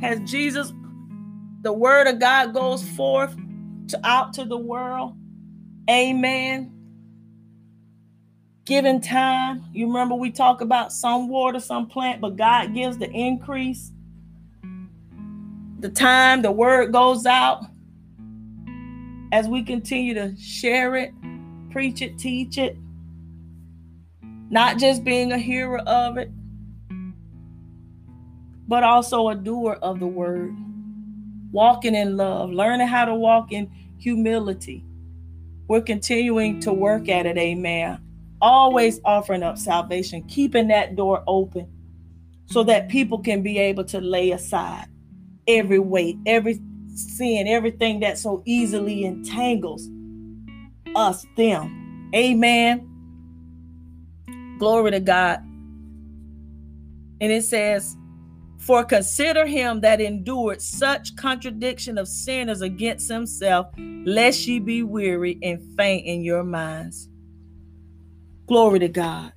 Has 0.00 0.20
Jesus, 0.28 0.72
the 1.62 1.72
word 1.72 2.08
of 2.08 2.18
God 2.18 2.52
goes 2.52 2.82
forth 2.82 3.36
to 3.88 4.00
out 4.04 4.32
to 4.34 4.44
the 4.44 4.58
world. 4.58 5.14
Amen. 5.88 6.72
Given 8.64 9.00
time. 9.00 9.64
You 9.72 9.86
remember 9.86 10.14
we 10.14 10.30
talk 10.30 10.60
about 10.60 10.92
some 10.92 11.28
water, 11.28 11.60
some 11.60 11.86
plant, 11.86 12.20
but 12.20 12.36
God 12.36 12.74
gives 12.74 12.98
the 12.98 13.10
increase 13.10 13.91
the 15.82 15.90
time 15.90 16.42
the 16.42 16.52
word 16.52 16.92
goes 16.92 17.26
out, 17.26 17.64
as 19.32 19.48
we 19.48 19.64
continue 19.64 20.14
to 20.14 20.36
share 20.36 20.94
it, 20.94 21.12
preach 21.70 22.00
it, 22.02 22.16
teach 22.18 22.56
it, 22.56 22.76
not 24.48 24.78
just 24.78 25.02
being 25.02 25.32
a 25.32 25.38
hearer 25.38 25.78
of 25.80 26.18
it, 26.18 26.30
but 28.68 28.84
also 28.84 29.28
a 29.28 29.34
doer 29.34 29.76
of 29.82 29.98
the 29.98 30.06
word, 30.06 30.54
walking 31.50 31.96
in 31.96 32.16
love, 32.16 32.50
learning 32.50 32.86
how 32.86 33.04
to 33.04 33.14
walk 33.16 33.50
in 33.50 33.68
humility. 33.98 34.84
We're 35.66 35.80
continuing 35.80 36.60
to 36.60 36.72
work 36.72 37.08
at 37.08 37.26
it, 37.26 37.36
amen. 37.36 37.98
Always 38.40 39.00
offering 39.04 39.42
up 39.42 39.58
salvation, 39.58 40.22
keeping 40.28 40.68
that 40.68 40.94
door 40.94 41.24
open 41.26 41.66
so 42.46 42.62
that 42.64 42.88
people 42.88 43.18
can 43.18 43.42
be 43.42 43.58
able 43.58 43.84
to 43.84 44.00
lay 44.00 44.30
aside 44.30 44.86
every 45.46 45.78
weight, 45.78 46.18
every 46.26 46.60
sin, 46.94 47.46
everything 47.48 48.00
that 48.00 48.18
so 48.18 48.42
easily 48.44 49.04
entangles 49.04 49.88
us, 50.94 51.26
them. 51.36 52.10
Amen. 52.14 52.88
Glory 54.58 54.90
to 54.92 55.00
God. 55.00 55.40
And 57.20 57.32
it 57.32 57.44
says, 57.44 57.96
For 58.58 58.84
consider 58.84 59.46
him 59.46 59.80
that 59.80 60.00
endured 60.00 60.60
such 60.60 61.16
contradiction 61.16 61.98
of 61.98 62.08
sinners 62.08 62.60
against 62.60 63.10
himself, 63.10 63.68
lest 63.78 64.46
ye 64.46 64.58
be 64.58 64.82
weary 64.82 65.38
and 65.42 65.60
faint 65.76 66.06
in 66.06 66.22
your 66.22 66.44
minds. 66.44 67.08
Glory 68.46 68.80
to 68.80 68.88
God. 68.88 69.32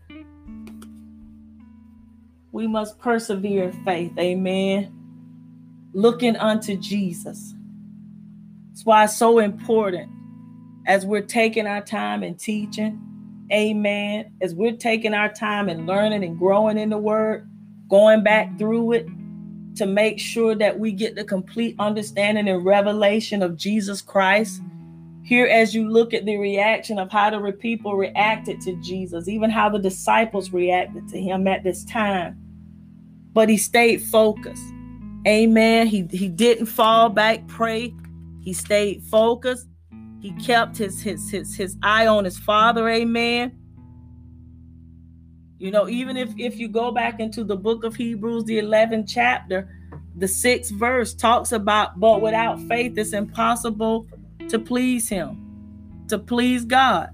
We 2.52 2.68
must 2.68 3.00
persevere 3.00 3.66
in 3.66 3.84
faith. 3.84 4.18
Amen 4.18 4.95
looking 5.96 6.36
unto 6.36 6.76
Jesus. 6.76 7.56
That's 8.70 8.86
why 8.86 9.06
it's 9.06 9.16
so 9.16 9.40
important 9.40 10.12
as 10.86 11.06
we're 11.06 11.22
taking 11.22 11.66
our 11.66 11.82
time 11.82 12.22
and 12.22 12.38
teaching. 12.38 13.02
Amen. 13.52 14.34
As 14.42 14.54
we're 14.54 14.76
taking 14.76 15.14
our 15.14 15.32
time 15.32 15.70
and 15.70 15.88
learning 15.88 16.24
and 16.24 16.38
growing 16.38 16.78
in 16.78 16.90
the 16.90 16.98
word, 16.98 17.50
going 17.90 18.24
back 18.24 18.58
through 18.58 18.92
it 18.92 19.08
to 19.76 19.86
make 19.86 20.20
sure 20.20 20.54
that 20.56 20.78
we 20.78 20.92
get 20.92 21.16
the 21.16 21.24
complete 21.24 21.76
understanding 21.80 22.50
and 22.50 22.66
revelation 22.66 23.42
of 23.42 23.56
Jesus 23.56 24.02
Christ. 24.02 24.62
Here, 25.24 25.46
as 25.46 25.74
you 25.74 25.90
look 25.90 26.14
at 26.14 26.26
the 26.26 26.38
reaction 26.38 27.00
of 27.00 27.10
how 27.10 27.30
the 27.30 27.52
people 27.54 27.96
reacted 27.96 28.60
to 28.62 28.76
Jesus, 28.82 29.28
even 29.28 29.50
how 29.50 29.70
the 29.70 29.80
disciples 29.80 30.52
reacted 30.52 31.08
to 31.08 31.20
him 31.20 31.48
at 31.48 31.64
this 31.64 31.86
time. 31.86 32.38
But 33.34 33.50
he 33.50 33.58
stayed 33.58 34.02
focused. 34.02 34.75
Amen. 35.28 35.88
He 35.88 36.08
he 36.12 36.28
didn't 36.28 36.68
fall 36.68 37.10
back, 37.10 37.48
pray. 37.48 37.94
He 38.42 38.54
stayed 38.54 39.04
focused. 39.04 39.68
He 40.22 40.32
kept 40.34 40.78
his 40.78 41.02
his 41.02 41.30
his 41.30 41.56
his 41.56 41.78
eye 41.82 42.08
on 42.08 42.26
his 42.26 42.38
father. 42.38 42.88
Amen. 42.90 43.58
You 45.58 45.72
know, 45.72 45.90
even 45.90 46.16
if 46.16 46.34
if 46.38 46.58
you 46.58 46.68
go 46.68 46.92
back 46.92 47.20
into 47.20 47.44
the 47.44 47.56
book 47.56 47.84
of 47.84 47.96
Hebrews, 47.96 48.44
the 48.44 48.60
11th 48.60 49.06
chapter, 49.08 49.70
the 50.16 50.28
sixth 50.28 50.74
verse 50.74 51.14
talks 51.14 51.52
about, 51.52 52.00
but 52.00 52.22
without 52.22 52.60
faith, 52.64 52.98
it's 52.98 53.14
impossible 53.14 54.08
to 54.50 54.60
please 54.60 55.10
him, 55.10 56.04
to 56.08 56.20
please 56.20 56.66
God. 56.66 57.10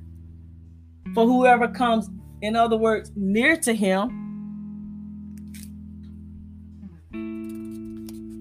For 1.14 1.26
whoever 1.26 1.68
comes, 1.68 2.09
in 2.41 2.55
other 2.55 2.78
words, 2.78 3.12
near 3.16 3.55
to 3.57 3.74
him, 3.74 4.20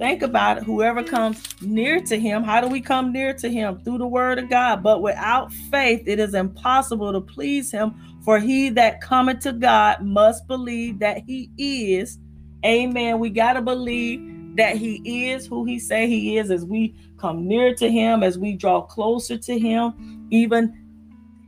Think 0.00 0.22
about 0.22 0.56
it. 0.56 0.64
Whoever 0.64 1.02
comes 1.04 1.44
near 1.60 2.00
to 2.00 2.18
him, 2.18 2.42
how 2.42 2.62
do 2.62 2.68
we 2.68 2.80
come 2.80 3.12
near 3.12 3.34
to 3.34 3.50
him? 3.50 3.80
Through 3.80 3.98
the 3.98 4.06
word 4.06 4.38
of 4.38 4.48
God. 4.48 4.82
But 4.82 5.02
without 5.02 5.52
faith, 5.52 6.04
it 6.06 6.18
is 6.18 6.32
impossible 6.32 7.12
to 7.12 7.20
please 7.20 7.70
him. 7.70 7.94
For 8.24 8.38
he 8.38 8.70
that 8.70 9.02
cometh 9.02 9.40
to 9.40 9.52
God 9.52 10.00
must 10.00 10.46
believe 10.46 11.00
that 11.00 11.18
he 11.26 11.50
is, 11.58 12.18
Amen. 12.64 13.18
We 13.18 13.28
got 13.28 13.54
to 13.54 13.62
believe 13.62 14.56
that 14.56 14.76
he 14.76 15.30
is 15.30 15.46
who 15.46 15.66
he 15.66 15.78
say 15.78 16.06
he 16.06 16.38
is 16.38 16.50
as 16.50 16.64
we 16.64 16.94
come 17.18 17.46
near 17.46 17.74
to 17.74 17.90
him, 17.90 18.22
as 18.22 18.38
we 18.38 18.54
draw 18.56 18.80
closer 18.80 19.36
to 19.36 19.58
him, 19.58 20.26
even 20.30 20.79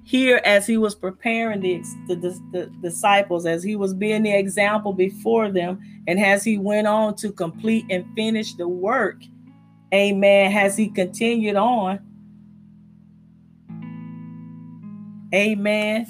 here 0.05 0.41
as 0.45 0.67
he 0.67 0.77
was 0.77 0.95
preparing 0.95 1.61
the, 1.61 1.83
the, 2.09 2.41
the, 2.51 2.67
disciples, 2.81 3.47
as 3.47 3.63
he 3.63 3.77
was 3.77 3.95
being 3.95 4.23
the 4.23 4.33
example 4.33 4.93
before 4.93 5.51
them, 5.51 5.81
and 6.07 6.19
as 6.19 6.43
he 6.45 6.59
went 6.59 6.87
on 6.87 7.15
to 7.17 7.31
complete 7.33 7.85
and 7.89 8.05
finish 8.15 8.55
the 8.55 8.67
work, 8.67 9.23
amen, 9.95 10.53
as 10.57 10.77
he 10.77 10.89
continued 10.89 11.57
on, 11.57 12.01
amen, 15.33 16.07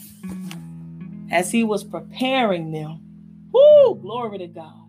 as 1.31 1.51
he 1.51 1.65
was 1.65 1.85
preparing 1.85 2.73
them. 2.73 3.01
Whoo, 3.53 3.97
glory 3.97 4.39
to 4.39 4.47
God. 4.47 4.83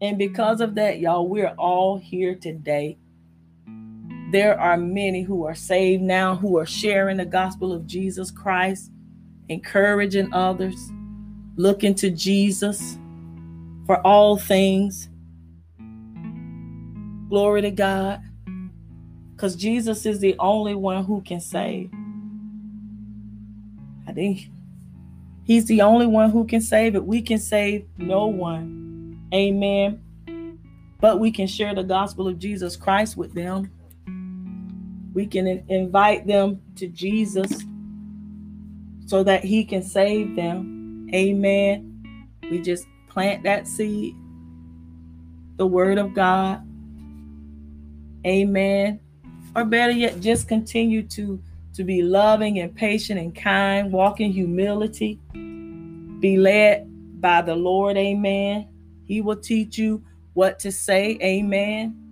And 0.00 0.18
because 0.18 0.60
of 0.60 0.74
that, 0.74 0.98
y'all, 0.98 1.28
we're 1.28 1.54
all 1.56 1.96
here 1.96 2.34
today. 2.34 2.98
There 4.32 4.58
are 4.58 4.76
many 4.76 5.22
who 5.22 5.44
are 5.46 5.54
saved 5.54 6.02
now, 6.02 6.34
who 6.34 6.58
are 6.58 6.66
sharing 6.66 7.18
the 7.18 7.24
gospel 7.24 7.72
of 7.72 7.86
Jesus 7.86 8.30
Christ, 8.30 8.90
encouraging 9.48 10.32
others, 10.32 10.90
looking 11.54 11.94
to 11.96 12.10
Jesus 12.10 12.98
for 13.86 14.04
all 14.04 14.36
things. 14.36 15.08
Glory 17.28 17.62
to 17.62 17.70
God. 17.70 18.20
Because 19.34 19.54
Jesus 19.54 20.06
is 20.06 20.18
the 20.18 20.34
only 20.38 20.74
one 20.74 21.04
who 21.04 21.20
can 21.20 21.40
save. 21.40 21.90
I 24.08 24.12
think 24.12 24.48
He's 25.44 25.66
the 25.66 25.82
only 25.82 26.06
one 26.06 26.30
who 26.30 26.44
can 26.44 26.60
save 26.60 26.96
it. 26.96 27.04
We 27.04 27.22
can 27.22 27.38
save 27.38 27.86
no 27.96 28.26
one. 28.26 29.20
Amen. 29.32 30.02
But 31.00 31.20
we 31.20 31.30
can 31.30 31.46
share 31.46 31.74
the 31.74 31.84
gospel 31.84 32.26
of 32.26 32.40
Jesus 32.40 32.74
Christ 32.74 33.16
with 33.16 33.32
them. 33.32 33.70
We 35.16 35.24
can 35.24 35.64
invite 35.70 36.26
them 36.26 36.60
to 36.74 36.88
Jesus 36.88 37.64
so 39.06 39.24
that 39.24 39.42
he 39.42 39.64
can 39.64 39.82
save 39.82 40.36
them. 40.36 41.08
Amen. 41.14 42.28
We 42.50 42.60
just 42.60 42.84
plant 43.08 43.42
that 43.44 43.66
seed, 43.66 44.14
the 45.56 45.66
word 45.66 45.96
of 45.96 46.12
God. 46.12 46.60
Amen. 48.26 49.00
Or 49.54 49.64
better 49.64 49.92
yet, 49.92 50.20
just 50.20 50.48
continue 50.48 51.02
to, 51.04 51.42
to 51.72 51.82
be 51.82 52.02
loving 52.02 52.58
and 52.58 52.74
patient 52.74 53.18
and 53.18 53.34
kind, 53.34 53.90
walk 53.90 54.20
in 54.20 54.32
humility, 54.32 55.18
be 55.32 56.36
led 56.36 57.22
by 57.22 57.40
the 57.40 57.56
Lord. 57.56 57.96
Amen. 57.96 58.68
He 59.06 59.22
will 59.22 59.36
teach 59.36 59.78
you 59.78 60.04
what 60.34 60.58
to 60.58 60.70
say. 60.70 61.16
Amen. 61.22 62.05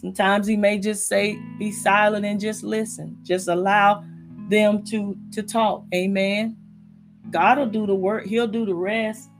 Sometimes 0.00 0.46
he 0.46 0.58
may 0.58 0.78
just 0.78 1.08
say, 1.08 1.40
be 1.58 1.72
silent 1.72 2.26
and 2.26 2.38
just 2.38 2.62
listen. 2.62 3.16
Just 3.22 3.48
allow 3.48 4.04
them 4.50 4.84
to, 4.84 5.16
to 5.32 5.42
talk. 5.42 5.84
Amen. 5.94 6.54
God 7.30 7.56
will 7.58 7.66
do 7.66 7.86
the 7.86 7.94
work, 7.94 8.26
He'll 8.26 8.46
do 8.46 8.66
the 8.66 8.74
rest. 8.74 9.30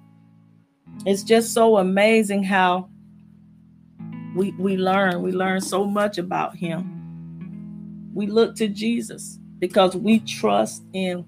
It's 1.04 1.22
just 1.22 1.52
so 1.52 1.76
amazing 1.76 2.42
how 2.42 2.88
we, 4.34 4.52
we 4.52 4.78
learn. 4.78 5.20
We 5.22 5.32
learn 5.32 5.61
so 5.61 5.84
much 5.84 6.16
about 6.16 6.57
Him. 6.57 8.11
We 8.14 8.26
look 8.26 8.57
to 8.57 8.66
Jesus 8.66 9.38
because 9.59 9.94
we 9.94 10.20
trust 10.20 10.82
in 10.94 11.26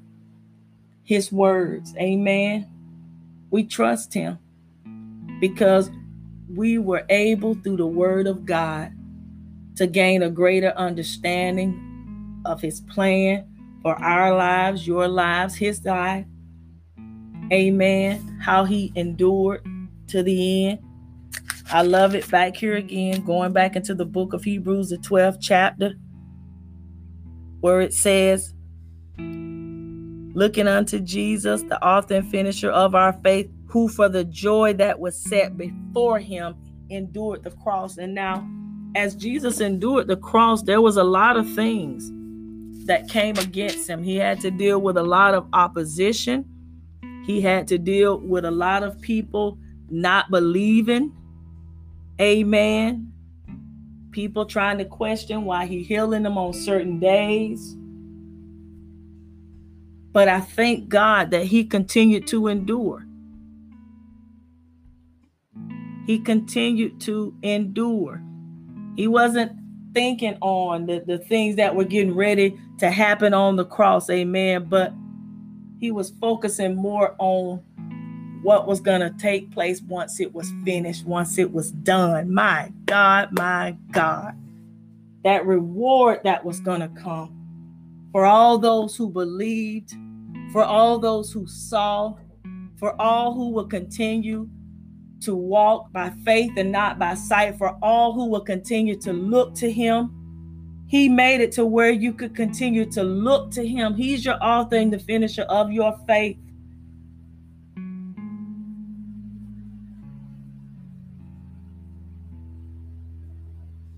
His 1.05 1.31
words. 1.31 1.95
Amen. 1.97 2.66
We 3.51 3.64
trust 3.64 4.14
Him 4.14 4.39
because 5.39 5.91
we 6.49 6.79
were 6.79 7.05
able 7.11 7.55
through 7.57 7.76
the 7.76 7.87
word 7.87 8.26
of 8.26 8.47
God 8.47 8.93
to 9.79 9.87
gain 9.87 10.24
a 10.24 10.31
greater 10.31 10.72
understanding 10.76 12.43
of 12.45 12.61
his 12.61 12.81
plan 12.81 13.47
for 13.83 13.95
our 14.03 14.37
lives, 14.37 14.87
your 14.87 15.07
lives, 15.07 15.55
his 15.55 15.85
life. 15.85 16.26
Amen. 17.53 18.39
How 18.43 18.64
he 18.64 18.93
endured 18.97 19.64
to 20.09 20.24
the 20.24 20.66
end. 20.66 20.81
I 21.70 21.83
love 21.83 22.16
it 22.16 22.29
back 22.29 22.57
here 22.57 22.74
again, 22.74 23.24
going 23.24 23.53
back 23.53 23.76
into 23.76 23.95
the 23.95 24.05
book 24.05 24.33
of 24.33 24.43
Hebrews, 24.43 24.89
the 24.89 24.97
12th 24.97 25.39
chapter, 25.41 25.95
where 27.61 27.81
it 27.81 27.95
says, 27.95 28.55
Looking 29.18 30.66
unto 30.66 30.99
Jesus, 30.99 31.62
the 31.62 31.83
author 31.85 32.16
and 32.16 32.31
finisher 32.31 32.70
of 32.70 32.97
our 32.97 33.12
faith, 33.12 33.49
who 33.66 33.89
for 33.89 34.09
the 34.09 34.24
joy 34.24 34.72
that 34.74 34.99
was 34.99 35.16
set 35.16 35.57
before 35.57 36.18
him 36.18 36.57
endured 36.91 37.45
the 37.45 37.51
cross. 37.51 37.99
And 37.99 38.14
now, 38.14 38.49
as 38.95 39.14
Jesus 39.14 39.61
endured 39.61 40.07
the 40.07 40.16
cross, 40.16 40.62
there 40.62 40.80
was 40.80 40.97
a 40.97 41.05
lot 41.05 41.36
of 41.36 41.49
things 41.55 42.11
that 42.86 43.09
came 43.09 43.36
against 43.36 43.89
him. 43.89 44.03
He 44.03 44.16
had 44.16 44.41
to 44.41 44.51
deal 44.51 44.80
with 44.80 44.97
a 44.97 45.03
lot 45.03 45.34
of 45.34 45.47
opposition. 45.53 46.45
He 47.24 47.41
had 47.41 47.68
to 47.68 47.78
deal 47.78 48.18
with 48.18 48.45
a 48.45 48.51
lot 48.51 48.82
of 48.82 49.01
people 49.01 49.59
not 49.91 50.30
believing. 50.30 51.12
Amen. 52.20 53.12
People 54.11 54.47
trying 54.47 54.78
to 54.78 54.84
question 54.84 55.45
why 55.45 55.66
he 55.66 55.82
healing 55.82 56.22
them 56.22 56.39
on 56.39 56.53
certain 56.53 56.99
days. 56.99 57.76
But 60.12 60.28
I 60.28 60.41
thank 60.41 60.89
God 60.89 61.30
that 61.30 61.45
he 61.45 61.64
continued 61.64 62.26
to 62.28 62.49
endure. 62.49 63.09
he 66.09 66.18
continued 66.18 66.99
to 67.03 67.34
endure. 67.43 68.22
He 68.99 69.07
wasn't 69.07 69.53
thinking 69.94 70.36
on 70.40 70.86
the, 70.86 70.99
the 71.07 71.18
things 71.18 71.55
that 71.55 71.76
were 71.76 71.84
getting 71.84 72.16
ready 72.16 72.59
to 72.78 72.90
happen 72.90 73.32
on 73.32 73.55
the 73.55 73.64
cross, 73.64 74.11
amen. 74.11 74.64
But 74.64 74.92
he 75.78 75.92
was 75.92 76.11
focusing 76.20 76.74
more 76.74 77.14
on 77.20 77.59
what 78.42 78.66
was 78.66 78.80
going 78.80 79.01
to 79.01 79.11
take 79.11 79.53
place 79.53 79.80
once 79.82 80.18
it 80.18 80.34
was 80.34 80.53
finished, 80.64 81.07
once 81.07 81.38
it 81.38 81.53
was 81.53 81.70
done. 81.70 82.34
My 82.34 82.72
God, 82.86 83.28
my 83.38 83.76
God. 83.92 84.34
That 85.22 85.46
reward 85.46 86.22
that 86.24 86.44
was 86.44 86.59
going 86.59 86.80
to 86.80 86.88
come 86.88 88.09
for 88.11 88.26
all 88.26 88.59
those 88.59 88.96
who 88.96 89.09
believed, 89.09 89.94
for 90.51 90.64
all 90.64 90.99
those 90.99 91.30
who 91.30 91.46
saw, 91.46 92.14
for 92.74 93.01
all 93.01 93.32
who 93.32 93.51
will 93.51 93.68
continue 93.68 94.49
to 95.21 95.35
walk 95.35 95.93
by 95.93 96.11
faith 96.25 96.53
and 96.57 96.71
not 96.71 96.99
by 96.99 97.14
sight 97.14 97.59
for 97.59 97.77
all 97.83 98.12
who 98.12 98.27
will 98.27 98.41
continue 98.41 98.97
to 99.01 99.12
look 99.12 99.55
to 99.57 99.71
him. 99.71 100.14
He 100.87 101.09
made 101.09 101.41
it 101.41 101.53
to 101.53 101.66
where 101.66 101.91
you 101.91 102.12
could 102.12 102.35
continue 102.35 102.87
to 102.93 103.03
look 103.03 103.51
to 103.53 103.66
him. 103.66 103.95
He's 103.95 104.25
your 104.25 104.43
author 104.43 104.77
and 104.77 104.93
the 104.93 104.99
finisher 104.99 105.43
of 105.43 105.71
your 105.71 105.99
faith. 106.07 106.39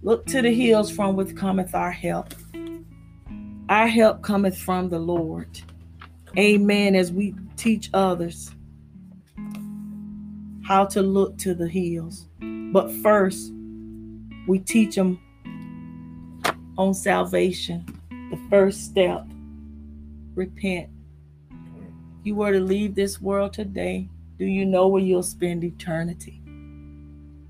Look 0.03 0.27
to 0.27 0.41
the 0.41 0.53
hills 0.53 0.91
from 0.91 1.15
which 1.15 1.37
cometh 1.37 1.75
our 1.75 1.93
help. 1.93 2.35
Our 3.69 3.87
help 3.87 4.23
cometh 4.23 4.59
from 4.59 4.89
the 4.89 4.99
Lord. 4.99 5.61
Amen. 6.39 6.97
As 6.97 7.13
we 7.13 7.35
teach 7.57 7.91
others 7.93 8.51
how 10.71 10.85
to 10.85 11.03
look 11.03 11.37
to 11.37 11.53
the 11.53 11.67
hills. 11.67 12.29
But 12.41 12.93
first, 13.03 13.53
we 14.47 14.61
teach 14.61 14.95
them 14.95 15.19
on 16.79 16.95
salvation. 16.95 17.85
The 18.31 18.39
first 18.49 18.85
step 18.85 19.27
repent. 20.37 20.89
If 21.51 22.27
you 22.27 22.37
were 22.37 22.53
to 22.53 22.61
leave 22.61 22.95
this 22.95 23.21
world 23.21 23.53
today, 23.53 24.09
do 24.39 24.45
you 24.45 24.65
know 24.65 24.87
where 24.87 25.03
you'll 25.03 25.25
spend 25.25 25.65
eternity? 25.65 26.41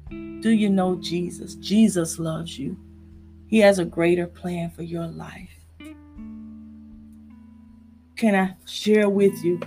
Do 0.09 0.49
you 0.49 0.71
know 0.71 0.97
Jesus? 0.97 1.57
Jesus 1.57 2.19
loves 2.19 2.59
you. 2.59 2.75
He 3.49 3.59
has 3.59 3.79
a 3.79 3.85
greater 3.85 4.29
plan 4.29 4.71
for 4.71 4.83
your 4.83 5.07
life. 5.07 5.51
Can 8.17 8.35
I 8.35 8.55
share 8.65 9.11
with 9.11 9.45
you 9.45 9.61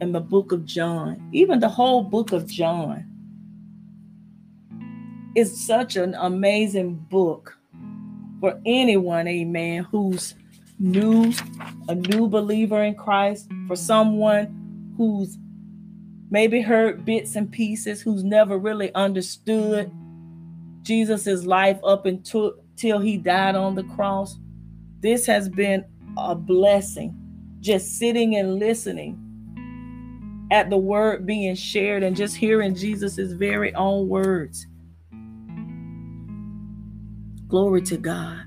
in 0.00 0.12
the 0.12 0.20
book 0.20 0.52
of 0.52 0.64
John, 0.64 1.28
even 1.32 1.60
the 1.60 1.68
whole 1.68 2.02
book 2.02 2.32
of 2.32 2.46
John, 2.46 3.06
is 5.34 5.64
such 5.64 5.96
an 5.96 6.14
amazing 6.14 6.94
book 7.10 7.56
for 8.40 8.60
anyone, 8.64 9.28
amen, 9.28 9.84
who's 9.84 10.34
new, 10.78 11.32
a 11.88 11.94
new 11.94 12.26
believer 12.26 12.82
in 12.82 12.94
Christ, 12.94 13.48
for 13.66 13.76
someone 13.76 14.94
who's 14.96 15.38
maybe 16.30 16.60
heard 16.60 17.04
bits 17.04 17.36
and 17.36 17.50
pieces, 17.50 18.00
who's 18.00 18.24
never 18.24 18.58
really 18.58 18.92
understood 18.94 19.92
Jesus's 20.82 21.46
life 21.46 21.78
up 21.84 22.06
until 22.06 22.54
he 22.76 23.18
died 23.18 23.54
on 23.54 23.74
the 23.74 23.84
cross. 23.84 24.38
This 25.00 25.26
has 25.26 25.48
been 25.48 25.84
a 26.16 26.34
blessing 26.34 27.14
just 27.60 27.98
sitting 27.98 28.36
and 28.36 28.58
listening 28.58 29.18
at 30.50 30.70
the 30.70 30.76
word 30.76 31.26
being 31.26 31.54
shared 31.54 32.02
and 32.02 32.16
just 32.16 32.36
hearing 32.36 32.74
Jesus' 32.74 33.32
very 33.32 33.74
own 33.74 34.08
words. 34.08 34.66
Glory 37.48 37.82
to 37.82 37.96
God. 37.96 38.46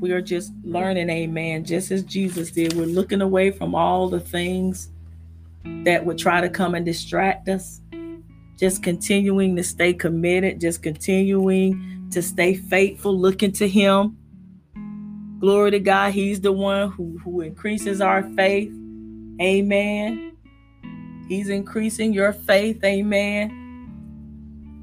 We 0.00 0.10
are 0.10 0.20
just 0.20 0.52
learning, 0.64 1.10
amen, 1.10 1.64
just 1.64 1.92
as 1.92 2.02
Jesus 2.02 2.50
did. 2.50 2.72
We're 2.72 2.86
looking 2.86 3.20
away 3.20 3.52
from 3.52 3.74
all 3.74 4.08
the 4.08 4.18
things 4.18 4.88
that 5.84 6.04
would 6.04 6.18
try 6.18 6.40
to 6.40 6.48
come 6.48 6.74
and 6.74 6.84
distract 6.84 7.48
us. 7.48 7.80
Just 8.58 8.82
continuing 8.82 9.54
to 9.56 9.62
stay 9.62 9.92
committed, 9.92 10.60
just 10.60 10.82
continuing 10.82 12.08
to 12.10 12.20
stay 12.20 12.54
faithful, 12.54 13.16
looking 13.16 13.52
to 13.52 13.68
Him. 13.68 14.16
Glory 15.42 15.72
to 15.72 15.80
God. 15.80 16.14
He's 16.14 16.40
the 16.40 16.52
one 16.52 16.90
who, 16.92 17.18
who 17.22 17.42
increases 17.42 18.00
our 18.00 18.22
faith. 18.34 18.72
Amen. 19.42 20.32
He's 21.28 21.50
increasing 21.50 22.14
your 22.14 22.32
faith. 22.32 22.82
Amen. 22.82 23.58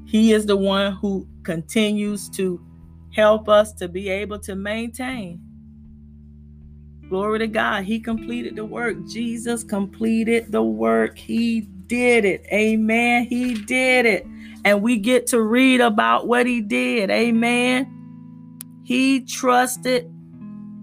He 0.06 0.32
is 0.32 0.46
the 0.46 0.56
one 0.56 0.92
who 0.92 1.26
continues 1.42 2.28
to 2.30 2.64
Help 3.12 3.48
us 3.48 3.72
to 3.74 3.88
be 3.88 4.08
able 4.08 4.38
to 4.40 4.54
maintain. 4.54 5.40
Glory 7.08 7.40
to 7.40 7.48
God. 7.48 7.84
He 7.84 7.98
completed 7.98 8.54
the 8.54 8.64
work. 8.64 8.96
Jesus 9.08 9.64
completed 9.64 10.52
the 10.52 10.62
work. 10.62 11.18
He 11.18 11.62
did 11.88 12.24
it. 12.24 12.46
Amen. 12.52 13.24
He 13.24 13.54
did 13.54 14.06
it. 14.06 14.26
And 14.64 14.80
we 14.80 14.96
get 14.98 15.26
to 15.28 15.42
read 15.42 15.80
about 15.80 16.28
what 16.28 16.46
he 16.46 16.60
did. 16.60 17.10
Amen. 17.10 17.96
He 18.84 19.22
trusted 19.22 20.09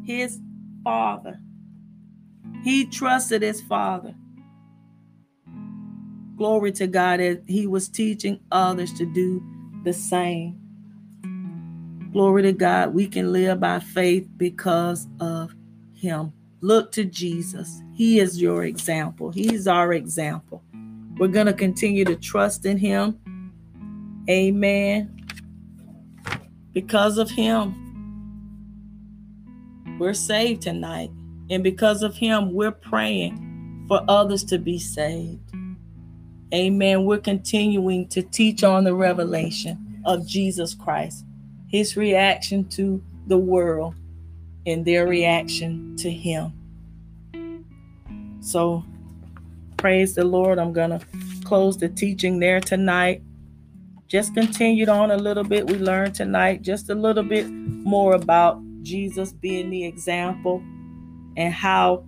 his 0.08 0.40
father. 0.84 1.40
He 2.64 2.86
trusted 2.86 3.42
his 3.44 3.62
father. 3.62 4.16
Glory 6.38 6.72
to 6.74 6.88
God 6.88 7.20
that 7.20 7.44
he 7.48 7.68
was 7.68 7.90
teaching 7.90 8.40
others 8.52 8.94
to 8.94 9.06
do 9.06 9.44
the 9.84 9.94
same. 9.94 10.60
Glory 12.12 12.42
to 12.44 12.54
God. 12.54 12.94
We 12.94 13.08
can 13.08 13.32
live 13.32 13.60
by 13.60 13.80
faith 13.80 14.28
because 14.38 15.08
of 15.20 15.54
Him. 15.94 16.34
Look 16.62 16.92
to 16.94 17.06
Jesus. 17.06 17.82
He 17.94 18.20
is 18.20 18.42
your 18.42 18.64
example. 18.64 19.32
He's 19.32 19.68
our 19.68 19.94
example. 19.94 20.64
We're 21.18 21.28
going 21.28 21.46
to 21.48 21.54
continue 21.54 22.06
to 22.06 22.16
trust 22.16 22.66
in 22.66 22.78
Him. 22.78 23.20
Amen. 24.30 25.14
Because 26.74 27.18
of 27.18 27.30
Him, 27.30 27.87
we're 30.00 30.12
mm. 30.12 30.16
saved 30.16 30.62
tonight. 30.62 31.12
And 31.50 31.64
because 31.64 32.04
of 32.04 32.16
Him, 32.16 32.54
we're 32.54 32.72
praying 32.72 33.86
for 33.88 34.04
others 34.08 34.44
to 34.46 34.58
be 34.58 34.80
saved. 34.80 35.40
Amen. 36.54 37.06
We're 37.06 37.20
continuing 37.20 38.08
to 38.10 38.22
teach 38.22 38.64
on 38.64 38.84
the 38.84 38.94
revelation 38.94 40.02
of 40.06 40.26
Jesus 40.26 40.74
Christ 40.74 41.26
his 41.68 41.98
reaction 41.98 42.64
to 42.70 43.04
the 43.28 43.38
world 43.38 43.96
and 44.66 44.86
their 44.86 45.08
reaction 45.08 45.96
to 45.98 46.10
him. 46.10 46.54
So, 48.40 48.86
praise 49.76 50.16
the 50.16 50.24
Lord. 50.24 50.58
I'm 50.58 50.72
going 50.72 50.92
to 50.92 51.06
close 51.44 51.78
the 51.78 51.90
teaching 51.90 52.40
there 52.40 52.62
tonight. 52.62 53.22
Just 54.08 54.34
continued 54.34 54.88
on 54.88 55.12
a 55.12 55.18
little 55.18 55.44
bit. 55.44 55.68
We 55.68 55.78
learned 55.78 56.16
tonight 56.16 56.62
just 56.62 56.90
a 56.90 56.96
little 56.96 57.24
bit 57.24 57.50
more 57.50 58.16
about 58.16 58.62
Jesus 58.88 59.34
being 59.34 59.70
the 59.70 59.84
example 59.84 60.64
and 61.36 61.54
how 61.54 62.06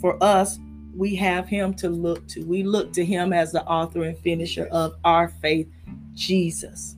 for 0.00 0.22
us 0.22 0.58
we 0.96 1.14
have 1.14 1.46
him 1.46 1.72
to 1.74 1.88
look 1.88 2.26
to. 2.28 2.44
We 2.44 2.64
look 2.64 2.92
to 2.94 3.04
him 3.04 3.32
as 3.32 3.52
the 3.52 3.64
author 3.64 4.02
and 4.02 4.18
finisher 4.18 4.66
of 4.66 4.96
our 5.04 5.28
faith, 5.28 5.68
Jesus. 6.14 6.96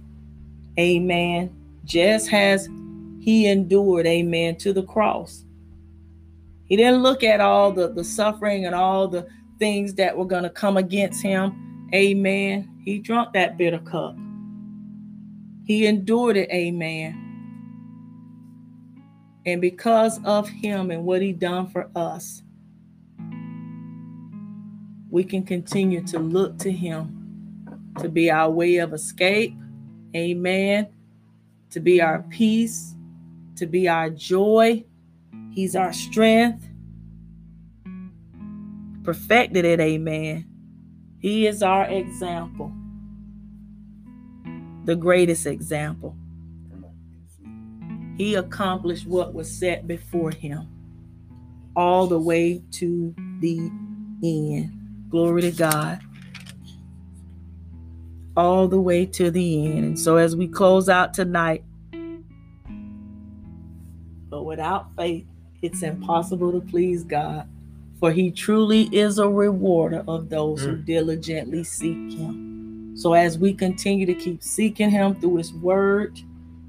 Amen. 0.78 1.54
Just 1.84 2.32
as 2.32 2.66
he 3.20 3.46
endured, 3.46 4.06
amen, 4.06 4.56
to 4.56 4.72
the 4.72 4.84
cross. 4.84 5.44
He 6.64 6.76
didn't 6.76 7.02
look 7.02 7.22
at 7.22 7.40
all 7.40 7.72
the, 7.72 7.88
the 7.88 8.04
suffering 8.04 8.64
and 8.64 8.74
all 8.74 9.06
the 9.06 9.26
things 9.58 9.94
that 9.94 10.16
were 10.16 10.24
going 10.24 10.44
to 10.44 10.50
come 10.50 10.78
against 10.78 11.22
him. 11.22 11.88
Amen. 11.94 12.80
He 12.84 13.00
drank 13.00 13.34
that 13.34 13.58
bitter 13.58 13.80
cup. 13.80 14.16
He 15.66 15.86
endured 15.86 16.38
it. 16.38 16.48
Amen. 16.50 17.29
And 19.46 19.60
because 19.60 20.20
of 20.24 20.48
him 20.48 20.90
and 20.90 21.04
what 21.04 21.22
he 21.22 21.32
done 21.32 21.66
for 21.68 21.90
us, 21.96 22.42
we 25.10 25.24
can 25.24 25.42
continue 25.44 26.04
to 26.06 26.18
look 26.18 26.58
to 26.58 26.70
him 26.70 27.16
to 27.98 28.08
be 28.08 28.30
our 28.30 28.50
way 28.50 28.76
of 28.76 28.92
escape, 28.92 29.54
Amen. 30.14 30.88
To 31.70 31.80
be 31.80 32.02
our 32.02 32.22
peace, 32.30 32.96
to 33.56 33.66
be 33.66 33.88
our 33.88 34.10
joy. 34.10 34.84
He's 35.52 35.76
our 35.76 35.92
strength. 35.92 36.68
Perfected 39.04 39.64
it. 39.64 39.80
Amen. 39.80 40.46
He 41.20 41.46
is 41.46 41.62
our 41.62 41.84
example, 41.84 42.72
the 44.84 44.96
greatest 44.96 45.46
example. 45.46 46.16
He 48.20 48.34
accomplished 48.34 49.06
what 49.06 49.32
was 49.32 49.50
set 49.50 49.86
before 49.86 50.30
him 50.30 50.68
all 51.74 52.06
the 52.06 52.18
way 52.18 52.62
to 52.72 53.14
the 53.38 53.56
end. 54.22 55.08
Glory 55.08 55.40
to 55.40 55.50
God 55.52 56.00
all 58.36 58.68
the 58.68 58.78
way 58.78 59.06
to 59.06 59.30
the 59.30 59.64
end. 59.64 59.84
And 59.86 59.98
so 59.98 60.18
as 60.18 60.36
we 60.36 60.48
close 60.48 60.90
out 60.90 61.14
tonight, 61.14 61.64
but 64.28 64.42
without 64.42 64.94
faith, 64.98 65.24
it's 65.62 65.82
impossible 65.82 66.52
to 66.52 66.60
please 66.60 67.04
God, 67.04 67.48
for 67.98 68.12
he 68.12 68.30
truly 68.30 68.94
is 68.94 69.18
a 69.18 69.30
rewarder 69.30 70.04
of 70.06 70.28
those 70.28 70.60
mm. 70.60 70.66
who 70.66 70.76
diligently 70.76 71.64
seek 71.64 72.12
him. 72.12 72.92
So 72.98 73.14
as 73.14 73.38
we 73.38 73.54
continue 73.54 74.04
to 74.04 74.14
keep 74.14 74.42
seeking 74.42 74.90
him 74.90 75.14
through 75.14 75.36
his 75.36 75.54
word, 75.54 76.20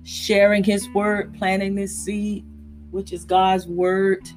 sharing 0.04 0.64
his 0.64 0.90
word, 0.90 1.34
planting 1.38 1.76
this 1.76 1.96
seed, 1.96 2.46
which 2.92 3.14
is 3.14 3.24
God's 3.26 3.68
word, 3.68 4.30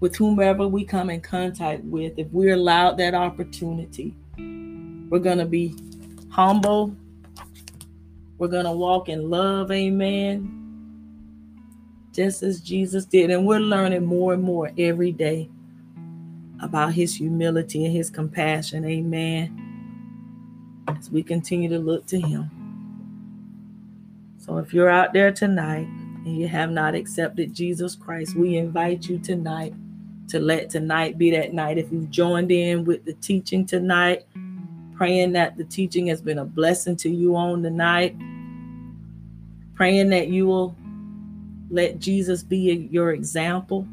with 0.00 0.16
whomever 0.16 0.68
we 0.68 0.84
come 0.84 1.10
in 1.10 1.20
contact 1.20 1.82
with, 1.84 2.12
if 2.16 2.28
we're 2.30 2.54
allowed 2.54 2.98
that 2.98 3.14
opportunity, 3.14 4.14
we're 4.36 5.18
going 5.18 5.38
to 5.38 5.46
be 5.46 5.74
humble. 6.30 6.94
We're 8.38 8.48
going 8.48 8.66
to 8.66 8.72
walk 8.72 9.08
in 9.08 9.28
love. 9.28 9.72
Amen. 9.72 10.54
Just 12.12 12.42
as 12.42 12.60
Jesus 12.60 13.04
did. 13.04 13.30
And 13.30 13.46
we're 13.46 13.58
learning 13.58 14.04
more 14.04 14.34
and 14.34 14.42
more 14.42 14.70
every 14.78 15.12
day 15.12 15.50
about 16.62 16.92
his 16.92 17.14
humility 17.14 17.84
and 17.84 17.94
his 17.94 18.10
compassion. 18.10 18.84
Amen. 18.84 19.64
As 20.86 21.10
we 21.10 21.22
continue 21.22 21.68
to 21.68 21.78
look 21.78 22.06
to 22.06 22.20
him. 22.20 22.57
So 24.48 24.56
if 24.56 24.72
you're 24.72 24.88
out 24.88 25.12
there 25.12 25.30
tonight 25.30 25.86
and 26.24 26.38
you 26.38 26.48
have 26.48 26.70
not 26.70 26.94
accepted 26.94 27.52
Jesus 27.52 27.94
Christ, 27.94 28.34
we 28.34 28.56
invite 28.56 29.06
you 29.06 29.18
tonight 29.18 29.74
to 30.28 30.40
let 30.40 30.70
tonight 30.70 31.18
be 31.18 31.30
that 31.32 31.52
night. 31.52 31.76
If 31.76 31.92
you've 31.92 32.08
joined 32.08 32.50
in 32.50 32.86
with 32.86 33.04
the 33.04 33.12
teaching 33.12 33.66
tonight, 33.66 34.24
praying 34.96 35.32
that 35.32 35.58
the 35.58 35.64
teaching 35.64 36.06
has 36.06 36.22
been 36.22 36.38
a 36.38 36.46
blessing 36.46 36.96
to 36.96 37.10
you 37.10 37.36
on 37.36 37.62
tonight. 37.62 38.16
Praying 39.74 40.08
that 40.10 40.28
you 40.28 40.46
will 40.46 40.74
let 41.68 41.98
Jesus 41.98 42.42
be 42.42 42.88
your 42.90 43.10
example. 43.12 43.86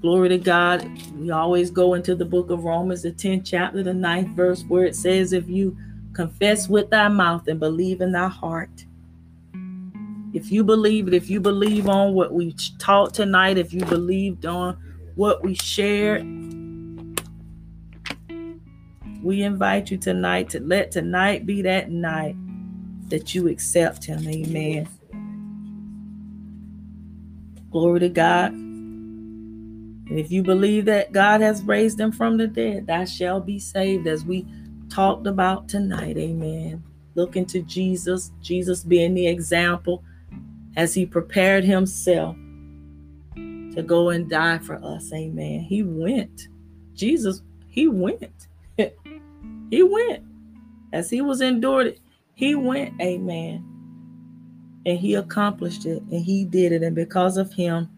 Glory 0.00 0.30
to 0.30 0.38
God. 0.38 0.90
We 1.14 1.30
always 1.30 1.70
go 1.70 1.92
into 1.92 2.14
the 2.14 2.24
book 2.24 2.48
of 2.48 2.64
Romans, 2.64 3.02
the 3.02 3.12
10th 3.12 3.42
chapter, 3.44 3.82
the 3.82 3.92
9th 3.92 4.34
verse, 4.34 4.64
where 4.66 4.86
it 4.86 4.96
says, 4.96 5.34
If 5.34 5.46
you 5.46 5.76
confess 6.12 6.68
with 6.68 6.90
thy 6.90 7.08
mouth 7.08 7.46
and 7.48 7.60
believe 7.60 8.00
in 8.00 8.12
thy 8.12 8.28
heart, 8.28 8.84
if 10.32 10.52
you 10.52 10.62
believe 10.62 11.08
it, 11.08 11.14
if 11.14 11.28
you 11.28 11.40
believe 11.40 11.88
on 11.88 12.14
what 12.14 12.32
we 12.32 12.54
taught 12.78 13.14
tonight, 13.14 13.58
if 13.58 13.72
you 13.72 13.84
believed 13.86 14.46
on 14.46 14.76
what 15.16 15.42
we 15.42 15.54
shared, 15.54 16.22
we 19.22 19.42
invite 19.42 19.90
you 19.90 19.98
tonight 19.98 20.48
to 20.50 20.60
let 20.60 20.92
tonight 20.92 21.46
be 21.46 21.62
that 21.62 21.90
night 21.90 22.36
that 23.08 23.34
you 23.34 23.48
accept 23.48 24.04
Him. 24.04 24.26
Amen. 24.26 24.88
Glory 27.70 28.00
to 28.00 28.08
God. 28.08 28.52
And 28.52 30.18
if 30.18 30.30
you 30.32 30.42
believe 30.42 30.86
that 30.86 31.12
God 31.12 31.40
has 31.40 31.62
raised 31.62 32.00
Him 32.00 32.12
from 32.12 32.36
the 32.36 32.46
dead, 32.46 32.86
thou 32.86 33.04
shalt 33.04 33.46
be 33.46 33.58
saved, 33.58 34.06
as 34.06 34.24
we 34.24 34.46
talked 34.90 35.26
about 35.26 35.68
tonight. 35.68 36.16
Amen. 36.16 36.82
Looking 37.14 37.46
to 37.46 37.62
Jesus, 37.62 38.32
Jesus 38.40 38.84
being 38.84 39.14
the 39.14 39.26
example 39.26 40.04
as 40.76 40.94
He 40.94 41.06
prepared 41.06 41.64
Himself 41.64 42.36
to 43.74 43.82
go 43.82 44.10
and 44.10 44.28
die 44.28 44.58
for 44.58 44.82
us. 44.84 45.12
Amen. 45.12 45.60
He 45.60 45.82
went. 45.82 46.48
Jesus, 46.94 47.42
he 47.68 47.88
went. 47.88 48.48
he 49.70 49.82
went. 49.82 50.24
As 50.92 51.08
he 51.08 51.20
was 51.20 51.40
endured, 51.40 51.98
he 52.34 52.54
went. 52.54 53.00
Amen. 53.00 53.64
And 54.86 54.98
he 54.98 55.14
accomplished 55.14 55.86
it 55.86 56.02
and 56.02 56.24
he 56.24 56.44
did 56.44 56.72
it. 56.72 56.82
And 56.82 56.96
because 56.96 57.36
of 57.36 57.52
him, 57.52 57.88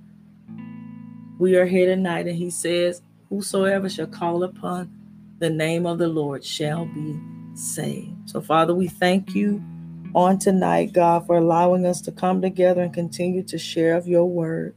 we 1.38 1.57
are 1.57 1.66
here 1.66 1.86
tonight. 1.86 2.26
And 2.26 2.36
he 2.36 2.51
says, 2.51 3.03
Whosoever 3.28 3.88
shall 3.88 4.07
call 4.07 4.43
upon 4.43 4.90
the 5.43 5.51
name 5.51 5.86
of 5.86 5.99
the 5.99 6.07
Lord 6.07 6.45
shall 6.45 6.86
be 6.86 7.20
saved. 7.55 8.30
So, 8.30 8.40
Father, 8.40 8.76
we 8.76 8.86
thank 8.86 9.34
you 9.34 9.61
on 10.14 10.38
tonight, 10.38 10.93
God, 10.93 11.26
for 11.26 11.36
allowing 11.36 11.84
us 11.84 12.01
to 12.03 12.12
come 12.12 12.40
together 12.40 12.80
and 12.80 12.95
continue 12.95 13.43
to 13.43 13.59
share 13.59 13.97
of 13.97 14.07
your 14.07 14.24
word. 14.24 14.76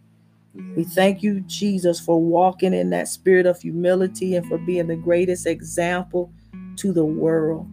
We 0.75 0.83
thank 0.83 1.21
you, 1.21 1.41
Jesus, 1.41 1.99
for 1.99 2.19
walking 2.19 2.73
in 2.73 2.89
that 2.89 3.07
spirit 3.07 3.45
of 3.45 3.61
humility 3.61 4.35
and 4.35 4.43
for 4.47 4.57
being 4.57 4.87
the 4.87 4.95
greatest 4.95 5.45
example 5.45 6.33
to 6.77 6.91
the 6.91 7.05
world. 7.05 7.69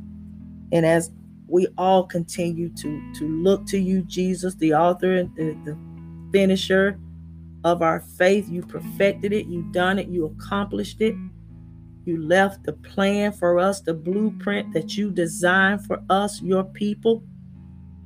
And 0.71 0.85
as 0.85 1.11
we 1.49 1.69
all 1.79 2.05
continue 2.05 2.69
to, 2.75 3.13
to 3.15 3.27
look 3.27 3.67
to 3.69 3.79
you, 3.79 4.03
Jesus, 4.03 4.55
the 4.57 4.75
author 4.75 5.15
and 5.15 5.35
the, 5.35 5.57
the 5.65 5.79
finisher 6.31 6.99
of 7.65 7.81
our 7.81 8.01
faith, 8.01 8.51
you 8.51 8.61
perfected 8.61 9.33
it, 9.33 9.47
you 9.47 9.63
done 9.73 9.99
it, 9.99 10.09
you 10.09 10.27
accomplished 10.27 11.01
it. 11.01 11.15
You 12.05 12.21
left 12.21 12.65
the 12.65 12.73
plan 12.73 13.33
for 13.33 13.59
us, 13.59 13.81
the 13.81 13.95
blueprint 13.95 14.73
that 14.73 14.97
you 14.97 15.11
designed 15.11 15.87
for 15.87 16.03
us, 16.11 16.43
your 16.43 16.65
people, 16.65 17.23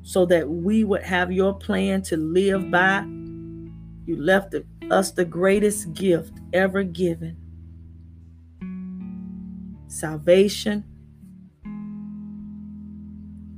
so 0.03 0.27
that 0.27 0.49
we 0.49 0.85
would 0.85 1.03
have 1.03 1.33
your 1.33 1.55
plan 1.55 2.03
to 2.03 2.17
live 2.17 2.71
by. 2.71 3.01
You 4.07 4.17
left 4.19 4.55
us 4.91 5.11
the 5.13 5.25
greatest 5.25 5.95
gift 5.95 6.33
ever 6.53 6.83
given 6.83 7.37
salvation 9.89 10.85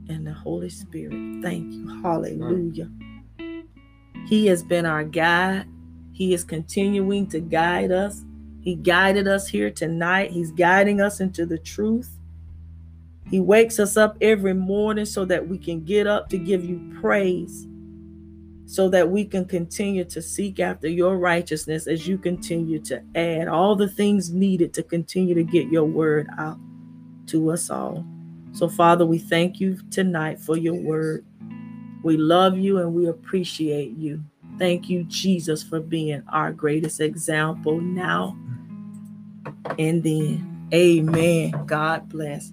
and 0.08 0.26
the 0.26 0.32
Holy 0.32 0.70
Spirit. 0.70 1.42
Thank 1.42 1.72
you. 1.72 2.00
Hallelujah. 2.02 2.88
He 4.26 4.46
has 4.46 4.62
been 4.62 4.86
our 4.86 5.04
guide. 5.04 5.66
He 6.12 6.32
is 6.32 6.44
continuing 6.44 7.26
to 7.28 7.40
guide 7.40 7.92
us. 7.92 8.24
He 8.68 8.74
guided 8.74 9.26
us 9.26 9.48
here 9.48 9.70
tonight. 9.70 10.30
He's 10.30 10.52
guiding 10.52 11.00
us 11.00 11.20
into 11.20 11.46
the 11.46 11.56
truth. 11.56 12.18
He 13.30 13.40
wakes 13.40 13.78
us 13.78 13.96
up 13.96 14.18
every 14.20 14.52
morning 14.52 15.06
so 15.06 15.24
that 15.24 15.48
we 15.48 15.56
can 15.56 15.84
get 15.86 16.06
up 16.06 16.28
to 16.28 16.36
give 16.36 16.66
you 16.66 16.94
praise, 17.00 17.66
so 18.66 18.90
that 18.90 19.08
we 19.08 19.24
can 19.24 19.46
continue 19.46 20.04
to 20.04 20.20
seek 20.20 20.60
after 20.60 20.86
your 20.86 21.16
righteousness 21.16 21.86
as 21.86 22.06
you 22.06 22.18
continue 22.18 22.78
to 22.80 23.02
add 23.14 23.48
all 23.48 23.74
the 23.74 23.88
things 23.88 24.28
needed 24.28 24.74
to 24.74 24.82
continue 24.82 25.34
to 25.34 25.44
get 25.44 25.68
your 25.68 25.86
word 25.86 26.28
out 26.36 26.58
to 27.28 27.50
us 27.50 27.70
all. 27.70 28.04
So, 28.52 28.68
Father, 28.68 29.06
we 29.06 29.16
thank 29.16 29.60
you 29.60 29.78
tonight 29.90 30.40
for 30.40 30.58
your 30.58 30.74
word. 30.74 31.24
We 32.02 32.18
love 32.18 32.58
you 32.58 32.80
and 32.80 32.92
we 32.92 33.06
appreciate 33.06 33.96
you. 33.96 34.22
Thank 34.58 34.90
you, 34.90 35.04
Jesus, 35.04 35.62
for 35.62 35.80
being 35.80 36.22
our 36.28 36.52
greatest 36.52 37.00
example 37.00 37.80
now 37.80 38.36
and 39.78 40.02
then. 40.02 40.68
Amen. 40.74 41.52
God 41.66 42.08
bless. 42.08 42.52